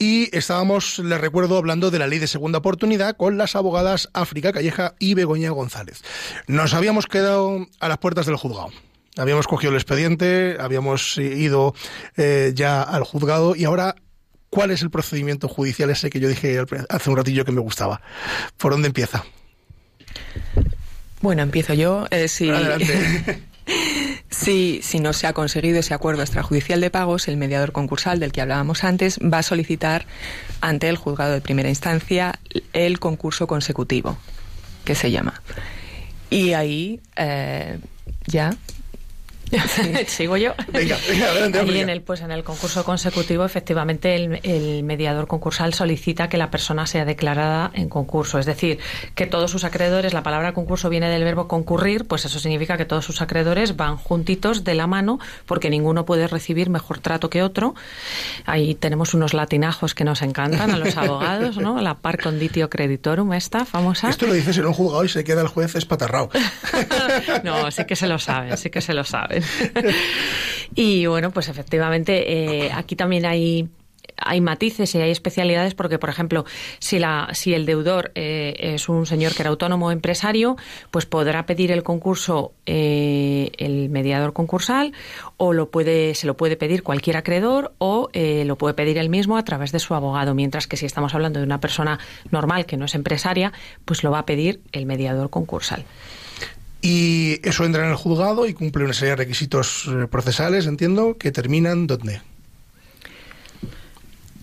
y 0.01 0.37
estábamos, 0.37 0.99
les 0.99 1.21
recuerdo, 1.21 1.59
hablando 1.59 1.93
de 1.93 2.01
la 2.01 2.09
ley 2.09 2.19
de 2.19 2.27
segunda 2.27 2.59
oportunidad 2.59 3.17
con 3.17 3.39
las 3.39 3.55
abogadas 3.55 4.09
África 4.15 4.53
Calleja 4.53 4.97
y 4.99 5.15
Begoña 5.15 5.51
González. 5.51 6.03
Nos 6.49 6.75
habíamos 6.75 7.07
quedado 7.07 7.69
a 7.79 7.89
las 7.89 7.99
puertas 7.99 8.27
del 8.27 8.35
juzgado. 8.35 8.73
Habíamos 9.17 9.47
cogido 9.47 9.71
el 9.71 9.77
expediente, 9.77 10.57
habíamos 10.59 11.19
ido 11.19 11.73
eh, 12.17 12.51
ya 12.53 12.83
al 12.83 13.05
juzgado 13.05 13.55
y 13.55 13.65
ahora 13.65 13.95
¿Cuál 14.51 14.71
es 14.71 14.83
el 14.83 14.91
procedimiento 14.91 15.49
judicial 15.49 15.91
ese 15.91 16.09
que 16.09 16.19
yo 16.19 16.29
dije 16.29 16.65
hace 16.89 17.11
un 17.11 17.17
ratillo 17.17 17.45
que 17.45 17.53
me 17.53 17.61
gustaba? 17.61 18.01
¿Por 18.57 18.73
dónde 18.73 18.87
empieza? 18.87 19.25
Bueno, 21.21 21.43
empiezo 21.43 21.75
yo. 21.75 22.07
Eh, 22.11 22.29
si, 22.29 22.51
si, 24.31 24.81
si 24.83 25.01
no 25.01 25.13
se 25.13 25.27
ha 25.27 25.33
conseguido 25.33 25.79
ese 25.79 25.95
acuerdo 25.95 26.23
extrajudicial 26.23 26.81
de 26.81 26.91
pagos, 26.91 27.29
el 27.29 27.37
mediador 27.37 27.73
concursal 27.73 28.21
del 28.21 28.33
que 28.33 28.41
hablábamos 28.41 28.85
antes 28.85 29.19
va 29.19 29.39
a 29.39 29.43
solicitar 29.43 30.07
ante 30.61 30.89
el 30.89 30.97
juzgado 30.97 31.33
de 31.33 31.41
primera 31.41 31.69
instancia 31.69 32.39
el 32.73 32.99
concurso 32.99 33.47
consecutivo, 33.47 34.19
que 34.85 34.95
se 34.95 35.11
llama. 35.11 35.43
Y 36.31 36.53
ahí 36.53 37.01
eh, 37.17 37.79
ya 38.27 38.55
Sigo 40.07 40.37
yo. 40.37 40.55
Venga, 40.73 40.97
venga, 41.09 41.31
adelante, 41.31 41.61
África. 41.61 41.81
en 41.81 41.89
el, 41.89 42.03
pues 42.03 42.21
en 42.21 42.33
el 42.33 42.43
concurso 42.45 42.85
consecutivo, 42.85 43.45
efectivamente, 43.45 44.15
el, 44.15 44.41
el 44.43 44.83
mediador 44.83 45.27
concursal 45.27 45.75
solicita 45.75 46.29
que 46.29 46.37
la 46.37 46.51
persona 46.51 46.87
sea 46.87 47.05
declarada 47.05 47.71
en 47.75 47.89
concurso. 47.89 48.39
Es 48.39 48.47
decir, 48.47 48.79
que 49.15 49.27
todos 49.27 49.51
sus 49.51 49.65
acreedores, 49.65 50.13
la 50.13 50.23
palabra 50.23 50.53
concurso 50.53 50.89
viene 50.89 51.09
del 51.09 51.25
verbo 51.25 51.49
concurrir, 51.49 52.07
pues 52.07 52.25
eso 52.25 52.39
significa 52.39 52.77
que 52.77 52.85
todos 52.85 53.05
sus 53.05 53.23
acreedores 53.23 53.77
van 53.77 53.97
juntitos 53.97 54.65
de 54.65 54.75
la 54.75 54.87
mano, 54.87 55.19
porque 55.47 55.71
ninguno 55.71 56.05
puede 56.05 56.27
recibir 56.27 56.71
mejor 56.71 56.99
trato 56.99 57.31
que 57.31 57.43
otro. 57.43 57.75
Ahí 58.45 58.75
tenemos 58.75 59.15
unos 59.15 59.35
latinajos 59.35 59.95
que 59.95 60.05
nos 60.05 60.23
encantan 60.23 60.71
a 60.71 60.79
los 60.79 60.97
abogados, 60.97 61.57
¿no? 61.57 61.81
La 61.81 61.95
par 61.95 62.21
conditio 62.21 62.69
creditorum, 62.69 63.33
esta 63.33 63.65
famosa. 63.65 64.09
Esto 64.09 64.27
lo 64.27 64.33
dices 64.33 64.59
en 64.59 64.67
un 64.67 64.73
juzgado 64.73 65.05
y 65.05 65.09
se 65.09 65.25
queda 65.25 65.43
el 65.43 65.49
juez 65.49 65.75
espatarrado. 65.75 66.31
No, 67.45 67.71
sí 67.71 67.85
que 67.85 67.97
se 67.97 68.07
lo 68.07 68.19
saben, 68.19 68.57
sí 68.57 68.71
que 68.71 68.81
se 68.81 68.95
lo 68.95 69.05
saben. 69.05 69.36
Y 70.75 71.07
bueno, 71.07 71.31
pues 71.31 71.49
efectivamente, 71.49 72.65
eh, 72.67 72.71
aquí 72.73 72.97
también 72.97 73.25
hay 73.25 73.71
hay 74.19 74.41
matices 74.41 74.95
y 74.95 74.99
hay 74.99 75.11
especialidades 75.11 75.75
porque, 75.75 75.99
por 75.99 76.09
ejemplo, 76.09 76.45
si, 76.79 76.99
la, 76.99 77.29
si 77.33 77.55
el 77.55 77.67
deudor 77.67 78.13
eh, 78.15 78.55
es 78.59 78.89
un 78.89 79.07
señor 79.07 79.35
que 79.35 79.43
era 79.43 79.51
autónomo 79.51 79.87
o 79.87 79.91
empresario, 79.91 80.57
pues 80.91 81.07
podrá 81.07 81.47
pedir 81.47 81.71
el 81.71 81.83
concurso 81.83 82.53
eh, 82.67 83.51
el 83.59 83.89
mediador 83.89 84.33
concursal 84.33 84.93
o 85.37 85.53
lo 85.53 85.71
puede, 85.71 86.15
se 86.15 86.27
lo 86.27 86.37
puede 86.37 86.57
pedir 86.57 86.83
cualquier 86.83 87.17
acreedor 87.17 87.75
o 87.79 88.09
eh, 88.13 88.45
lo 88.45 88.57
puede 88.57 88.75
pedir 88.75 88.99
él 88.99 89.09
mismo 89.09 89.37
a 89.37 89.45
través 89.45 89.73
de 89.73 89.79
su 89.79 89.95
abogado, 89.95 90.35
mientras 90.35 90.67
que 90.67 90.77
si 90.77 90.87
estamos 90.87 91.15
hablando 91.15 91.41
de 91.41 91.47
una 91.47 91.61
persona 91.61 91.99
normal 92.31 92.67
que 92.67 92.77
no 92.77 92.87
es 92.87 92.95
empresaria, 92.95 93.53
pues 93.85 94.03
lo 94.03 94.11
va 94.11 94.21
a 94.21 94.27
pedir 94.27 94.61
el 94.73 94.87
mediador 94.87 95.31
concursal. 95.31 95.85
Y 96.81 97.41
eso 97.47 97.65
entra 97.65 97.85
en 97.85 97.91
el 97.91 97.97
juzgado 97.97 98.47
y 98.47 98.55
cumple 98.55 98.85
una 98.85 98.93
serie 98.93 99.11
de 99.11 99.17
requisitos 99.17 99.89
eh, 99.89 100.07
procesales, 100.07 100.67
entiendo, 100.67 101.17
que 101.17 101.33
terminan 101.33 101.87
¿dónde? 101.87 102.21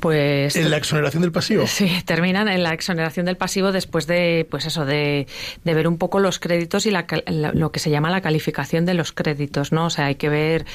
Pues 0.03 0.57
En 0.57 0.69
la 0.69 0.75
exoneración 0.77 1.21
del 1.21 1.31
pasivo. 1.31 1.65
Sí, 1.67 1.89
terminan 2.05 2.49
en 2.49 2.61
la 2.61 2.73
exoneración 2.73 3.25
del 3.25 3.37
pasivo 3.37 3.71
después 3.71 4.05
de, 4.05 4.45
pues 4.51 4.65
eso, 4.65 4.85
de, 4.85 5.27
de 5.63 5.73
ver 5.73 5.87
un 5.87 5.97
poco 5.97 6.19
los 6.19 6.39
créditos 6.39 6.85
y 6.85 6.91
la 6.91 7.05
la- 7.27 7.53
lo 7.53 7.71
que 7.71 7.79
se 7.79 7.89
llama 7.89 8.09
la 8.09 8.19
calificación 8.21 8.85
de 8.85 8.93
los 8.95 9.13
créditos, 9.13 9.71
¿no? 9.71 9.85
O 9.85 9.89
sea, 9.89 10.07
hay 10.07 10.15
que 10.15 10.27
ver, 10.27 10.65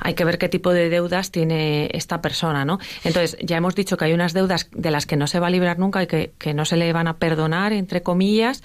hay 0.00 0.14
que 0.14 0.24
ver 0.24 0.38
qué 0.38 0.48
tipo 0.48 0.72
de 0.72 0.88
deudas 0.88 1.32
tiene 1.32 1.90
esta 1.94 2.22
persona, 2.22 2.64
¿no? 2.64 2.78
Entonces, 3.02 3.36
ya 3.40 3.56
hemos 3.56 3.74
dicho 3.74 3.96
que 3.96 4.04
hay 4.04 4.12
unas 4.12 4.32
deudas 4.34 4.68
de 4.72 4.90
las 4.92 5.04
que 5.04 5.16
no 5.16 5.26
se 5.26 5.40
va 5.40 5.48
a 5.48 5.50
librar 5.50 5.78
nunca 5.80 6.02
y 6.02 6.06
que, 6.06 6.30
que 6.38 6.54
no 6.54 6.64
se 6.64 6.76
le 6.76 6.92
van 6.92 7.08
a 7.08 7.16
perdonar, 7.16 7.72
entre 7.72 8.02
comillas. 8.04 8.62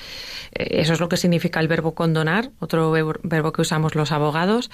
Eh, 0.54 0.82
Eso 0.82 0.94
es 0.94 1.00
lo 1.00 1.10
que 1.10 1.18
significa 1.18 1.60
el 1.60 1.68
verbo 1.68 1.96
condonar, 1.96 2.52
otro 2.60 2.92
verbo 3.24 3.52
que 3.52 3.62
usamos 3.64 3.96
los 3.96 4.12
abogados. 4.12 4.70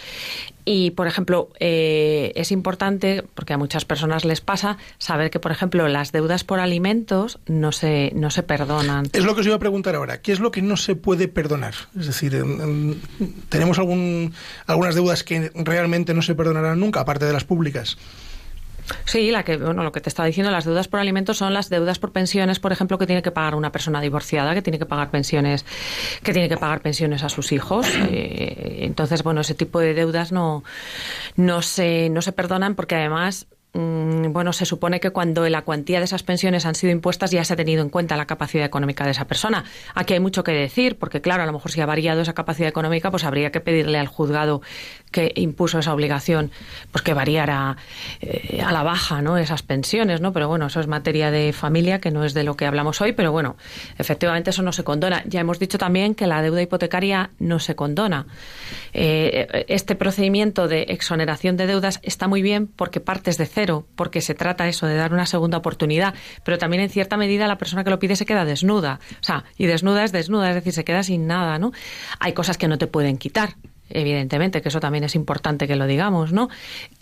Y, 0.69 0.91
por 0.91 1.07
ejemplo, 1.07 1.47
eh, 1.61 2.33
es 2.35 2.51
importante, 2.51 3.23
porque 3.35 3.53
a 3.53 3.57
muchas 3.57 3.85
personas 3.85 4.25
les 4.25 4.41
pasa, 4.41 4.77
saber 4.97 5.29
que, 5.29 5.39
por 5.39 5.53
ejemplo, 5.53 5.87
las 5.87 6.11
deudas 6.11 6.43
por 6.43 6.59
alimentos 6.59 7.39
no 7.47 7.71
se, 7.71 8.11
no 8.13 8.29
se 8.31 8.43
perdonan. 8.43 9.07
Es 9.13 9.23
lo 9.23 9.33
que 9.33 9.39
os 9.39 9.47
iba 9.47 9.55
a 9.55 9.59
preguntar 9.59 9.95
ahora. 9.95 10.21
¿Qué 10.21 10.33
es 10.33 10.41
lo 10.41 10.51
que 10.51 10.61
no 10.61 10.75
se 10.75 10.97
puede 10.97 11.29
perdonar? 11.29 11.73
Es 11.97 12.07
decir, 12.07 12.35
em, 12.35 12.59
em, 12.59 12.95
¿tenemos 13.47 13.79
algún, 13.79 14.33
algunas 14.65 14.93
deudas 14.93 15.23
que 15.23 15.53
realmente 15.55 16.13
no 16.13 16.21
se 16.21 16.35
perdonarán 16.35 16.81
nunca, 16.81 16.99
aparte 16.99 17.23
de 17.23 17.31
las 17.31 17.45
públicas? 17.45 17.97
Sí, 19.05 19.31
la 19.31 19.43
que, 19.43 19.57
bueno, 19.57 19.83
lo 19.83 19.91
que 19.91 20.01
te 20.01 20.09
estaba 20.09 20.27
diciendo, 20.27 20.51
las 20.51 20.65
deudas 20.65 20.87
por 20.87 20.99
alimentos 20.99 21.37
son 21.37 21.53
las 21.53 21.69
deudas 21.69 21.99
por 21.99 22.11
pensiones, 22.11 22.59
por 22.59 22.71
ejemplo, 22.71 22.97
que 22.97 23.05
tiene 23.05 23.21
que 23.21 23.31
pagar 23.31 23.55
una 23.55 23.71
persona 23.71 24.01
divorciada, 24.01 24.53
que 24.53 24.61
tiene 24.61 24.79
que 24.79 24.85
pagar 24.85 25.11
pensiones, 25.11 25.65
que 26.23 26.33
tiene 26.33 26.49
que 26.49 26.57
pagar 26.57 26.81
pensiones 26.81 27.23
a 27.23 27.29
sus 27.29 27.51
hijos. 27.51 27.87
Eh, 28.09 28.79
entonces, 28.81 29.23
bueno, 29.23 29.41
ese 29.41 29.53
tipo 29.53 29.79
de 29.79 29.93
deudas 29.93 30.31
no, 30.31 30.63
no 31.35 31.61
se, 31.61 32.09
no 32.09 32.21
se 32.21 32.31
perdonan 32.31 32.75
porque 32.75 32.95
además 32.95 33.47
mm, 33.73 34.31
bueno, 34.31 34.53
se 34.53 34.65
supone 34.65 34.99
que 34.99 35.11
cuando 35.11 35.47
la 35.49 35.63
cuantía 35.63 35.99
de 35.99 36.05
esas 36.05 36.23
pensiones 36.23 36.65
han 36.65 36.75
sido 36.75 36.91
impuestas 36.91 37.31
ya 37.31 37.43
se 37.43 37.53
ha 37.53 37.55
tenido 37.55 37.81
en 37.81 37.89
cuenta 37.89 38.15
la 38.15 38.25
capacidad 38.25 38.65
económica 38.65 39.03
de 39.05 39.11
esa 39.11 39.25
persona. 39.25 39.65
Aquí 39.93 40.13
hay 40.13 40.19
mucho 40.19 40.43
que 40.43 40.51
decir, 40.51 40.97
porque 40.97 41.21
claro, 41.21 41.43
a 41.43 41.45
lo 41.45 41.53
mejor 41.53 41.71
si 41.71 41.81
ha 41.81 41.85
variado 41.85 42.21
esa 42.21 42.33
capacidad 42.33 42.69
económica, 42.69 43.11
pues 43.11 43.23
habría 43.23 43.51
que 43.51 43.59
pedirle 43.59 43.99
al 43.99 44.07
juzgado 44.07 44.61
que 45.11 45.31
impuso 45.35 45.79
esa 45.79 45.93
obligación, 45.93 46.51
pues 46.91 47.03
que 47.03 47.13
variara 47.13 47.77
eh, 48.21 48.61
a 48.63 48.71
la 48.71 48.83
baja, 48.83 49.21
¿no? 49.21 49.37
Esas 49.37 49.63
pensiones, 49.63 50.21
¿no? 50.21 50.33
Pero 50.33 50.47
bueno, 50.47 50.67
eso 50.67 50.79
es 50.79 50.87
materia 50.87 51.31
de 51.31 51.53
familia, 51.53 51.99
que 51.99 52.11
no 52.11 52.23
es 52.23 52.33
de 52.33 52.43
lo 52.43 52.55
que 52.55 52.65
hablamos 52.65 53.01
hoy, 53.01 53.13
pero 53.13 53.31
bueno, 53.31 53.55
efectivamente 53.97 54.49
eso 54.49 54.61
no 54.61 54.71
se 54.71 54.83
condona. 54.83 55.23
Ya 55.25 55.39
hemos 55.39 55.59
dicho 55.59 55.77
también 55.77 56.15
que 56.15 56.27
la 56.27 56.41
deuda 56.41 56.61
hipotecaria 56.61 57.31
no 57.39 57.59
se 57.59 57.75
condona. 57.75 58.27
Eh, 58.93 59.65
este 59.67 59.95
procedimiento 59.95 60.67
de 60.67 60.83
exoneración 60.89 61.57
de 61.57 61.67
deudas 61.67 61.99
está 62.03 62.27
muy 62.27 62.41
bien 62.41 62.67
porque 62.67 62.99
partes 62.99 63.37
de 63.37 63.45
cero, 63.45 63.85
porque 63.95 64.21
se 64.21 64.33
trata 64.33 64.67
eso 64.67 64.87
de 64.87 64.95
dar 64.95 65.13
una 65.13 65.25
segunda 65.25 65.57
oportunidad, 65.57 66.13
pero 66.43 66.57
también 66.57 66.83
en 66.83 66.89
cierta 66.89 67.17
medida 67.17 67.47
la 67.47 67.57
persona 67.57 67.83
que 67.83 67.89
lo 67.89 67.99
pide 67.99 68.15
se 68.15 68.25
queda 68.25 68.45
desnuda, 68.45 68.99
o 69.19 69.23
sea, 69.23 69.45
y 69.57 69.65
desnuda 69.65 70.03
es 70.03 70.11
desnuda, 70.11 70.49
es 70.49 70.55
decir, 70.55 70.73
se 70.73 70.83
queda 70.83 71.03
sin 71.03 71.27
nada, 71.27 71.59
¿no? 71.59 71.71
Hay 72.19 72.33
cosas 72.33 72.57
que 72.57 72.67
no 72.67 72.77
te 72.77 72.87
pueden 72.87 73.17
quitar, 73.17 73.55
evidentemente, 73.89 74.61
que 74.61 74.69
eso 74.69 74.79
también 74.79 75.03
es 75.03 75.15
importante 75.15 75.67
que 75.67 75.75
lo 75.75 75.85
digamos, 75.87 76.33
¿no? 76.33 76.49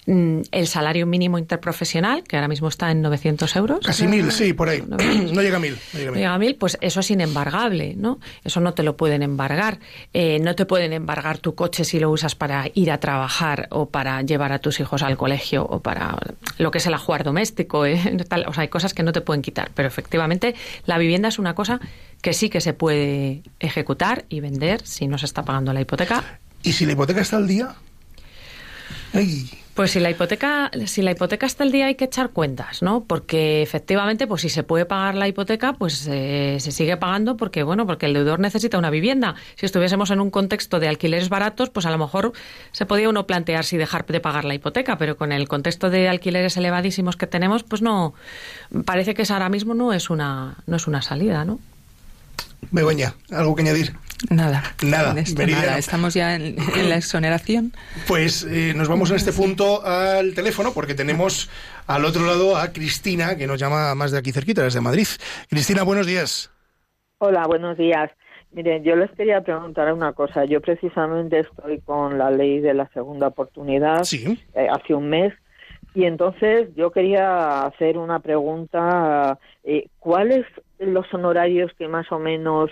Mm, 0.08 0.42
El 0.52 0.68
salario 0.68 1.06
mínimo 1.06 1.38
interprofesional, 1.40 2.24
que 2.24 2.36
ahora 2.36 2.48
mismo 2.48 2.68
está 2.68 2.92
en 2.92 3.02
900 3.02 3.56
euros. 3.56 3.80
Casi 3.86 4.08
mil, 4.08 4.32
sí, 4.32 4.54
por 4.54 4.70
ahí. 4.70 4.84
No 4.88 4.98
llega 5.42 5.58
a 5.58 5.60
mil. 5.60 5.78
No 5.94 6.00
llega 6.00 6.10
a 6.10 6.12
mil. 6.12 6.14
Llega 6.16 6.34
a 6.34 6.38
mil, 6.38 6.56
pues 6.56 6.78
eso 6.82 7.00
es 7.00 7.10
inembargable, 7.12 7.96
¿no? 7.98 8.20
Eso 8.44 8.60
no 8.60 8.74
te 8.74 8.84
lo 8.84 8.96
pueden 8.98 9.24
embargar. 9.24 9.80
Eh, 10.14 10.40
no 10.42 10.56
te 10.56 10.66
pueden 10.66 10.94
embargar 10.94 11.40
tu 11.40 11.56
coche 11.56 11.84
si 11.86 12.00
lo 12.00 12.12
usas 12.12 12.36
para 12.36 12.66
ir 12.74 12.92
a 12.92 13.00
trabajar 13.00 13.68
o 13.72 13.88
para 13.90 14.22
llevar 14.22 14.52
a 14.52 14.60
tus 14.60 14.80
hijos 14.80 15.02
al 15.02 15.18
colegio 15.18 15.66
o 15.66 15.80
para 15.82 16.16
lo 16.58 16.72
que 16.72 16.78
es 16.78 16.86
el 16.86 16.94
ajuar 16.94 17.24
doméstico. 17.24 17.86
¿eh? 17.86 18.00
Tal- 18.30 18.46
O 18.48 18.54
sea, 18.54 18.62
hay 18.62 18.68
cosas 18.70 18.94
que 18.94 19.02
no 19.04 19.12
te 19.12 19.22
pueden 19.22 19.42
quitar. 19.42 19.72
Pero 19.74 19.88
efectivamente, 19.88 20.54
la 20.86 20.98
vivienda 20.98 21.30
es 21.30 21.40
una 21.40 21.56
cosa 21.56 21.80
que 22.22 22.34
sí 22.34 22.50
que 22.50 22.62
se 22.62 22.74
puede 22.74 23.42
ejecutar 23.60 24.26
y 24.30 24.40
vender 24.40 24.82
si 24.86 25.08
no 25.08 25.18
se 25.18 25.26
está 25.26 25.44
pagando 25.44 25.74
la 25.74 25.82
hipoteca 25.82 26.40
¿Y 26.66 26.74
si 26.74 26.86
la 26.86 26.94
hipoteca 26.94 27.22
está 27.22 27.38
al 27.38 27.48
día? 27.48 27.76
Pues 29.76 29.92
si 29.92 30.00
la 30.00 30.10
hipoteca, 30.10 30.72
si 30.86 31.02
la 31.02 31.12
hipoteca 31.12 31.46
está 31.46 31.64
al 31.64 31.72
día 31.72 31.86
hay 31.86 31.96
que 31.96 32.06
echar 32.06 32.30
cuentas, 32.30 32.82
¿no? 32.82 33.04
Porque 33.04 33.62
efectivamente, 33.62 34.26
pues 34.26 34.42
si 34.42 34.50
se 34.50 34.64
puede 34.64 34.86
pagar 34.86 35.16
la 35.16 35.28
hipoteca, 35.28 35.74
pues 35.74 36.08
eh, 36.10 36.58
se 36.60 36.72
sigue 36.72 36.98
pagando 36.98 37.38
porque 37.38 37.62
bueno, 37.62 37.86
porque 37.86 38.08
el 38.08 38.14
deudor 38.14 38.40
necesita 38.40 38.80
una 38.80 38.90
vivienda. 38.90 39.36
Si 39.56 39.66
estuviésemos 39.66 40.10
en 40.12 40.22
un 40.22 40.32
contexto 40.32 40.80
de 40.80 40.88
alquileres 40.88 41.30
baratos, 41.30 41.70
pues 41.70 41.86
a 41.86 41.92
lo 41.92 41.98
mejor 42.00 42.34
se 42.72 42.86
podía 42.86 43.10
uno 43.10 43.28
plantear 43.28 43.64
si 43.64 43.78
dejar 43.78 44.06
de 44.08 44.20
pagar 44.20 44.46
la 44.46 44.56
hipoteca, 44.56 44.98
pero 44.98 45.18
con 45.18 45.32
el 45.32 45.48
contexto 45.48 45.90
de 45.90 46.10
alquileres 46.10 46.58
elevadísimos 46.58 47.16
que 47.16 47.28
tenemos, 47.28 47.64
pues 47.64 47.82
no 47.82 48.16
parece 48.86 49.14
que 49.14 49.22
esa 49.22 49.36
ahora 49.36 49.50
mismo 49.50 49.76
no 49.76 49.94
es 49.94 50.10
una 50.10 50.56
no 50.66 50.78
es 50.78 50.88
una 50.88 51.02
salida, 51.02 51.46
¿no? 51.46 51.60
Begoña, 52.72 53.14
¿algo 53.32 53.56
que 53.56 53.62
añadir? 53.64 53.94
Nada. 54.30 54.64
Nada, 54.84 55.20
esto. 55.20 55.42
Estamos 55.78 56.14
ya 56.14 56.36
en, 56.36 56.56
en 56.76 56.90
la 56.90 56.96
exoneración. 56.96 57.74
Pues 58.08 58.44
eh, 58.50 58.74
nos 58.76 58.88
vamos 58.88 59.10
en 59.12 59.18
este 59.18 59.34
punto 59.34 59.86
al 59.86 60.34
teléfono 60.34 60.72
porque 60.74 60.96
tenemos 60.96 61.50
al 61.88 62.06
otro 62.06 62.26
lado 62.26 62.58
a 62.58 62.72
Cristina, 62.72 63.36
que 63.36 63.46
nos 63.46 63.60
llama 63.60 63.94
más 63.94 64.12
de 64.12 64.18
aquí 64.20 64.32
cerquita, 64.32 64.64
desde 64.64 64.82
Madrid. 64.82 65.08
Cristina, 65.50 65.84
buenos 65.84 66.08
días. 66.08 66.50
Hola, 67.20 67.46
buenos 67.46 67.78
días. 67.78 68.10
Miren, 68.52 68.84
yo 68.84 68.96
les 68.96 69.12
quería 69.12 69.42
preguntar 69.42 69.92
una 69.94 70.14
cosa. 70.14 70.46
Yo 70.46 70.62
precisamente 70.62 71.40
estoy 71.42 71.82
con 71.82 72.18
la 72.18 72.32
ley 72.32 72.62
de 72.62 72.74
la 72.74 72.90
segunda 72.94 73.28
oportunidad 73.28 74.04
Sí. 74.06 74.40
eh, 74.54 74.68
hace 74.72 74.94
un 74.94 75.10
mes 75.10 75.34
y 75.94 76.06
entonces 76.06 76.70
yo 76.76 76.92
quería 76.92 77.62
hacer 77.66 77.98
una 77.98 78.20
pregunta. 78.20 79.38
eh, 79.64 79.88
¿Cuáles 80.00 80.46
los 80.80 81.12
honorarios 81.14 81.72
que 81.78 81.88
más 81.88 82.12
o 82.12 82.20
menos 82.20 82.72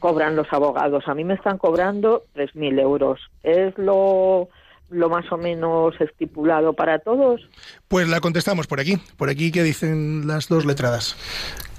cobran 0.00 0.36
los 0.36 0.46
abogados? 0.52 1.04
A 1.06 1.14
mí 1.14 1.24
me 1.24 1.34
están 1.34 1.58
cobrando 1.58 2.24
3.000 2.34 2.80
euros. 2.80 3.20
¿Es 3.42 3.76
lo, 3.78 4.48
lo 4.90 5.08
más 5.08 5.30
o 5.32 5.36
menos 5.36 6.00
estipulado 6.00 6.72
para 6.74 6.98
todos? 6.98 7.40
Pues 7.88 8.08
la 8.08 8.20
contestamos 8.20 8.66
por 8.66 8.80
aquí, 8.80 8.98
por 9.16 9.30
aquí 9.30 9.50
que 9.50 9.62
dicen 9.62 10.26
las 10.26 10.48
dos 10.48 10.64
letradas. 10.64 11.16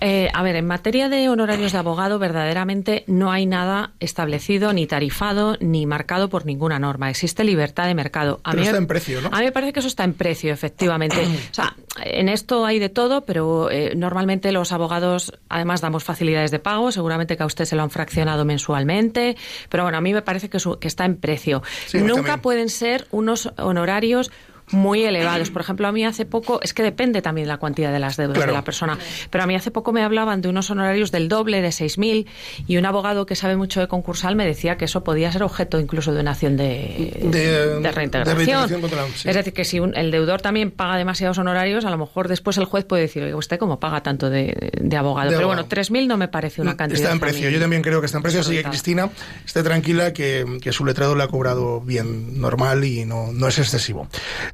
Eh, 0.06 0.30
a 0.34 0.44
ver, 0.44 0.58
en 0.58 0.68
materia 0.68 1.08
de 1.08 1.30
honorarios 1.30 1.72
de 1.72 1.78
abogado, 1.78 2.20
verdaderamente 2.20 3.06
no 3.08 3.32
hay 3.32 3.46
nada 3.46 3.92
establecido, 4.02 4.74
ni 4.74 4.86
tarifado, 4.86 5.56
ni 5.62 5.86
marcado 5.86 6.28
por 6.28 6.46
ninguna 6.46 6.78
norma. 6.78 7.10
Existe 7.10 7.46
libertad 7.46 7.86
de 7.88 7.96
mercado. 7.96 8.42
A 8.44 8.52
Pero 8.52 8.62
mí 8.62 8.68
está 8.68 8.74
me- 8.74 8.84
en 8.84 8.88
precio, 8.88 9.22
¿no? 9.22 9.30
A 9.32 9.40
mí 9.40 9.46
me 9.46 9.52
parece 9.54 9.72
que 9.72 9.80
eso 9.80 9.88
está 9.88 10.04
en 10.04 10.14
precio, 10.14 10.52
efectivamente. 10.52 11.16
o 11.52 11.54
sea, 11.54 11.74
en 12.04 12.28
esto 12.28 12.66
hay 12.66 12.80
de 12.80 12.90
todo, 12.90 13.22
pero 13.24 13.72
eh, 13.72 13.94
normalmente 13.96 14.52
los 14.52 14.74
abogados, 14.74 15.32
además, 15.48 15.80
damos 15.80 16.04
facilidades 16.04 16.52
de 16.52 16.60
pago. 16.60 16.92
Seguramente 16.92 17.38
que 17.38 17.44
a 17.44 17.46
usted 17.46 17.64
se 17.64 17.78
lo 17.78 17.84
han 17.84 17.90
fraccionado 17.90 18.44
mensualmente. 18.44 19.38
Pero 19.70 19.84
bueno, 19.84 19.98
a 20.00 20.02
mí 20.02 20.12
me 20.14 20.22
parece 20.22 20.50
que, 20.50 20.60
su- 20.60 20.80
que 20.80 20.90
está 20.90 21.06
en 21.06 21.16
precio. 21.16 21.64
Sí, 21.86 22.00
Nunca 22.00 22.42
pueden 22.42 22.68
ser 22.68 23.08
unos 23.12 23.50
honorarios 23.58 24.32
muy 24.74 25.04
elevados. 25.04 25.50
Por 25.50 25.62
ejemplo, 25.62 25.88
a 25.88 25.92
mí 25.92 26.04
hace 26.06 26.26
poco, 26.26 26.60
es 26.62 26.74
que 26.74 26.84
depende 26.84 27.22
también 27.22 27.48
la 27.48 27.58
cuantía 27.58 27.92
de 27.92 28.00
las 28.00 28.18
deudas 28.18 28.36
Claro. 28.38 28.52
de 28.52 28.58
la 28.58 28.64
persona, 28.64 28.98
pero 29.30 29.44
a 29.44 29.48
mí 29.48 29.56
hace 29.56 29.72
poco 29.72 29.94
me 29.94 30.04
hablaban 30.04 30.42
de 30.42 30.50
unos 30.50 30.70
honorarios 30.70 31.12
del 31.12 31.30
doble, 31.30 31.62
de 31.62 31.70
6.000, 31.70 32.26
y 32.68 32.78
un 32.78 32.86
abogado 32.86 33.26
que 33.26 33.36
sabe 33.36 33.56
mucho 33.56 33.80
de 33.80 33.88
concursal 33.88 34.36
me 34.36 34.46
decía 34.46 34.78
que 34.78 34.86
eso 34.86 35.04
podía 35.04 35.32
ser 35.32 35.44
objeto 35.44 35.80
incluso 35.80 36.14
de 36.14 36.22
una 36.22 36.32
acción 36.32 36.58
de, 36.58 37.20
De- 37.24 37.80
de 37.80 37.92
reintegración. 37.92 38.70
de 38.70 38.80
contra 38.82 39.06
sí. 39.16 39.30
Es 39.30 39.36
decir, 39.36 39.54
que 39.54 39.66
si 39.66 39.80
un- 39.80 39.96
el 39.96 40.12
deudor 40.12 40.42
también 40.42 40.72
paga 40.72 40.98
demasiados 40.98 41.38
honorarios, 41.38 41.86
a 41.86 41.90
lo 41.90 41.98
mejor 41.98 42.28
después 42.28 42.58
el 42.58 42.66
juez 42.66 42.86
puede 42.86 43.04
decir, 43.04 43.24
oye, 43.24 43.36
¿usted 43.36 43.58
cómo 43.60 43.80
paga 43.80 44.02
tanto 44.04 44.30
de, 44.30 44.72
de 44.82 44.98
abogado? 44.98 45.30
De 45.30 45.36
pero 45.38 45.48
abogado. 45.50 45.68
bueno, 45.68 45.84
3.000 45.84 46.08
no 46.08 46.18
me 46.18 46.28
parece 46.28 46.62
una 46.62 46.76
cantidad. 46.76 47.00
Está 47.02 47.12
en 47.14 47.20
precio, 47.20 47.50
yo 47.50 47.60
también 47.60 47.82
creo 47.82 48.00
que 48.00 48.06
está 48.08 48.18
en 48.18 48.24
precio, 48.24 48.42
así 48.42 48.56
que. 48.56 48.64
Cristina, 48.64 49.10
esté 49.46 49.62
tranquila 49.64 50.14
que, 50.14 50.58
que 50.62 50.72
su 50.72 50.86
letrado 50.86 51.16
le 51.16 51.24
ha 51.24 51.28
cobrado 51.28 51.82
bien, 51.82 52.40
normal 52.40 52.84
y 52.84 53.06
no, 53.06 53.32
no 53.32 53.48
es 53.48 53.60
excesivo. 53.60 54.08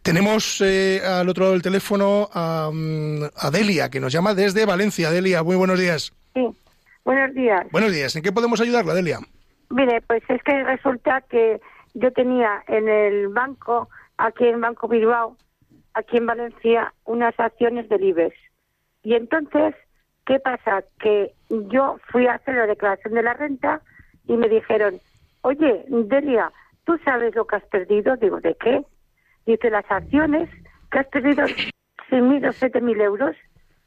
Tenemos 0.10 0.60
eh, 0.62 1.02
al 1.06 1.30
otro 1.30 1.44
lado 1.44 1.54
del 1.54 1.62
teléfono 1.62 2.30
a, 2.34 2.72
mm, 2.74 3.26
a 3.36 3.52
Delia, 3.52 3.92
que 3.92 4.00
nos 4.00 4.12
llama 4.12 4.34
desde 4.34 4.66
Valencia. 4.66 5.12
Delia, 5.12 5.44
muy 5.44 5.56
buenos 5.56 5.78
días. 5.78 6.12
Sí, 6.34 6.48
buenos 7.06 7.36
días. 7.36 7.68
Buenos 7.72 7.92
días, 7.92 8.16
¿en 8.16 8.24
qué 8.24 8.32
podemos 8.32 8.60
ayudarla, 8.60 8.96
Delia? 8.96 9.20
Mire, 9.70 10.02
pues 10.08 10.24
es 10.28 10.42
que 10.42 10.64
resulta 10.64 11.22
que 11.30 11.62
yo 11.94 12.12
tenía 12.12 12.64
en 12.68 12.90
el 12.90 13.28
banco, 13.28 13.88
aquí 14.18 14.46
en 14.46 14.60
Banco 14.62 14.88
Bilbao, 14.88 15.38
aquí 15.94 16.18
en 16.18 16.26
Valencia, 16.26 16.92
unas 17.06 17.40
acciones 17.40 17.88
del 17.88 18.06
IBEX. 18.06 18.36
Y 19.04 19.14
entonces, 19.14 19.76
¿qué 20.26 20.40
pasa? 20.40 20.84
Que 21.00 21.36
yo 21.50 21.98
fui 22.12 22.26
a 22.26 22.34
hacer 22.34 22.56
la 22.56 22.66
declaración 22.66 23.14
de 23.14 23.22
la 23.22 23.36
renta 23.36 23.84
y 24.26 24.38
me 24.38 24.50
dijeron, 24.50 25.00
oye, 25.42 25.86
Delia, 25.88 26.52
¿tú 26.86 26.98
sabes 27.06 27.36
lo 27.36 27.46
que 27.46 27.58
has 27.58 27.66
perdido? 27.66 28.16
Digo, 28.16 28.40
¿de 28.40 28.56
qué? 28.56 28.82
Dice, 29.50 29.72
las 29.72 29.90
acciones 29.90 30.48
que 30.92 31.00
has 31.00 31.08
perdido 31.08 31.44
6.000 32.10 32.48
o 32.48 32.54
7.000 32.54 33.02
euros. 33.02 33.36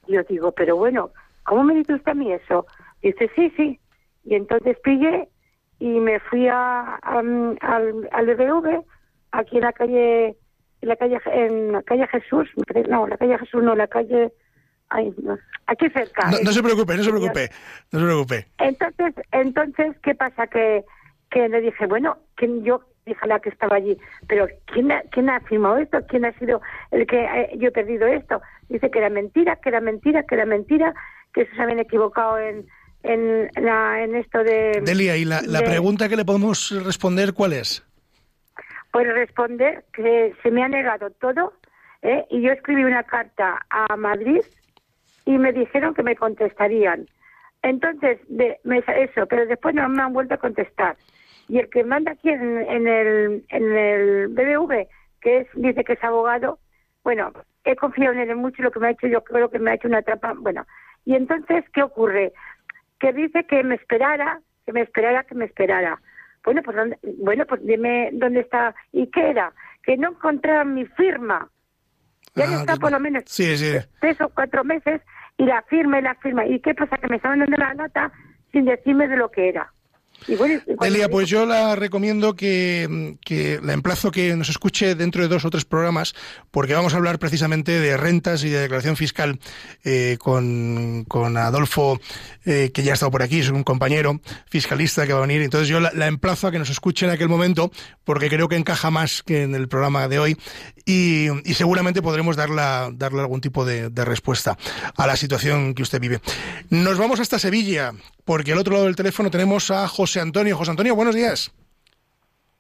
Y 0.09 0.15
yo 0.15 0.23
digo, 0.25 0.51
pero 0.51 0.77
bueno, 0.77 1.11
¿cómo 1.45 1.63
me 1.63 1.75
dice 1.75 1.95
usted 1.95 2.11
a 2.11 2.15
mí 2.15 2.33
eso? 2.33 2.67
Dice, 3.01 3.31
sí, 3.37 3.53
sí. 3.57 3.79
Y 4.25 4.35
entonces 4.35 4.77
pillé 4.83 5.29
y 5.79 5.87
me 6.01 6.19
fui 6.19 6.49
a, 6.49 6.97
a- 7.01 7.19
al, 7.21 8.09
al 8.11 8.27
BBV, 8.37 8.83
aquí 9.31 9.57
en 9.59 9.63
la 9.63 9.73
calle, 9.73 10.37
en 10.81 10.89
la 10.89 10.97
calle, 10.97 11.19
en 11.27 11.73
la 11.73 11.83
calle 11.85 12.09
Jesús, 12.09 12.49
no, 12.89 13.07
la 13.07 13.17
calle 13.17 13.39
Jesús 13.39 13.63
no, 13.63 13.77
la 13.77 13.87
calle, 13.87 14.33
ay, 14.89 15.15
no, 15.23 15.39
aquí 15.69 15.89
cerca. 15.91 16.29
No, 16.29 16.39
no 16.43 16.53
se 16.53 16.61
preocupe, 16.63 16.97
no 16.97 17.03
se 17.05 17.11
preocupe, 17.11 17.51
no 17.93 17.99
se 18.01 18.05
preocupe. 18.05 18.47
Entonces, 18.59 19.15
entonces, 19.31 19.97
¿qué 20.03 20.15
pasa? 20.17 20.49
Que, 20.49 20.85
que 21.31 21.49
le 21.49 21.61
dije, 21.61 21.87
bueno, 21.87 22.17
¿quién 22.35 22.65
yo 22.65 22.83
dije 23.07 23.21
a 23.23 23.27
la 23.27 23.41
que 23.41 23.49
estaba 23.49 23.77
allí, 23.77 23.99
pero 24.29 24.47
¿quién 24.67 24.93
ha, 24.93 25.03
¿quién 25.11 25.29
ha 25.29 25.41
firmado 25.41 25.79
esto? 25.79 25.99
¿Quién 26.09 26.25
ha 26.25 26.33
sido 26.39 26.61
el 26.91 27.07
que 27.07 27.25
eh, 27.25 27.51
yo 27.59 27.69
he 27.69 27.73
perdido 27.73 28.07
esto? 28.07 28.41
Dice 28.69 28.91
que 28.91 28.99
era 28.99 29.11
mentira, 29.11 29.57
que 29.57 29.69
era 29.69 29.81
mentira, 29.81 30.23
que 30.23 30.35
era 30.35 30.47
mentira, 30.47 30.95
que 31.33 31.43
eso 31.43 31.55
se 31.55 31.63
habían 31.63 31.81
equivocado 31.81 32.39
en, 32.39 32.67
en, 33.03 33.51
la, 33.57 34.03
en 34.03 34.15
esto 34.15 34.43
de... 34.45 34.83
Delia, 34.85 35.17
¿y 35.17 35.25
la, 35.25 35.41
pregunta 35.65 36.09
que 36.09 36.17
le 36.17 36.25
podemos 36.25 36.71
responder 36.85 37.33
cuál 37.35 37.55
es? 37.55 37.85
Pues 38.93 39.07
responder 39.13 39.85
que 39.93 40.35
se 40.43 40.51
me 40.51 40.63
ha 40.63 40.69
negado 40.69 41.11
todo 41.11 41.55
¿eh? 42.03 42.25
y 42.31 42.43
yo 42.43 42.53
escribí 42.53 42.85
una 42.85 43.03
carta 43.05 43.59
a 43.71 43.97
Madrid 43.97 44.43
y 45.25 45.39
me 45.39 45.53
dijeron 45.53 45.95
que 45.95 46.03
me 46.03 46.17
contestarían. 46.17 47.07
Entonces, 47.63 48.19
de, 48.29 48.59
me, 48.65 48.79
eso, 48.79 49.27
pero 49.29 49.47
después 49.47 49.75
no 49.75 49.89
me 49.89 50.03
han 50.03 50.13
vuelto 50.13 50.35
a 50.35 50.39
contestar. 50.39 50.97
Y 51.49 51.59
el 51.59 51.69
que 51.71 51.85
manda 51.85 52.13
aquí 52.13 52.29
en, 52.31 52.59
en 52.63 52.87
el, 52.89 53.45
en 53.49 53.77
el 53.77 54.29
BBV, 54.29 54.87
que 55.21 55.39
es, 55.39 55.49
dice 55.55 55.85
que 55.85 55.95
es 55.95 56.05
abogado, 56.05 56.59
bueno, 57.05 57.33
he 57.65 57.77
confiado 57.77 58.15
en 58.15 58.31
él 58.31 58.37
mucho, 58.37 58.63
lo 58.63 58.71
que 58.71 58.81
me 58.81 58.89
ha 58.89 58.91
hecho, 58.91 59.07
yo 59.07 59.23
creo 59.25 59.51
que 59.51 59.59
me 59.59 59.71
ha 59.71 59.75
hecho 59.75 59.89
una 59.89 60.03
trampa. 60.03 60.35
Bueno, 60.37 60.65
y 61.05 61.15
entonces, 61.15 61.65
¿qué 61.73 61.83
ocurre? 61.83 62.33
Que 63.01 63.13
dice 63.13 63.45
que 63.45 63.63
me 63.65 63.75
esperara, 63.75 64.41
que 64.65 64.73
me 64.73 64.83
esperara, 64.83 65.25
que 65.25 65.35
me 65.35 65.45
esperara. 65.45 66.01
Bueno, 66.45 66.63
pues, 66.63 66.77
¿dónde- 66.77 66.99
bueno, 67.19 67.45
pues 67.47 67.65
dime 67.65 68.11
dónde 68.13 68.41
está. 68.41 68.75
¿Y 68.93 69.09
qué 69.09 69.31
era? 69.31 69.53
Que 69.83 69.97
no 69.97 70.11
encontraban 70.11 70.75
mi 70.75 70.87
firma. 70.87 71.49
Ya 72.35 72.45
Ah, 72.49 72.55
está 72.61 72.77
por 72.77 72.91
lo 72.93 72.99
menos 73.01 73.25
Sí, 73.27 73.57
sí. 73.57 73.77
tres 74.01 74.21
o 74.21 74.29
cuatro 74.31 74.65
meses 74.65 75.03
y 75.37 75.45
la 75.45 75.63
firma 75.63 75.99
y 75.99 76.03
la 76.03 76.15
firma. 76.17 76.47
¿Y 76.47 76.61
qué 76.61 76.75
pasa? 76.75 76.97
Que 76.99 77.09
me 77.09 77.17
estaban 77.17 77.41
dando 77.41 77.57
la 77.59 77.75
nota 77.75 78.11
sin 78.53 78.65
decirme 78.65 79.07
de 79.09 79.17
lo 79.17 79.31
que 79.31 79.49
era. 79.51 79.73
Y 80.29 80.35
bueno, 80.35 80.61
Delia, 80.81 81.09
pues 81.09 81.29
yo 81.29 81.47
la 81.47 81.77
recomiendo 81.77 82.35
que, 82.35 83.17
que 83.25 83.61
la 83.63 83.73
emplazo 83.73 84.11
que 84.11 84.35
nos 84.37 84.49
escuche 84.49 84.95
dentro 84.95 85.23
de 85.23 85.29
dos 85.29 85.45
o 85.45 85.51
tres 85.51 85.65
programas, 85.65 86.15
porque 86.51 86.75
vamos 86.75 86.95
a 86.95 86.97
hablar 86.97 87.19
precisamente 87.19 87.81
de 87.81 87.97
rentas 87.97 88.45
y 88.45 88.51
de 88.51 88.61
declaración 88.61 88.97
fiscal 88.97 89.39
eh, 89.85 90.17
con, 90.19 91.05
con 91.09 91.37
Adolfo, 91.37 92.01
eh, 92.45 92.71
que 92.73 92.83
ya 92.83 92.93
ha 92.93 92.95
estado 92.95 93.11
por 93.11 93.23
aquí, 93.23 93.41
es 93.41 93.49
un 93.51 93.65
compañero 93.65 94.21
fiscalista 94.47 95.07
que 95.07 95.13
va 95.13 95.19
a 95.19 95.27
venir. 95.27 95.43
Entonces 95.43 95.69
yo 95.69 95.81
la, 95.81 95.93
la 95.95 96.07
emplazo 96.07 96.47
a 96.47 96.53
que 96.53 96.59
nos 96.59 96.71
escuche 96.71 97.07
en 97.07 97.13
aquel 97.13 97.29
momento, 97.29 97.71
porque 98.05 98.29
creo 98.29 98.49
que 98.49 98.57
encaja 98.57 98.91
más 98.91 99.23
que 99.23 99.43
en 99.43 99.55
el 99.55 99.69
programa 99.69 100.09
de 100.09 100.19
hoy 100.19 100.37
y, 100.85 101.29
y 101.49 101.55
seguramente 101.55 102.03
podremos 102.03 102.37
darla, 102.37 102.91
darle 102.93 103.21
algún 103.21 103.41
tipo 103.41 103.65
de, 103.65 103.91
de 103.91 104.05
respuesta 104.05 104.57
a 104.97 105.07
la 105.07 105.17
situación 105.17 105.75
que 105.75 105.83
usted 105.83 106.01
vive. 106.01 106.21
Nos 106.71 106.99
vamos 106.99 107.21
hasta 107.21 107.39
Sevilla, 107.39 107.93
porque 108.25 108.53
al 108.53 108.59
otro 108.59 108.75
lado 108.75 108.87
del 108.87 108.97
teléfono 108.97 109.31
tenemos 109.31 109.71
a 109.71 109.87
José 109.89 110.21
Antonio. 110.21 110.57
José 110.57 110.71
Antonio, 110.71 110.95
buenos 110.95 111.15
días. 111.15 111.53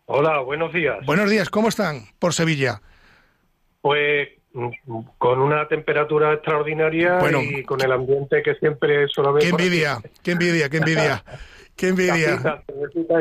Hola, 0.06 0.40
buenos 0.40 0.72
días. 0.72 1.04
Buenos 1.06 1.30
días, 1.30 1.48
¿cómo 1.48 1.68
están 1.68 2.06
por 2.18 2.34
Sevilla? 2.34 2.82
Pues 3.80 4.28
mm, 4.52 4.68
con 5.18 5.40
una 5.40 5.66
temperatura 5.68 6.32
extraordinaria 6.34 7.18
Bueno. 7.18 7.40
y 7.40 7.62
con 7.62 7.80
el 7.80 7.92
ambiente 7.92 8.42
que 8.42 8.54
siempre 8.56 9.06
suele 9.08 9.30
haber. 9.30 9.42
Qué 9.42 9.48
envidia, 9.50 10.02
qué 10.22 10.32
envidia, 10.32 10.68
qué 10.68 10.76
envidia, 10.78 11.24
qué 11.76 11.88
envidia. 11.88 12.62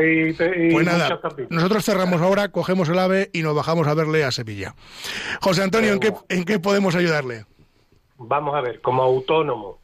Y, 0.01 0.29
y 0.29 0.71
Pues 0.71 0.85
nada, 0.85 1.19
nosotros 1.49 1.85
cerramos 1.85 2.21
ahora, 2.21 2.49
cogemos 2.49 2.89
el 2.89 2.99
ave 2.99 3.29
y 3.31 3.43
nos 3.43 3.55
bajamos 3.55 3.87
a 3.87 3.93
verle 3.93 4.23
a 4.23 4.31
Sevilla. 4.31 4.75
José 5.39 5.63
Antonio, 5.63 5.93
¿en 5.93 5.99
qué, 5.99 6.13
en 6.29 6.43
qué 6.43 6.59
podemos 6.59 6.95
ayudarle? 6.95 7.45
Vamos 8.17 8.53
a 8.55 8.61
ver, 8.61 8.81
como 8.81 9.01
autónomo, 9.01 9.79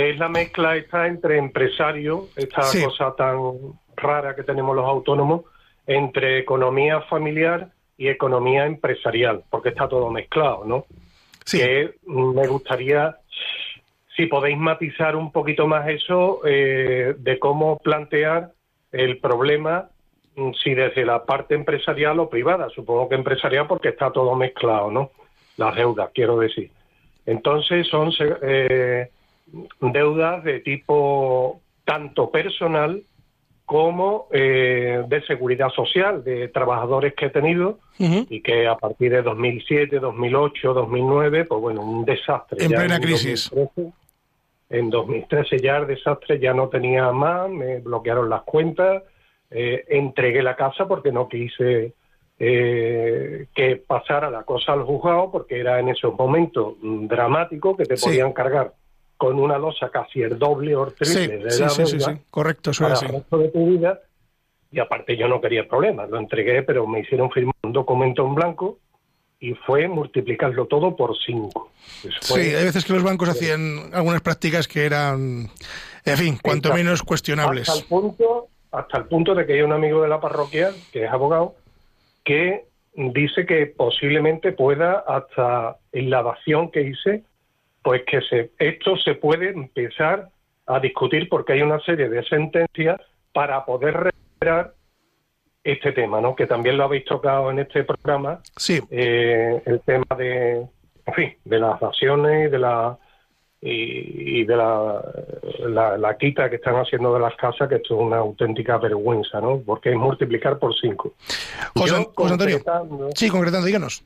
es 0.00 0.18
la 0.18 0.28
mezcla 0.28 0.76
esta 0.76 1.06
entre 1.06 1.36
empresario, 1.38 2.28
esta 2.36 2.62
Sí. 2.62 2.82
cosa 2.82 3.14
tan 3.16 3.38
rara 3.96 4.34
que 4.34 4.42
tenemos 4.42 4.74
los 4.74 4.86
autónomos, 4.86 5.42
entre 5.86 6.38
economía 6.38 7.00
familiar 7.02 7.68
y 7.98 8.08
economía 8.08 8.64
empresarial, 8.66 9.42
porque 9.50 9.70
está 9.70 9.88
todo 9.88 10.10
mezclado, 10.10 10.64
¿no? 10.64 10.86
Sí, 11.44 11.58
que 11.58 11.94
me 12.06 12.46
gustaría 12.46 13.16
si 14.16 14.26
podéis 14.26 14.58
matizar 14.58 15.16
un 15.16 15.32
poquito 15.32 15.66
más 15.66 15.88
eso 15.88 16.42
eh, 16.44 17.14
de 17.16 17.38
cómo 17.38 17.78
plantear 17.78 18.50
el 18.92 19.18
problema 19.18 19.88
mm, 20.36 20.52
si 20.62 20.74
desde 20.74 21.04
la 21.04 21.24
parte 21.24 21.54
empresarial 21.54 22.20
o 22.20 22.28
privada, 22.28 22.68
supongo 22.70 23.08
que 23.08 23.14
empresarial 23.14 23.66
porque 23.66 23.88
está 23.88 24.12
todo 24.12 24.34
mezclado, 24.34 24.90
¿no? 24.90 25.10
Las 25.56 25.74
deudas, 25.74 26.10
quiero 26.14 26.38
decir. 26.38 26.70
Entonces 27.26 27.86
son 27.88 28.12
eh, 28.42 29.08
deudas 29.80 30.44
de 30.44 30.60
tipo 30.60 31.60
tanto 31.84 32.30
personal 32.30 33.02
como 33.64 34.26
eh, 34.32 35.04
de 35.06 35.22
seguridad 35.26 35.68
social, 35.70 36.24
de 36.24 36.48
trabajadores 36.48 37.14
que 37.14 37.26
he 37.26 37.30
tenido 37.30 37.78
y 37.98 38.40
que 38.40 38.66
a 38.66 38.76
partir 38.76 39.12
de 39.12 39.22
2007, 39.22 40.00
2008, 40.00 40.74
2009, 40.74 41.44
pues 41.44 41.60
bueno, 41.60 41.82
un 41.82 42.04
desastre. 42.04 42.64
En 42.64 42.70
Ya 42.70 42.78
plena 42.78 42.98
crisis. 43.00 43.48
2013, 43.50 43.92
en 44.70 44.90
2013 44.90 45.58
ya 45.58 45.76
el 45.78 45.86
desastre 45.86 46.38
ya 46.40 46.52
no 46.54 46.68
tenía 46.68 47.12
más, 47.12 47.48
me 47.48 47.78
bloquearon 47.78 48.28
las 48.28 48.42
cuentas, 48.42 49.02
eh, 49.50 49.84
entregué 49.88 50.42
la 50.42 50.56
casa 50.56 50.88
porque 50.88 51.12
no 51.12 51.28
quise 51.28 51.92
eh, 52.40 53.46
que 53.54 53.76
pasara 53.76 54.30
la 54.30 54.42
cosa 54.44 54.72
al 54.72 54.82
juzgado 54.82 55.30
porque 55.30 55.60
era 55.60 55.78
en 55.78 55.90
esos 55.90 56.16
momentos 56.18 56.74
mm, 56.80 57.06
dramático 57.06 57.76
que 57.76 57.84
te 57.84 57.96
Sí. 57.96 58.06
podían 58.08 58.32
cargar 58.32 58.72
con 59.20 59.38
una 59.38 59.58
losa 59.58 59.90
casi 59.90 60.22
el 60.22 60.38
doble 60.38 60.74
o 60.74 60.86
el 60.86 60.92
sí, 60.92 60.96
triple 61.28 61.36
de 61.44 61.44
la 61.60 61.68
sí, 61.68 61.84
sí, 61.84 61.96
deuda 61.98 62.14
sí, 62.14 62.20
correcto, 62.30 62.70
eso 62.70 62.84
para 62.84 62.94
es 62.94 63.02
el 63.02 63.08
así. 63.08 63.16
resto 63.18 63.36
de 63.38 63.48
tu 63.50 63.66
vida. 63.70 64.00
Y 64.72 64.78
aparte 64.80 65.14
yo 65.14 65.28
no 65.28 65.42
quería 65.42 65.68
problemas, 65.68 66.08
lo 66.08 66.18
entregué, 66.18 66.62
pero 66.62 66.86
me 66.86 67.00
hicieron 67.00 67.30
firmar 67.30 67.54
un 67.64 67.74
documento 67.74 68.26
en 68.26 68.34
blanco 68.34 68.78
y 69.38 69.52
fue 69.52 69.88
multiplicarlo 69.88 70.64
todo 70.66 70.96
por 70.96 71.14
cinco. 71.18 71.70
Fue- 72.22 72.44
Sí, 72.44 72.54
hay 72.54 72.64
veces 72.64 72.82
que 72.86 72.94
los 72.94 73.02
bancos 73.02 73.28
hacían 73.28 73.90
algunas 73.92 74.22
prácticas 74.22 74.66
que 74.66 74.86
eran, 74.86 75.50
en 76.06 76.16
fin, 76.16 76.38
cuanto 76.42 76.72
menos 76.72 76.92
hasta 76.94 77.02
el 77.04 77.08
cuestionables. 77.08 77.84
punto, 77.90 78.48
hasta 78.72 78.96
el 78.96 79.04
punto 79.04 79.34
de 79.34 79.44
que 79.44 79.52
hay 79.52 79.60
un 79.60 79.72
amigo 79.72 80.00
de 80.00 80.08
la 80.08 80.18
parroquia, 80.18 80.70
que 80.92 81.04
es 81.04 81.10
abogado, 81.10 81.56
que 82.24 82.64
dice 82.94 83.44
que 83.44 83.66
posiblemente 83.66 84.52
pueda, 84.52 85.04
hasta 85.06 85.76
en 85.92 86.08
la 86.08 86.22
dación 86.22 86.70
que 86.70 86.82
hice, 86.84 87.22
pues 87.82 88.02
que 88.06 88.20
se, 88.22 88.50
esto 88.58 88.96
se 88.96 89.14
puede 89.14 89.50
empezar 89.50 90.28
a 90.66 90.80
discutir 90.80 91.28
porque 91.28 91.54
hay 91.54 91.62
una 91.62 91.80
serie 91.80 92.08
de 92.08 92.22
sentencias 92.24 93.00
para 93.32 93.64
poder 93.64 93.94
recuperar 93.94 94.74
este 95.62 95.92
tema, 95.92 96.20
¿no? 96.20 96.34
Que 96.34 96.46
también 96.46 96.76
lo 96.76 96.84
habéis 96.84 97.04
tocado 97.04 97.50
en 97.50 97.58
este 97.60 97.84
programa, 97.84 98.40
Sí, 98.56 98.80
eh, 98.90 99.62
el 99.66 99.80
tema 99.80 100.06
de, 100.16 100.66
en 101.06 101.14
fin, 101.14 101.36
de 101.44 101.58
las 101.58 101.78
daciones 101.80 102.48
y 102.48 102.50
de 102.50 102.58
la 102.58 102.98
y, 103.62 104.40
y 104.40 104.44
de 104.44 104.56
la, 104.56 105.02
la, 105.68 105.98
la 105.98 106.16
quita 106.16 106.48
que 106.48 106.56
están 106.56 106.76
haciendo 106.76 107.12
de 107.12 107.20
las 107.20 107.36
casas, 107.36 107.68
que 107.68 107.76
esto 107.76 107.94
es 107.94 108.00
una 108.00 108.16
auténtica 108.16 108.78
vergüenza, 108.78 109.40
¿no? 109.40 109.60
Porque 109.60 109.90
es 109.90 109.96
multiplicar 109.96 110.58
por 110.58 110.74
cinco. 110.80 111.12
José, 111.76 111.94
Yo, 111.94 112.12
José 112.14 112.32
Antonio. 112.32 112.58
Sí, 113.14 113.28
concretando, 113.28 113.66
díganos. 113.66 114.02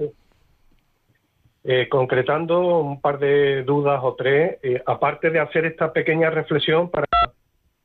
Eh, 1.65 1.89
concretando 1.89 2.79
un 2.79 3.01
par 3.01 3.19
de 3.19 3.63
dudas 3.65 3.99
o 4.03 4.15
tres, 4.15 4.59
eh, 4.63 4.83
aparte 4.87 5.31
de 5.31 5.41
hacer 5.41 5.65
esta 5.65 5.93
pequeña 5.93 6.31
reflexión 6.31 6.91
para 6.91 7.07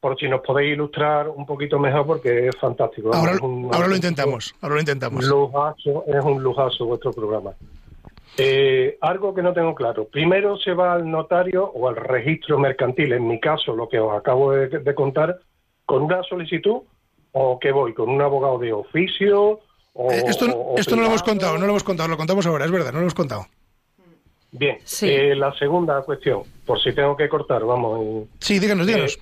por 0.01 0.17
si 0.17 0.29
nos 0.29 0.39
podéis 0.41 0.73
ilustrar 0.75 1.27
un 1.27 1.45
poquito 1.45 1.77
mejor 1.77 2.05
porque 2.05 2.47
es 2.47 2.55
fantástico. 2.57 3.13
Ahora, 3.13 3.33
Es 3.33 3.41
un- 3.41 3.69
ahora 3.73 3.87
lo 3.87 3.95
intentamos, 3.95 4.55
ahora 4.61 4.75
lo 4.75 4.79
intentamos. 4.81 5.25
Lujazo, 5.25 6.05
es 6.07 6.23
un 6.23 6.41
lujazo 6.41 6.85
vuestro 6.85 7.11
programa. 7.11 7.51
Eh, 8.37 8.97
algo 9.01 9.33
que 9.33 9.41
no 9.41 9.51
tengo 9.51 9.75
claro. 9.75 10.05
Primero 10.05 10.55
se 10.57 10.71
va 10.73 10.93
al 10.93 11.09
notario 11.09 11.65
o 11.65 11.89
al 11.89 11.97
registro 11.97 12.57
mercantil, 12.57 13.11
en 13.11 13.27
mi 13.27 13.39
caso, 13.41 13.75
lo 13.75 13.89
que 13.89 13.99
os 13.99 14.15
acabo 14.17 14.53
de, 14.53 14.67
de 14.69 14.95
contar, 14.95 15.37
con 15.85 16.03
una 16.03 16.23
solicitud 16.23 16.77
o 17.33 17.59
que 17.59 17.71
voy, 17.73 17.93
con 17.93 18.09
un 18.09 18.21
abogado 18.21 18.57
de 18.59 18.71
oficio. 18.71 19.59
O, 19.93 20.11
Eh, 20.11 20.23
esto 20.27 20.45
o- 20.45 20.75
o 20.75 20.77
esto 20.77 20.95
no 20.95 21.01
lo 21.01 21.07
hemos 21.09 21.23
contado, 21.23 21.57
no 21.57 21.65
lo 21.65 21.71
hemos 21.71 21.83
contado, 21.83 22.07
lo 22.07 22.15
contamos 22.15 22.45
ahora, 22.47 22.63
es 22.63 22.71
verdad, 22.71 22.91
no 22.93 22.99
lo 22.99 23.01
hemos 23.01 23.13
contado. 23.15 23.47
Bien, 24.51 24.77
Sí. 24.83 25.07
eh, 25.09 25.35
la 25.35 25.53
segunda 25.53 26.01
cuestión, 26.01 26.41
por 26.65 26.81
si 26.81 26.93
tengo 26.93 27.15
que 27.15 27.29
cortar, 27.29 27.63
vamos. 27.65 27.99
eh, 28.01 28.25
Sí, 28.39 28.59
díganos, 28.59 28.87
díganos. 28.87 29.19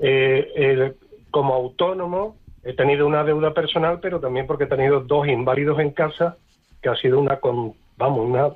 eh, 0.00 0.50
el- 0.56 0.96
como 1.30 1.54
autónomo 1.54 2.36
he 2.64 2.72
tenido 2.74 3.06
una 3.06 3.22
deuda 3.24 3.52
personal, 3.52 4.00
pero 4.00 4.18
también 4.20 4.46
porque 4.46 4.64
he 4.64 4.66
tenido 4.68 5.00
dos 5.00 5.26
inválidos 5.28 5.78
en 5.78 5.90
casa, 5.90 6.36
que 6.82 6.88
ha 6.88 6.96
sido 6.96 7.18
una, 7.20 7.38
con, 7.38 7.74
vamos, 7.96 8.26
una 8.26 8.50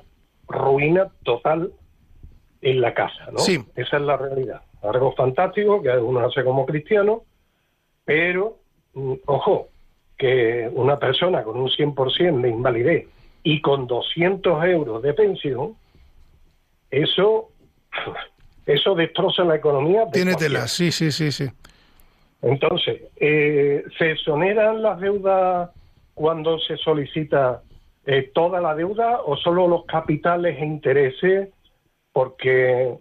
ruina 0.47 1.07
total 1.23 1.71
en 2.61 2.81
la 2.81 2.93
casa, 2.93 3.29
¿no? 3.31 3.39
Sí. 3.39 3.63
Esa 3.75 3.97
es 3.97 4.01
la 4.03 4.17
realidad. 4.17 4.61
Algo 4.81 5.13
fantástico 5.13 5.81
que 5.81 5.89
uno 5.89 6.19
hace 6.25 6.43
como 6.43 6.65
cristiano, 6.65 7.21
pero, 8.05 8.57
mm, 8.93 9.13
ojo, 9.27 9.67
que 10.17 10.69
una 10.73 10.97
persona 10.97 11.43
con 11.43 11.57
un 11.59 11.69
100% 11.69 12.41
de 12.41 12.49
invalidez 12.49 13.07
y 13.45 13.61
con 13.61 13.85
200 13.85 14.65
euros 14.65 15.03
de 15.03 15.13
pensión, 15.13 15.75
eso, 16.89 17.51
eso 18.65 18.95
destroza 18.95 19.43
la 19.43 19.55
economía. 19.55 20.05
de 20.05 20.11
Tiene 20.11 20.31
cualquiera. 20.31 20.61
tela, 20.61 20.67
sí, 20.67 20.91
sí, 20.91 21.11
sí, 21.11 21.31
sí. 21.31 21.47
Entonces, 22.41 23.03
eh, 23.17 23.83
¿se 23.99 24.11
exoneran 24.11 24.81
las 24.81 24.99
deudas 24.99 25.69
cuando 26.15 26.57
se 26.59 26.75
solicita 26.77 27.61
eh, 28.07 28.31
toda 28.33 28.59
la 28.61 28.73
deuda 28.73 29.21
o 29.21 29.37
solo 29.37 29.67
los 29.67 29.85
capitales 29.85 30.57
e 30.59 30.65
intereses? 30.65 31.49
Porque 32.11 32.97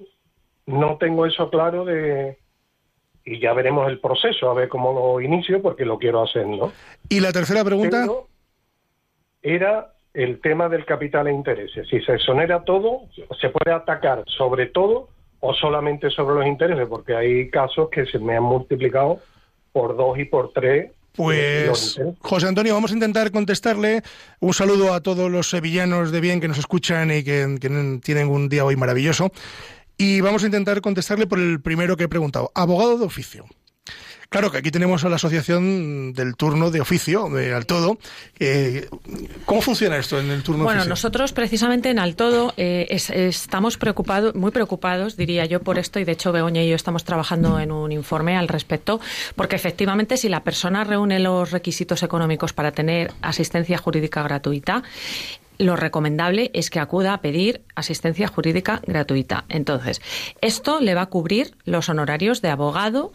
no 0.66 0.99
tengo 0.99 1.26
eso 1.26 1.49
claro 1.49 1.86
de... 1.86 2.38
Y 3.24 3.40
ya 3.40 3.55
veremos 3.55 3.88
el 3.88 3.99
proceso, 3.99 4.51
a 4.51 4.55
ver 4.55 4.68
cómo 4.68 4.92
lo 4.92 5.20
inicio, 5.22 5.62
porque 5.62 5.86
lo 5.86 5.99
quiero 5.99 6.22
hacer, 6.22 6.47
¿no? 6.47 6.70
Y 7.09 7.20
la 7.20 7.32
tercera 7.32 7.64
pregunta, 7.64 8.03
Pero 8.03 8.28
era 9.40 9.93
el 10.15 10.41
tema 10.41 10.69
del 10.69 10.87
capital 10.87 11.27
e 11.27 11.33
intereses. 11.33 11.89
Si 11.89 12.01
se 12.01 12.15
exonera 12.15 12.65
todo, 12.65 13.03
se 13.41 13.51
puede 13.51 13.75
atacar 13.75 14.25
sobre 14.27 14.67
todo 14.67 15.09
o 15.41 15.53
solamente 15.53 16.09
sobre 16.09 16.37
los 16.37 16.47
intereses, 16.47 16.87
porque 16.89 17.15
hay 17.15 17.51
casos 17.51 17.91
que 17.91 18.07
se 18.07 18.19
me 18.19 18.37
han 18.37 18.45
multiplicado 18.45 19.21
por 19.73 19.97
dos 19.97 20.19
y 20.19 20.25
por 20.25 20.53
tres. 20.53 20.93
eh, 21.37 21.67
pues. 21.69 22.01
José 22.21 22.49
Antonio, 22.49 22.75
vamos 22.75 22.93
a 22.93 22.95
intentar 22.95 23.31
contestarle. 23.31 24.03
Un 24.41 24.55
saludo 24.55 24.95
a 24.95 25.01
todos 25.01 25.31
los 25.31 25.51
sevillanos 25.51 26.12
de 26.12 26.21
bien 26.21 26.41
que 26.41 26.49
nos 26.49 26.59
escuchan 26.59 27.11
y 27.11 27.23
que, 27.23 27.59
que 27.61 27.99
tienen 28.03 28.29
un 28.29 28.49
día 28.49 28.65
hoy 28.65 28.77
maravilloso. 28.77 29.31
Y 29.99 30.21
vamos 30.21 30.43
a 30.45 30.47
intentar 30.47 30.81
contestarle 30.81 31.27
por 31.27 31.39
el 31.39 31.61
primero 31.61 31.97
que 31.97 32.05
he 32.05 32.09
preguntado. 32.09 32.51
Abogado 32.55 32.99
de 32.99 33.05
oficio. 33.05 33.45
Claro 34.35 34.51
que 34.51 34.59
aquí 34.59 34.72
tenemos 34.72 35.05
a 35.05 35.09
la 35.09 35.14
asociación 35.14 36.12
del 36.12 36.35
turno 36.35 36.72
de 36.72 36.80
oficio, 36.80 37.28
de 37.28 37.55
Al 37.55 37.66
Todo. 37.66 37.99
Eh, 38.41 38.89
¿Cómo 39.45 39.62
funciona 39.62 39.97
esto 39.97 40.18
en 40.18 40.28
el 40.32 40.43
turno 40.43 40.64
Bueno, 40.64 40.78
de 40.78 40.78
oficio? 40.80 40.91
nosotros 40.91 41.32
precisamente 41.32 41.89
en 41.89 42.01
Altodo 42.01 42.53
eh, 42.57 42.89
es- 42.91 43.11
estamos 43.11 43.78
preocupados, 43.78 44.35
muy 44.35 44.51
preocupados, 44.51 45.16
diría 45.16 45.45
yo, 45.47 45.61
por 45.62 45.78
esto, 45.78 46.01
y 46.01 46.05
de 46.05 46.11
hecho 46.11 46.32
Begoña 46.32 46.64
y 46.64 46.68
yo 46.68 46.74
estamos 46.74 47.05
trabajando 47.05 47.61
en 47.61 47.70
un 47.70 47.93
informe 47.93 48.37
al 48.37 48.49
respecto, 48.49 48.99
porque 49.37 49.55
efectivamente 49.55 50.16
si 50.16 50.28
la 50.28 50.43
persona 50.43 50.82
reúne 50.82 51.20
los 51.20 51.53
requisitos 51.53 52.03
económicos 52.03 52.53
para 52.53 52.72
tener 52.72 53.12
asistencia 53.22 53.78
jurídica 53.78 54.24
gratuita, 54.24 54.82
lo 55.59 55.76
recomendable 55.76 56.51
es 56.55 56.70
que 56.70 56.80
acuda 56.80 57.14
a 57.14 57.20
pedir 57.20 57.61
asistencia 57.76 58.26
jurídica 58.26 58.82
gratuita. 58.85 59.45
Entonces, 59.49 60.03
esto 60.41 60.80
le 60.80 60.97
va 60.97 61.03
a 61.03 61.07
cubrir 61.07 61.55
los 61.66 61.89
honorarios 61.89 62.43
de 62.43 62.49
abogado 62.49 63.12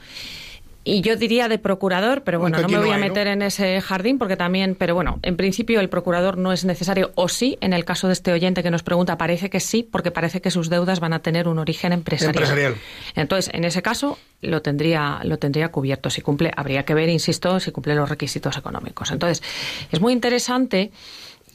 y 0.89 1.01
yo 1.01 1.15
diría 1.15 1.47
de 1.47 1.59
procurador, 1.59 2.23
pero 2.23 2.39
bueno, 2.39 2.59
no 2.59 2.67
me 2.67 2.79
voy 2.79 2.89
no 2.89 2.95
a 2.95 2.97
meter 2.97 3.27
en 3.27 3.43
ese 3.43 3.79
jardín 3.79 4.17
porque 4.17 4.35
también, 4.35 4.75
pero 4.75 4.95
bueno, 4.95 5.19
en 5.21 5.37
principio 5.37 5.79
el 5.79 5.89
procurador 5.89 6.37
no 6.37 6.51
es 6.51 6.65
necesario, 6.65 7.11
o 7.15 7.29
sí, 7.29 7.57
en 7.61 7.73
el 7.73 7.85
caso 7.85 8.07
de 8.07 8.13
este 8.13 8.31
oyente 8.31 8.63
que 8.63 8.71
nos 8.71 8.81
pregunta, 8.81 9.17
parece 9.17 9.49
que 9.49 9.59
sí, 9.59 9.83
porque 9.83 10.09
parece 10.09 10.41
que 10.41 10.49
sus 10.49 10.69
deudas 10.69 10.99
van 10.99 11.13
a 11.13 11.19
tener 11.19 11.47
un 11.47 11.59
origen 11.59 11.93
empresarial. 11.93 12.43
Empresarial. 12.43 12.75
Entonces, 13.15 13.53
en 13.53 13.65
ese 13.65 13.83
caso, 13.83 14.17
lo 14.41 14.61
tendría, 14.61 15.19
lo 15.23 15.37
tendría 15.37 15.69
cubierto. 15.69 16.09
Si 16.09 16.21
cumple, 16.21 16.51
habría 16.55 16.83
que 16.85 16.95
ver, 16.95 17.09
insisto, 17.09 17.59
si 17.59 17.71
cumple 17.71 17.93
los 17.93 18.09
requisitos 18.09 18.57
económicos. 18.57 19.11
Entonces, 19.11 19.43
es 19.91 20.01
muy 20.01 20.13
interesante 20.13 20.91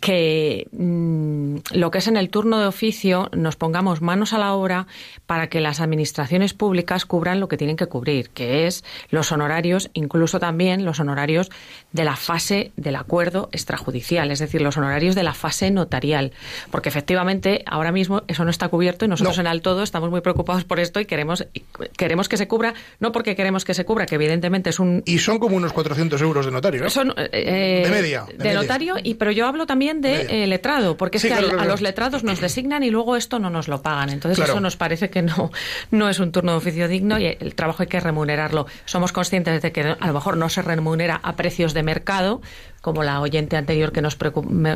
que 0.05 0.67
mm, 0.73 1.57
lo 1.73 1.91
que 1.91 1.97
es 1.97 2.09
en 2.09 2.19
el 2.19 2.29
turno 2.29 2.59
de 2.59 2.67
oficio 2.67 3.31
nos 3.33 3.57
pongamos 3.57 4.03
manos 4.03 4.35
a 4.35 4.39
la 4.39 4.53
obra 4.53 4.87
para 5.25 5.47
que 5.49 5.61
las 5.63 5.81
administraciones 5.81 6.53
públicas 6.53 7.07
cubran 7.07 7.41
lo 7.41 7.49
que 7.49 7.57
tienen 7.57 7.77
que 7.77 7.87
cubrir, 7.87 8.29
que 8.29 8.67
es 8.67 8.85
los 9.09 9.33
honorarios, 9.33 9.89
incluso 9.95 10.39
también 10.39 10.85
los 10.85 11.01
honorarios 11.01 11.51
de 11.93 12.05
la 12.05 12.17
fase 12.17 12.71
del 12.77 12.97
acuerdo 12.97 13.49
extrajudicial, 13.51 14.31
es 14.31 14.41
decir, 14.41 14.61
los 14.61 14.77
honorarios 14.77 15.15
de 15.15 15.23
la 15.23 15.33
fase 15.33 15.71
notarial, 15.71 16.33
porque 16.71 16.91
efectivamente 16.91 17.63
ahora 17.65 17.91
mismo 17.91 18.25
eso 18.29 18.45
no 18.45 18.51
está 18.51 18.69
cubierto 18.69 19.07
y 19.07 19.09
nosotros 19.09 19.39
No. 19.39 19.41
en 19.41 19.47
Altodo 19.47 19.83
estamos 19.83 20.11
muy 20.11 20.21
preocupados 20.21 20.65
por 20.65 20.81
esto 20.81 21.01
y 21.01 21.07
queremos 21.07 21.47
y 21.55 21.63
queremos 21.97 22.29
que 22.29 22.37
se 22.37 22.47
cubra, 22.47 22.75
no 23.01 23.11
porque 23.11 23.35
queremos 23.35 23.65
que 23.65 23.73
se 23.73 23.87
cubra, 23.87 24.05
que 24.05 24.17
evidentemente 24.17 24.69
es 24.69 24.79
un 24.81 25.03
Y 25.07 25.19
son 25.19 25.39
como 25.39 25.57
unos 25.57 25.73
400 25.73 26.21
euros 26.21 26.45
de 26.45 26.53
notario, 26.53 26.85
¿eh? 26.85 26.91
son, 26.91 27.15
eh, 27.17 27.85
De 27.87 27.91
media, 27.91 28.25
de 28.27 28.35
de, 28.35 28.45
media. 28.45 28.61
notario 28.61 28.97
y 29.03 29.15
pero 29.15 29.31
yo 29.31 29.47
hablo 29.47 29.65
también 29.65 29.94
de 30.01 30.45
eh, 30.45 30.47
letrado 30.47 30.97
porque 30.97 31.19
es 31.19 31.23
que 31.23 31.29
claro, 31.29 31.45
al- 31.45 31.51
claro, 31.53 31.63
a 31.63 31.67
los 31.73 31.81
letrados 31.81 32.25
nos 32.25 32.41
designan 32.41 32.83
y 32.83 32.91
luego 32.91 33.17
esto 33.17 33.39
no 33.39 33.51
nos 33.51 33.69
lo 33.69 33.83
pagan 33.83 34.11
entonces 34.11 34.37
Claro. 34.39 34.53
eso 34.53 34.61
nos 34.61 34.77
parece 34.77 35.11
que 35.11 35.23
no 35.23 35.51
no 35.91 36.09
es 36.09 36.19
un 36.21 36.33
turno 36.33 36.53
de 36.53 36.59
oficio 36.59 36.89
digno 36.89 37.19
y 37.19 37.27
el 37.27 37.55
trabajo 37.55 37.83
hay 37.83 37.89
que 37.89 38.01
remunerarlo 38.01 38.67
somos 38.85 39.13
conscientes 39.13 39.63
de 39.63 39.73
que 39.73 39.83
a 39.83 40.07
lo 40.07 40.13
mejor 40.13 40.37
no 40.37 40.49
se 40.49 40.63
remunera 40.63 41.21
a 41.23 41.37
precios 41.37 41.75
de 41.75 41.83
mercado 41.83 42.41
como 42.81 43.03
la 43.03 43.21
oyente 43.23 43.57
anterior 43.57 43.93
que 43.93 44.03
nos, 44.03 44.19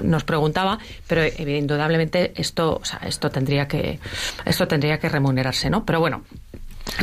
nos 0.02 0.24
preguntaba, 0.24 0.78
pero 1.06 1.26
indudablemente 1.36 2.32
esto, 2.36 2.78
o 2.80 2.84
sea, 2.84 3.00
esto 3.04 3.28
tendría 3.30 3.68
que 3.68 3.98
esto 4.46 4.66
tendría 4.66 4.98
que 4.98 5.10
remunerarse, 5.10 5.68
¿no? 5.68 5.84
Pero 5.84 6.00
bueno, 6.00 6.22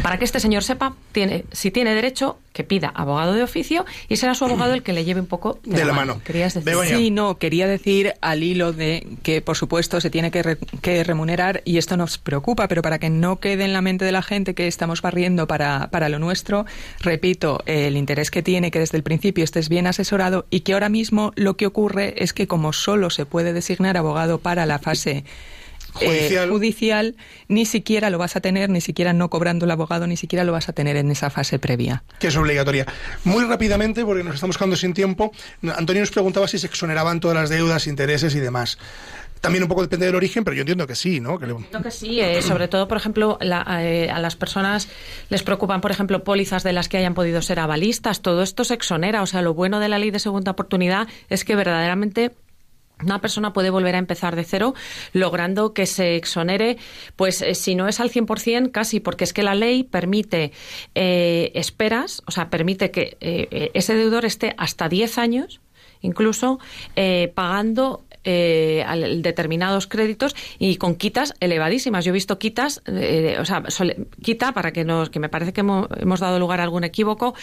para 0.01 0.17
que 0.17 0.25
este 0.25 0.39
señor 0.39 0.63
sepa, 0.63 0.95
tiene, 1.11 1.45
si 1.51 1.71
tiene 1.71 1.93
derecho, 1.95 2.37
que 2.53 2.63
pida 2.63 2.87
abogado 2.95 3.33
de 3.33 3.43
oficio 3.43 3.85
y 4.07 4.15
será 4.15 4.33
su 4.33 4.45
abogado 4.45 4.73
el 4.73 4.81
que 4.81 4.93
le 4.93 5.03
lleve 5.03 5.19
un 5.19 5.27
poco 5.27 5.59
de, 5.65 5.77
De 5.77 5.85
la 5.85 5.91
mano. 5.93 6.21
Querías 6.23 6.53
decir. 6.53 6.65
Begoña. 6.65 6.95
Sí, 6.97 7.11
no, 7.11 7.37
quería 7.37 7.67
decir 7.67 8.13
al 8.21 8.43
hilo 8.43 8.71
de 8.71 9.05
que, 9.23 9.41
por 9.41 9.57
supuesto, 9.57 9.99
se 9.99 10.09
tiene 10.09 10.31
que, 10.31 10.41
re- 10.41 10.57
que 10.81 11.03
remunerar 11.03 11.61
y 11.65 11.77
esto 11.77 11.97
nos 11.97 12.17
preocupa, 12.17 12.67
pero 12.69 12.81
para 12.81 12.97
que 12.97 13.09
no 13.09 13.39
quede 13.41 13.65
en 13.65 13.73
la 13.73 13.81
mente 13.81 14.05
de 14.05 14.11
la 14.13 14.21
gente 14.21 14.53
que 14.55 14.67
estamos 14.67 15.01
barriendo 15.01 15.47
para, 15.47 15.89
para 15.91 16.07
lo 16.07 16.17
nuestro, 16.19 16.65
repito, 17.01 17.61
el 17.65 17.97
interés 17.97 18.31
que 18.31 18.41
tiene 18.41 18.71
que 18.71 18.79
desde 18.79 18.97
el 18.97 19.03
principio 19.03 19.43
estés 19.43 19.67
bien 19.67 19.85
asesorado 19.87 20.45
y 20.49 20.61
que 20.61 20.73
ahora 20.73 20.87
mismo 20.89 21.33
lo 21.35 21.57
que 21.57 21.65
ocurre 21.67 22.13
es 22.23 22.31
que 22.31 22.47
como 22.47 22.71
solo 22.71 23.09
se 23.09 23.25
puede 23.25 23.51
designar 23.51 23.97
abogado 23.97 24.39
para 24.39 24.65
la 24.65 24.79
fase 24.79 25.25
eh, 26.01 26.07
Judicial. 26.07 26.49
judicial, 26.49 27.15
ni 27.47 27.65
siquiera 27.65 28.09
lo 28.09 28.17
vas 28.17 28.35
a 28.35 28.41
tener, 28.41 28.69
ni 28.69 28.81
siquiera 28.81 29.13
no 29.13 29.29
cobrando 29.29 29.65
el 29.65 29.71
abogado, 29.71 30.07
ni 30.07 30.17
siquiera 30.17 30.43
lo 30.43 30.51
vas 30.51 30.69
a 30.69 30.73
tener 30.73 30.95
en 30.97 31.11
esa 31.11 31.29
fase 31.29 31.59
previa. 31.59 32.03
que 32.19 32.27
es 32.27 32.35
obligatoria. 32.37 32.85
Muy 33.23 33.43
rápidamente, 33.45 34.03
porque 34.05 34.23
nos 34.23 34.35
estamos 34.35 34.57
quedando 34.57 34.75
sin 34.75 34.93
tiempo, 34.93 35.31
Antonio 35.75 36.01
nos 36.01 36.11
preguntaba 36.11 36.47
si 36.47 36.57
se 36.59 36.67
exoneraban 36.67 37.19
todas 37.19 37.35
las 37.37 37.49
deudas, 37.49 37.87
intereses 37.87 38.35
y 38.35 38.39
demás. 38.39 38.77
También 39.41 39.63
un 39.63 39.69
poco 39.69 39.81
depende 39.83 40.07
del 40.07 40.15
origen, 40.15 40.43
pero 40.43 40.55
yo 40.55 40.61
entiendo 40.61 40.87
que 40.87 40.95
sí, 40.95 41.19
¿no? 41.19 41.37
Que 41.37 41.45
le- 41.45 41.51
Entiendo 41.53 41.83
que 41.83 41.91
sí, 41.91 42.19
eh, 42.19 42.41
sobre 42.41 42.67
todo, 42.67 42.87
por 42.87 42.97
ejemplo, 42.97 43.37
la- 43.41 43.63
eh, 43.83 44.09
a 44.09 44.17
las 44.19 44.35
personas 44.35 44.87
les 45.29 45.43
preocupan, 45.43 45.81
por 45.81 45.91
ejemplo, 45.91 46.23
pólizas 46.23 46.63
de 46.63 46.73
las 46.73 46.89
que 46.89 46.97
hayan 46.97 47.13
podido 47.13 47.41
ser 47.43 47.59
avalistas. 47.59 48.21
Todo 48.21 48.41
esto 48.41 48.63
se 48.63 48.73
exonera. 48.73 49.21
O 49.21 49.27
sea, 49.27 49.43
lo 49.43 49.53
bueno 49.53 49.79
de 49.79 49.89
la 49.89 49.99
ley 49.99 50.09
de 50.09 50.17
segunda 50.19 50.51
oportunidad 50.51 51.07
es 51.29 51.45
que 51.45 51.55
verdaderamente 51.55 52.31
una 53.03 53.19
persona 53.21 53.53
puede 53.53 53.69
volver 53.69 53.95
a 53.95 53.99
empezar 53.99 54.35
de 54.35 54.43
cero 54.43 54.73
logrando 55.13 55.73
que 55.73 55.85
se 55.85 56.15
exonere, 56.15 56.77
pues 57.15 57.41
eh, 57.41 57.55
si 57.55 57.75
no 57.75 57.87
es 57.87 57.99
al 57.99 58.09
100%, 58.11 58.71
casi, 58.71 58.99
porque 58.99 59.23
es 59.23 59.33
que 59.33 59.43
la 59.43 59.55
ley 59.55 59.83
permite 59.83 60.51
eh, 60.95 61.51
esperas, 61.55 62.21
o 62.25 62.31
sea, 62.31 62.49
permite 62.49 62.91
que 62.91 63.17
eh, 63.19 63.71
ese 63.73 63.95
deudor 63.95 64.25
esté 64.25 64.53
hasta 64.57 64.87
10 64.89 65.17
años 65.17 65.61
incluso 66.01 66.59
eh, 66.95 67.31
pagando 67.33 68.05
eh, 68.25 68.83
al- 68.85 69.21
determinados 69.23 69.87
créditos 69.87 70.35
y 70.59 70.75
con 70.77 70.95
quitas 70.95 71.33
elevadísimas. 71.39 72.05
Yo 72.05 72.09
he 72.09 72.13
visto 72.13 72.37
quitas, 72.37 72.81
eh, 72.85 73.37
o 73.39 73.45
sea, 73.45 73.63
sole- 73.69 74.07
quita, 74.21 74.51
para 74.51 74.71
que 74.71 74.83
nos, 74.83 75.09
que 75.09 75.19
me 75.19 75.29
parece 75.29 75.51
que 75.53 75.61
hemos, 75.61 75.87
hemos 75.97 76.19
dado 76.19 76.37
lugar 76.37 76.59
a 76.59 76.63
algún 76.63 76.83
equívoco, 76.83 77.33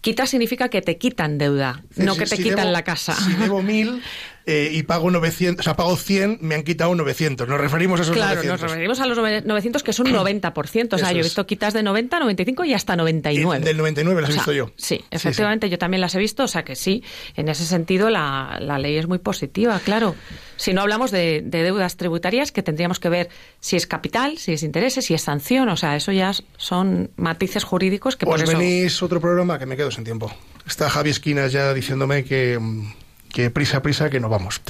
quita 0.00 0.26
significa 0.26 0.68
que 0.68 0.82
te 0.82 0.96
quitan 0.98 1.38
deuda, 1.38 1.82
no 1.96 2.14
que 2.16 2.24
te 2.26 2.36
si 2.36 2.42
quitan 2.44 2.66
debo- 2.68 2.72
la 2.72 2.82
casa. 2.82 3.14
Si 3.14 3.32
debo 3.34 3.62
mil 3.62 4.02
eh, 4.50 4.70
y 4.72 4.82
pago 4.84 5.10
900, 5.10 5.60
o 5.60 5.62
sea, 5.62 5.76
pago 5.76 5.94
100, 5.94 6.38
me 6.40 6.54
han 6.54 6.62
quitado 6.62 6.94
900. 6.94 7.46
Nos 7.46 7.60
referimos 7.60 8.00
a 8.00 8.02
esos 8.04 8.14
Claro, 8.16 8.36
900. 8.36 8.62
nos 8.62 8.70
referimos 8.70 9.00
a 9.00 9.06
los 9.06 9.18
nove- 9.18 9.44
900, 9.44 9.82
que 9.82 9.90
es 9.90 9.98
un 9.98 10.06
90%. 10.10 10.94
O 10.96 10.98
sea, 10.98 11.08
Eso 11.08 11.14
yo 11.16 11.20
he 11.20 11.22
visto 11.22 11.46
quitas 11.46 11.74
de 11.74 11.82
90, 11.82 12.18
95 12.18 12.64
y 12.64 12.72
hasta 12.72 12.96
99. 12.96 13.60
Y 13.62 13.64
del 13.66 13.76
99 13.76 14.22
las 14.22 14.30
he 14.30 14.32
O 14.32 14.34
sea, 14.34 14.40
visto 14.40 14.52
yo. 14.52 14.72
Sí, 14.76 14.96
Sí, 14.98 15.04
efectivamente, 15.10 15.68
yo 15.68 15.76
también 15.78 16.00
las 16.00 16.14
he 16.14 16.18
visto. 16.18 16.44
O 16.44 16.48
sea 16.48 16.64
que 16.64 16.76
sí, 16.76 17.04
en 17.36 17.48
ese 17.50 17.66
sentido 17.66 18.08
la, 18.08 18.58
la 18.60 18.78
ley 18.78 18.96
es 18.96 19.06
muy 19.06 19.18
positiva, 19.18 19.78
claro. 19.84 20.14
Si 20.56 20.72
no 20.72 20.80
hablamos 20.80 21.10
de, 21.10 21.42
de 21.44 21.62
deudas 21.62 21.96
tributarias, 21.98 22.50
que 22.50 22.62
tendríamos 22.62 22.98
que 22.98 23.08
ver 23.10 23.28
si 23.60 23.76
es 23.76 23.86
capital, 23.86 24.38
si 24.38 24.54
es 24.54 24.62
intereses, 24.62 25.04
si 25.04 25.12
es 25.14 25.22
sanción. 25.22 25.68
O 25.68 25.76
sea, 25.76 25.94
eso 25.94 26.10
ya 26.10 26.32
son 26.56 27.10
matices 27.16 27.64
jurídicos 27.64 28.16
que 28.16 28.24
por 28.26 28.36
Os 28.36 28.42
eso. 28.42 28.56
venís 28.58 29.02
otro 29.02 29.20
programa 29.20 29.58
que 29.58 29.66
me 29.66 29.76
quedo 29.76 29.90
sin 29.90 30.04
tiempo. 30.04 30.32
Está 30.66 30.88
Javi 30.90 31.10
Esquinas 31.10 31.52
ya 31.52 31.72
diciéndome 31.74 32.24
que, 32.24 32.58
mm, 32.58 32.92
que 33.32 33.50
prisa, 33.50 33.82
prisa, 33.82 34.10
que 34.10 34.20
no 34.20 34.28
vamos. 34.28 34.60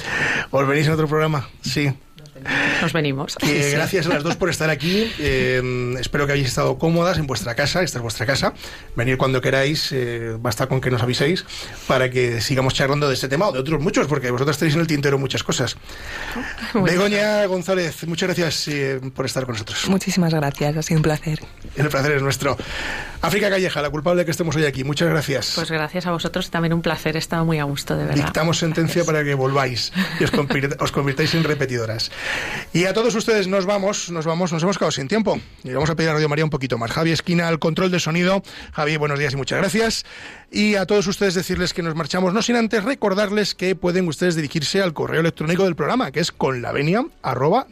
¿Os 0.51 0.67
venís 0.67 0.87
en 0.87 0.93
otro 0.93 1.07
programa? 1.07 1.47
Sí. 1.61 1.93
Nos 2.81 2.93
venimos. 2.93 3.35
Que 3.35 3.71
gracias 3.71 4.05
a 4.07 4.09
las 4.09 4.23
dos 4.23 4.35
por 4.35 4.49
estar 4.49 4.69
aquí. 4.69 5.11
Eh, 5.19 5.95
espero 5.99 6.25
que 6.27 6.33
hayáis 6.33 6.47
estado 6.49 6.77
cómodas 6.77 7.17
en 7.17 7.27
vuestra 7.27 7.55
casa. 7.55 7.81
Esta 7.83 7.99
es 7.99 8.01
vuestra 8.03 8.25
casa. 8.25 8.53
Venir 8.95 9.17
cuando 9.17 9.41
queráis. 9.41 9.91
eh, 9.91 10.35
basta 10.39 10.67
con 10.67 10.81
que 10.81 10.89
nos 10.91 11.01
aviséis 11.01 11.45
para 11.87 12.09
que 12.09 12.41
sigamos 12.41 12.73
charlando 12.73 13.07
de 13.07 13.13
este 13.13 13.27
tema 13.27 13.47
o 13.47 13.51
de 13.51 13.59
otros 13.59 13.81
muchos, 13.81 14.07
porque 14.07 14.31
vosotros 14.31 14.57
tenéis 14.57 14.75
en 14.75 14.81
el 14.81 14.87
tintero 14.87 15.17
muchas 15.17 15.43
cosas. 15.43 15.75
Muy 16.73 16.89
Begoña 16.89 17.45
González, 17.45 18.05
muchas 18.07 18.27
gracias 18.27 18.67
eh, 18.67 18.99
por 19.15 19.25
estar 19.25 19.45
con 19.45 19.53
nosotros. 19.53 19.87
Muchísimas 19.89 20.33
gracias, 20.33 20.75
ha 20.77 20.81
sido 20.83 20.97
un 20.99 21.03
placer. 21.03 21.39
El 21.75 21.89
placer 21.89 22.11
es 22.13 22.21
nuestro. 22.21 22.57
África 23.21 23.49
Calleja, 23.49 23.81
la 23.81 23.89
culpable 23.89 24.19
de 24.21 24.25
que 24.25 24.31
estemos 24.31 24.55
hoy 24.55 24.65
aquí. 24.65 24.83
Muchas 24.83 25.09
gracias. 25.09 25.51
Pues 25.55 25.69
gracias 25.69 26.05
a 26.05 26.11
vosotros 26.11 26.49
también 26.49 26.73
un 26.73 26.81
placer. 26.81 27.15
He 27.15 27.19
estado 27.19 27.43
muy 27.45 27.59
a 27.59 27.63
gusto, 27.65 27.97
de 27.97 28.05
verdad. 28.05 28.23
Dictamos 28.23 28.57
sentencia 28.59 29.03
para 29.03 29.23
que 29.23 29.33
volváis 29.33 29.91
y 30.19 30.23
os, 30.23 30.31
convir- 30.31 30.75
os 30.81 30.91
convirtáis 30.91 31.33
en 31.35 31.43
repetidoras. 31.43 32.11
Y 32.71 32.85
a 32.85 32.93
todos 32.93 33.15
ustedes 33.15 33.47
nos 33.47 33.65
vamos, 33.65 34.11
nos 34.11 34.25
vamos, 34.25 34.53
nos 34.53 34.61
hemos 34.61 34.77
quedado 34.77 34.91
sin 34.91 35.07
tiempo. 35.07 35.39
Y 35.63 35.71
vamos 35.71 35.89
a 35.89 35.95
pedir 35.95 36.11
a 36.11 36.13
Radio 36.13 36.29
María 36.29 36.45
un 36.45 36.51
poquito 36.51 36.77
más. 36.77 36.91
Javi 36.91 37.11
Esquina 37.11 37.47
al 37.47 37.57
control 37.57 37.89
de 37.89 37.99
sonido. 37.99 38.43
Javi, 38.73 38.97
buenos 38.97 39.17
días 39.17 39.33
y 39.33 39.37
muchas 39.37 39.59
gracias. 39.59 40.05
Y 40.51 40.75
a 40.75 40.85
todos 40.85 41.07
ustedes 41.07 41.33
decirles 41.33 41.73
que 41.73 41.81
nos 41.81 41.95
marchamos, 41.95 42.33
no 42.33 42.41
sin 42.41 42.55
antes 42.55 42.83
recordarles 42.83 43.55
que 43.55 43.75
pueden 43.75 44.07
ustedes 44.07 44.35
dirigirse 44.35 44.81
al 44.81 44.93
correo 44.93 45.21
electrónico 45.21 45.63
del 45.63 45.75
programa, 45.75 46.11
que 46.11 46.19
es. 46.19 46.31
Conlavenia 46.31 47.05
arroba 47.23 47.67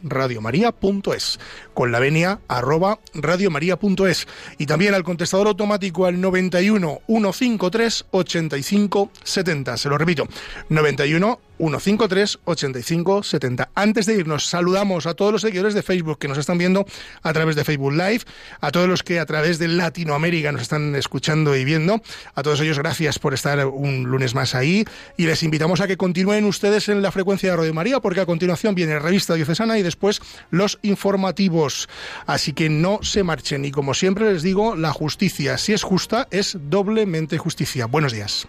y 4.58 4.66
también 4.66 4.94
al 4.94 5.04
contestador 5.04 5.46
automático 5.46 6.06
al 6.06 6.20
91 6.20 7.00
153 7.06 8.06
85 8.10 9.10
70. 9.22 9.76
Se 9.76 9.88
lo 9.88 9.96
repito, 9.96 10.26
91 10.68 11.40
153 11.58 12.38
85 12.44 13.22
70. 13.22 13.70
Antes 13.74 14.06
de 14.06 14.14
irnos, 14.14 14.46
saludamos 14.46 15.06
a 15.06 15.14
todos 15.14 15.32
los 15.32 15.42
seguidores 15.42 15.74
de 15.74 15.82
Facebook 15.82 16.18
que 16.18 16.28
nos 16.28 16.38
están 16.38 16.58
viendo 16.58 16.86
a 17.22 17.32
través 17.32 17.56
de 17.56 17.64
Facebook 17.64 17.92
Live, 17.92 18.20
a 18.60 18.70
todos 18.70 18.88
los 18.88 19.02
que 19.02 19.20
a 19.20 19.26
través 19.26 19.58
de 19.58 19.68
Latinoamérica 19.68 20.52
nos 20.52 20.62
están 20.62 20.94
escuchando 20.94 21.56
y 21.56 21.64
viendo. 21.64 22.00
A 22.34 22.42
todos 22.42 22.60
ellos, 22.60 22.78
gracias 22.78 23.18
por 23.18 23.34
estar 23.34 23.66
un 23.66 24.04
lunes 24.04 24.34
más 24.34 24.54
ahí 24.54 24.84
y 25.16 25.26
les 25.26 25.42
invitamos 25.42 25.80
a 25.80 25.86
que 25.86 25.96
continúen 25.96 26.44
ustedes 26.44 26.88
en 26.88 27.02
la 27.02 27.12
frecuencia 27.12 27.50
de 27.50 27.56
Radio 27.56 27.74
María 27.74 28.00
porque 28.00 28.20
a 28.20 28.26
continuación 28.26 28.74
viene 28.74 28.98
Revista 28.98 29.34
Diocesana 29.34 29.78
y 29.78 29.82
después 29.82 30.20
los 30.50 30.78
informativos. 30.82 31.88
Así 32.26 32.52
que 32.52 32.68
no 32.68 33.00
se 33.02 33.22
marchen 33.22 33.64
y 33.64 33.70
como 33.70 33.94
siempre 33.94 34.32
les 34.32 34.42
digo, 34.42 34.76
la 34.76 34.92
justicia, 34.92 35.58
si 35.58 35.72
es 35.72 35.82
justa, 35.82 36.28
es 36.30 36.56
doblemente 36.68 37.38
justicia. 37.38 37.86
Buenos 37.86 38.12
días. 38.12 38.48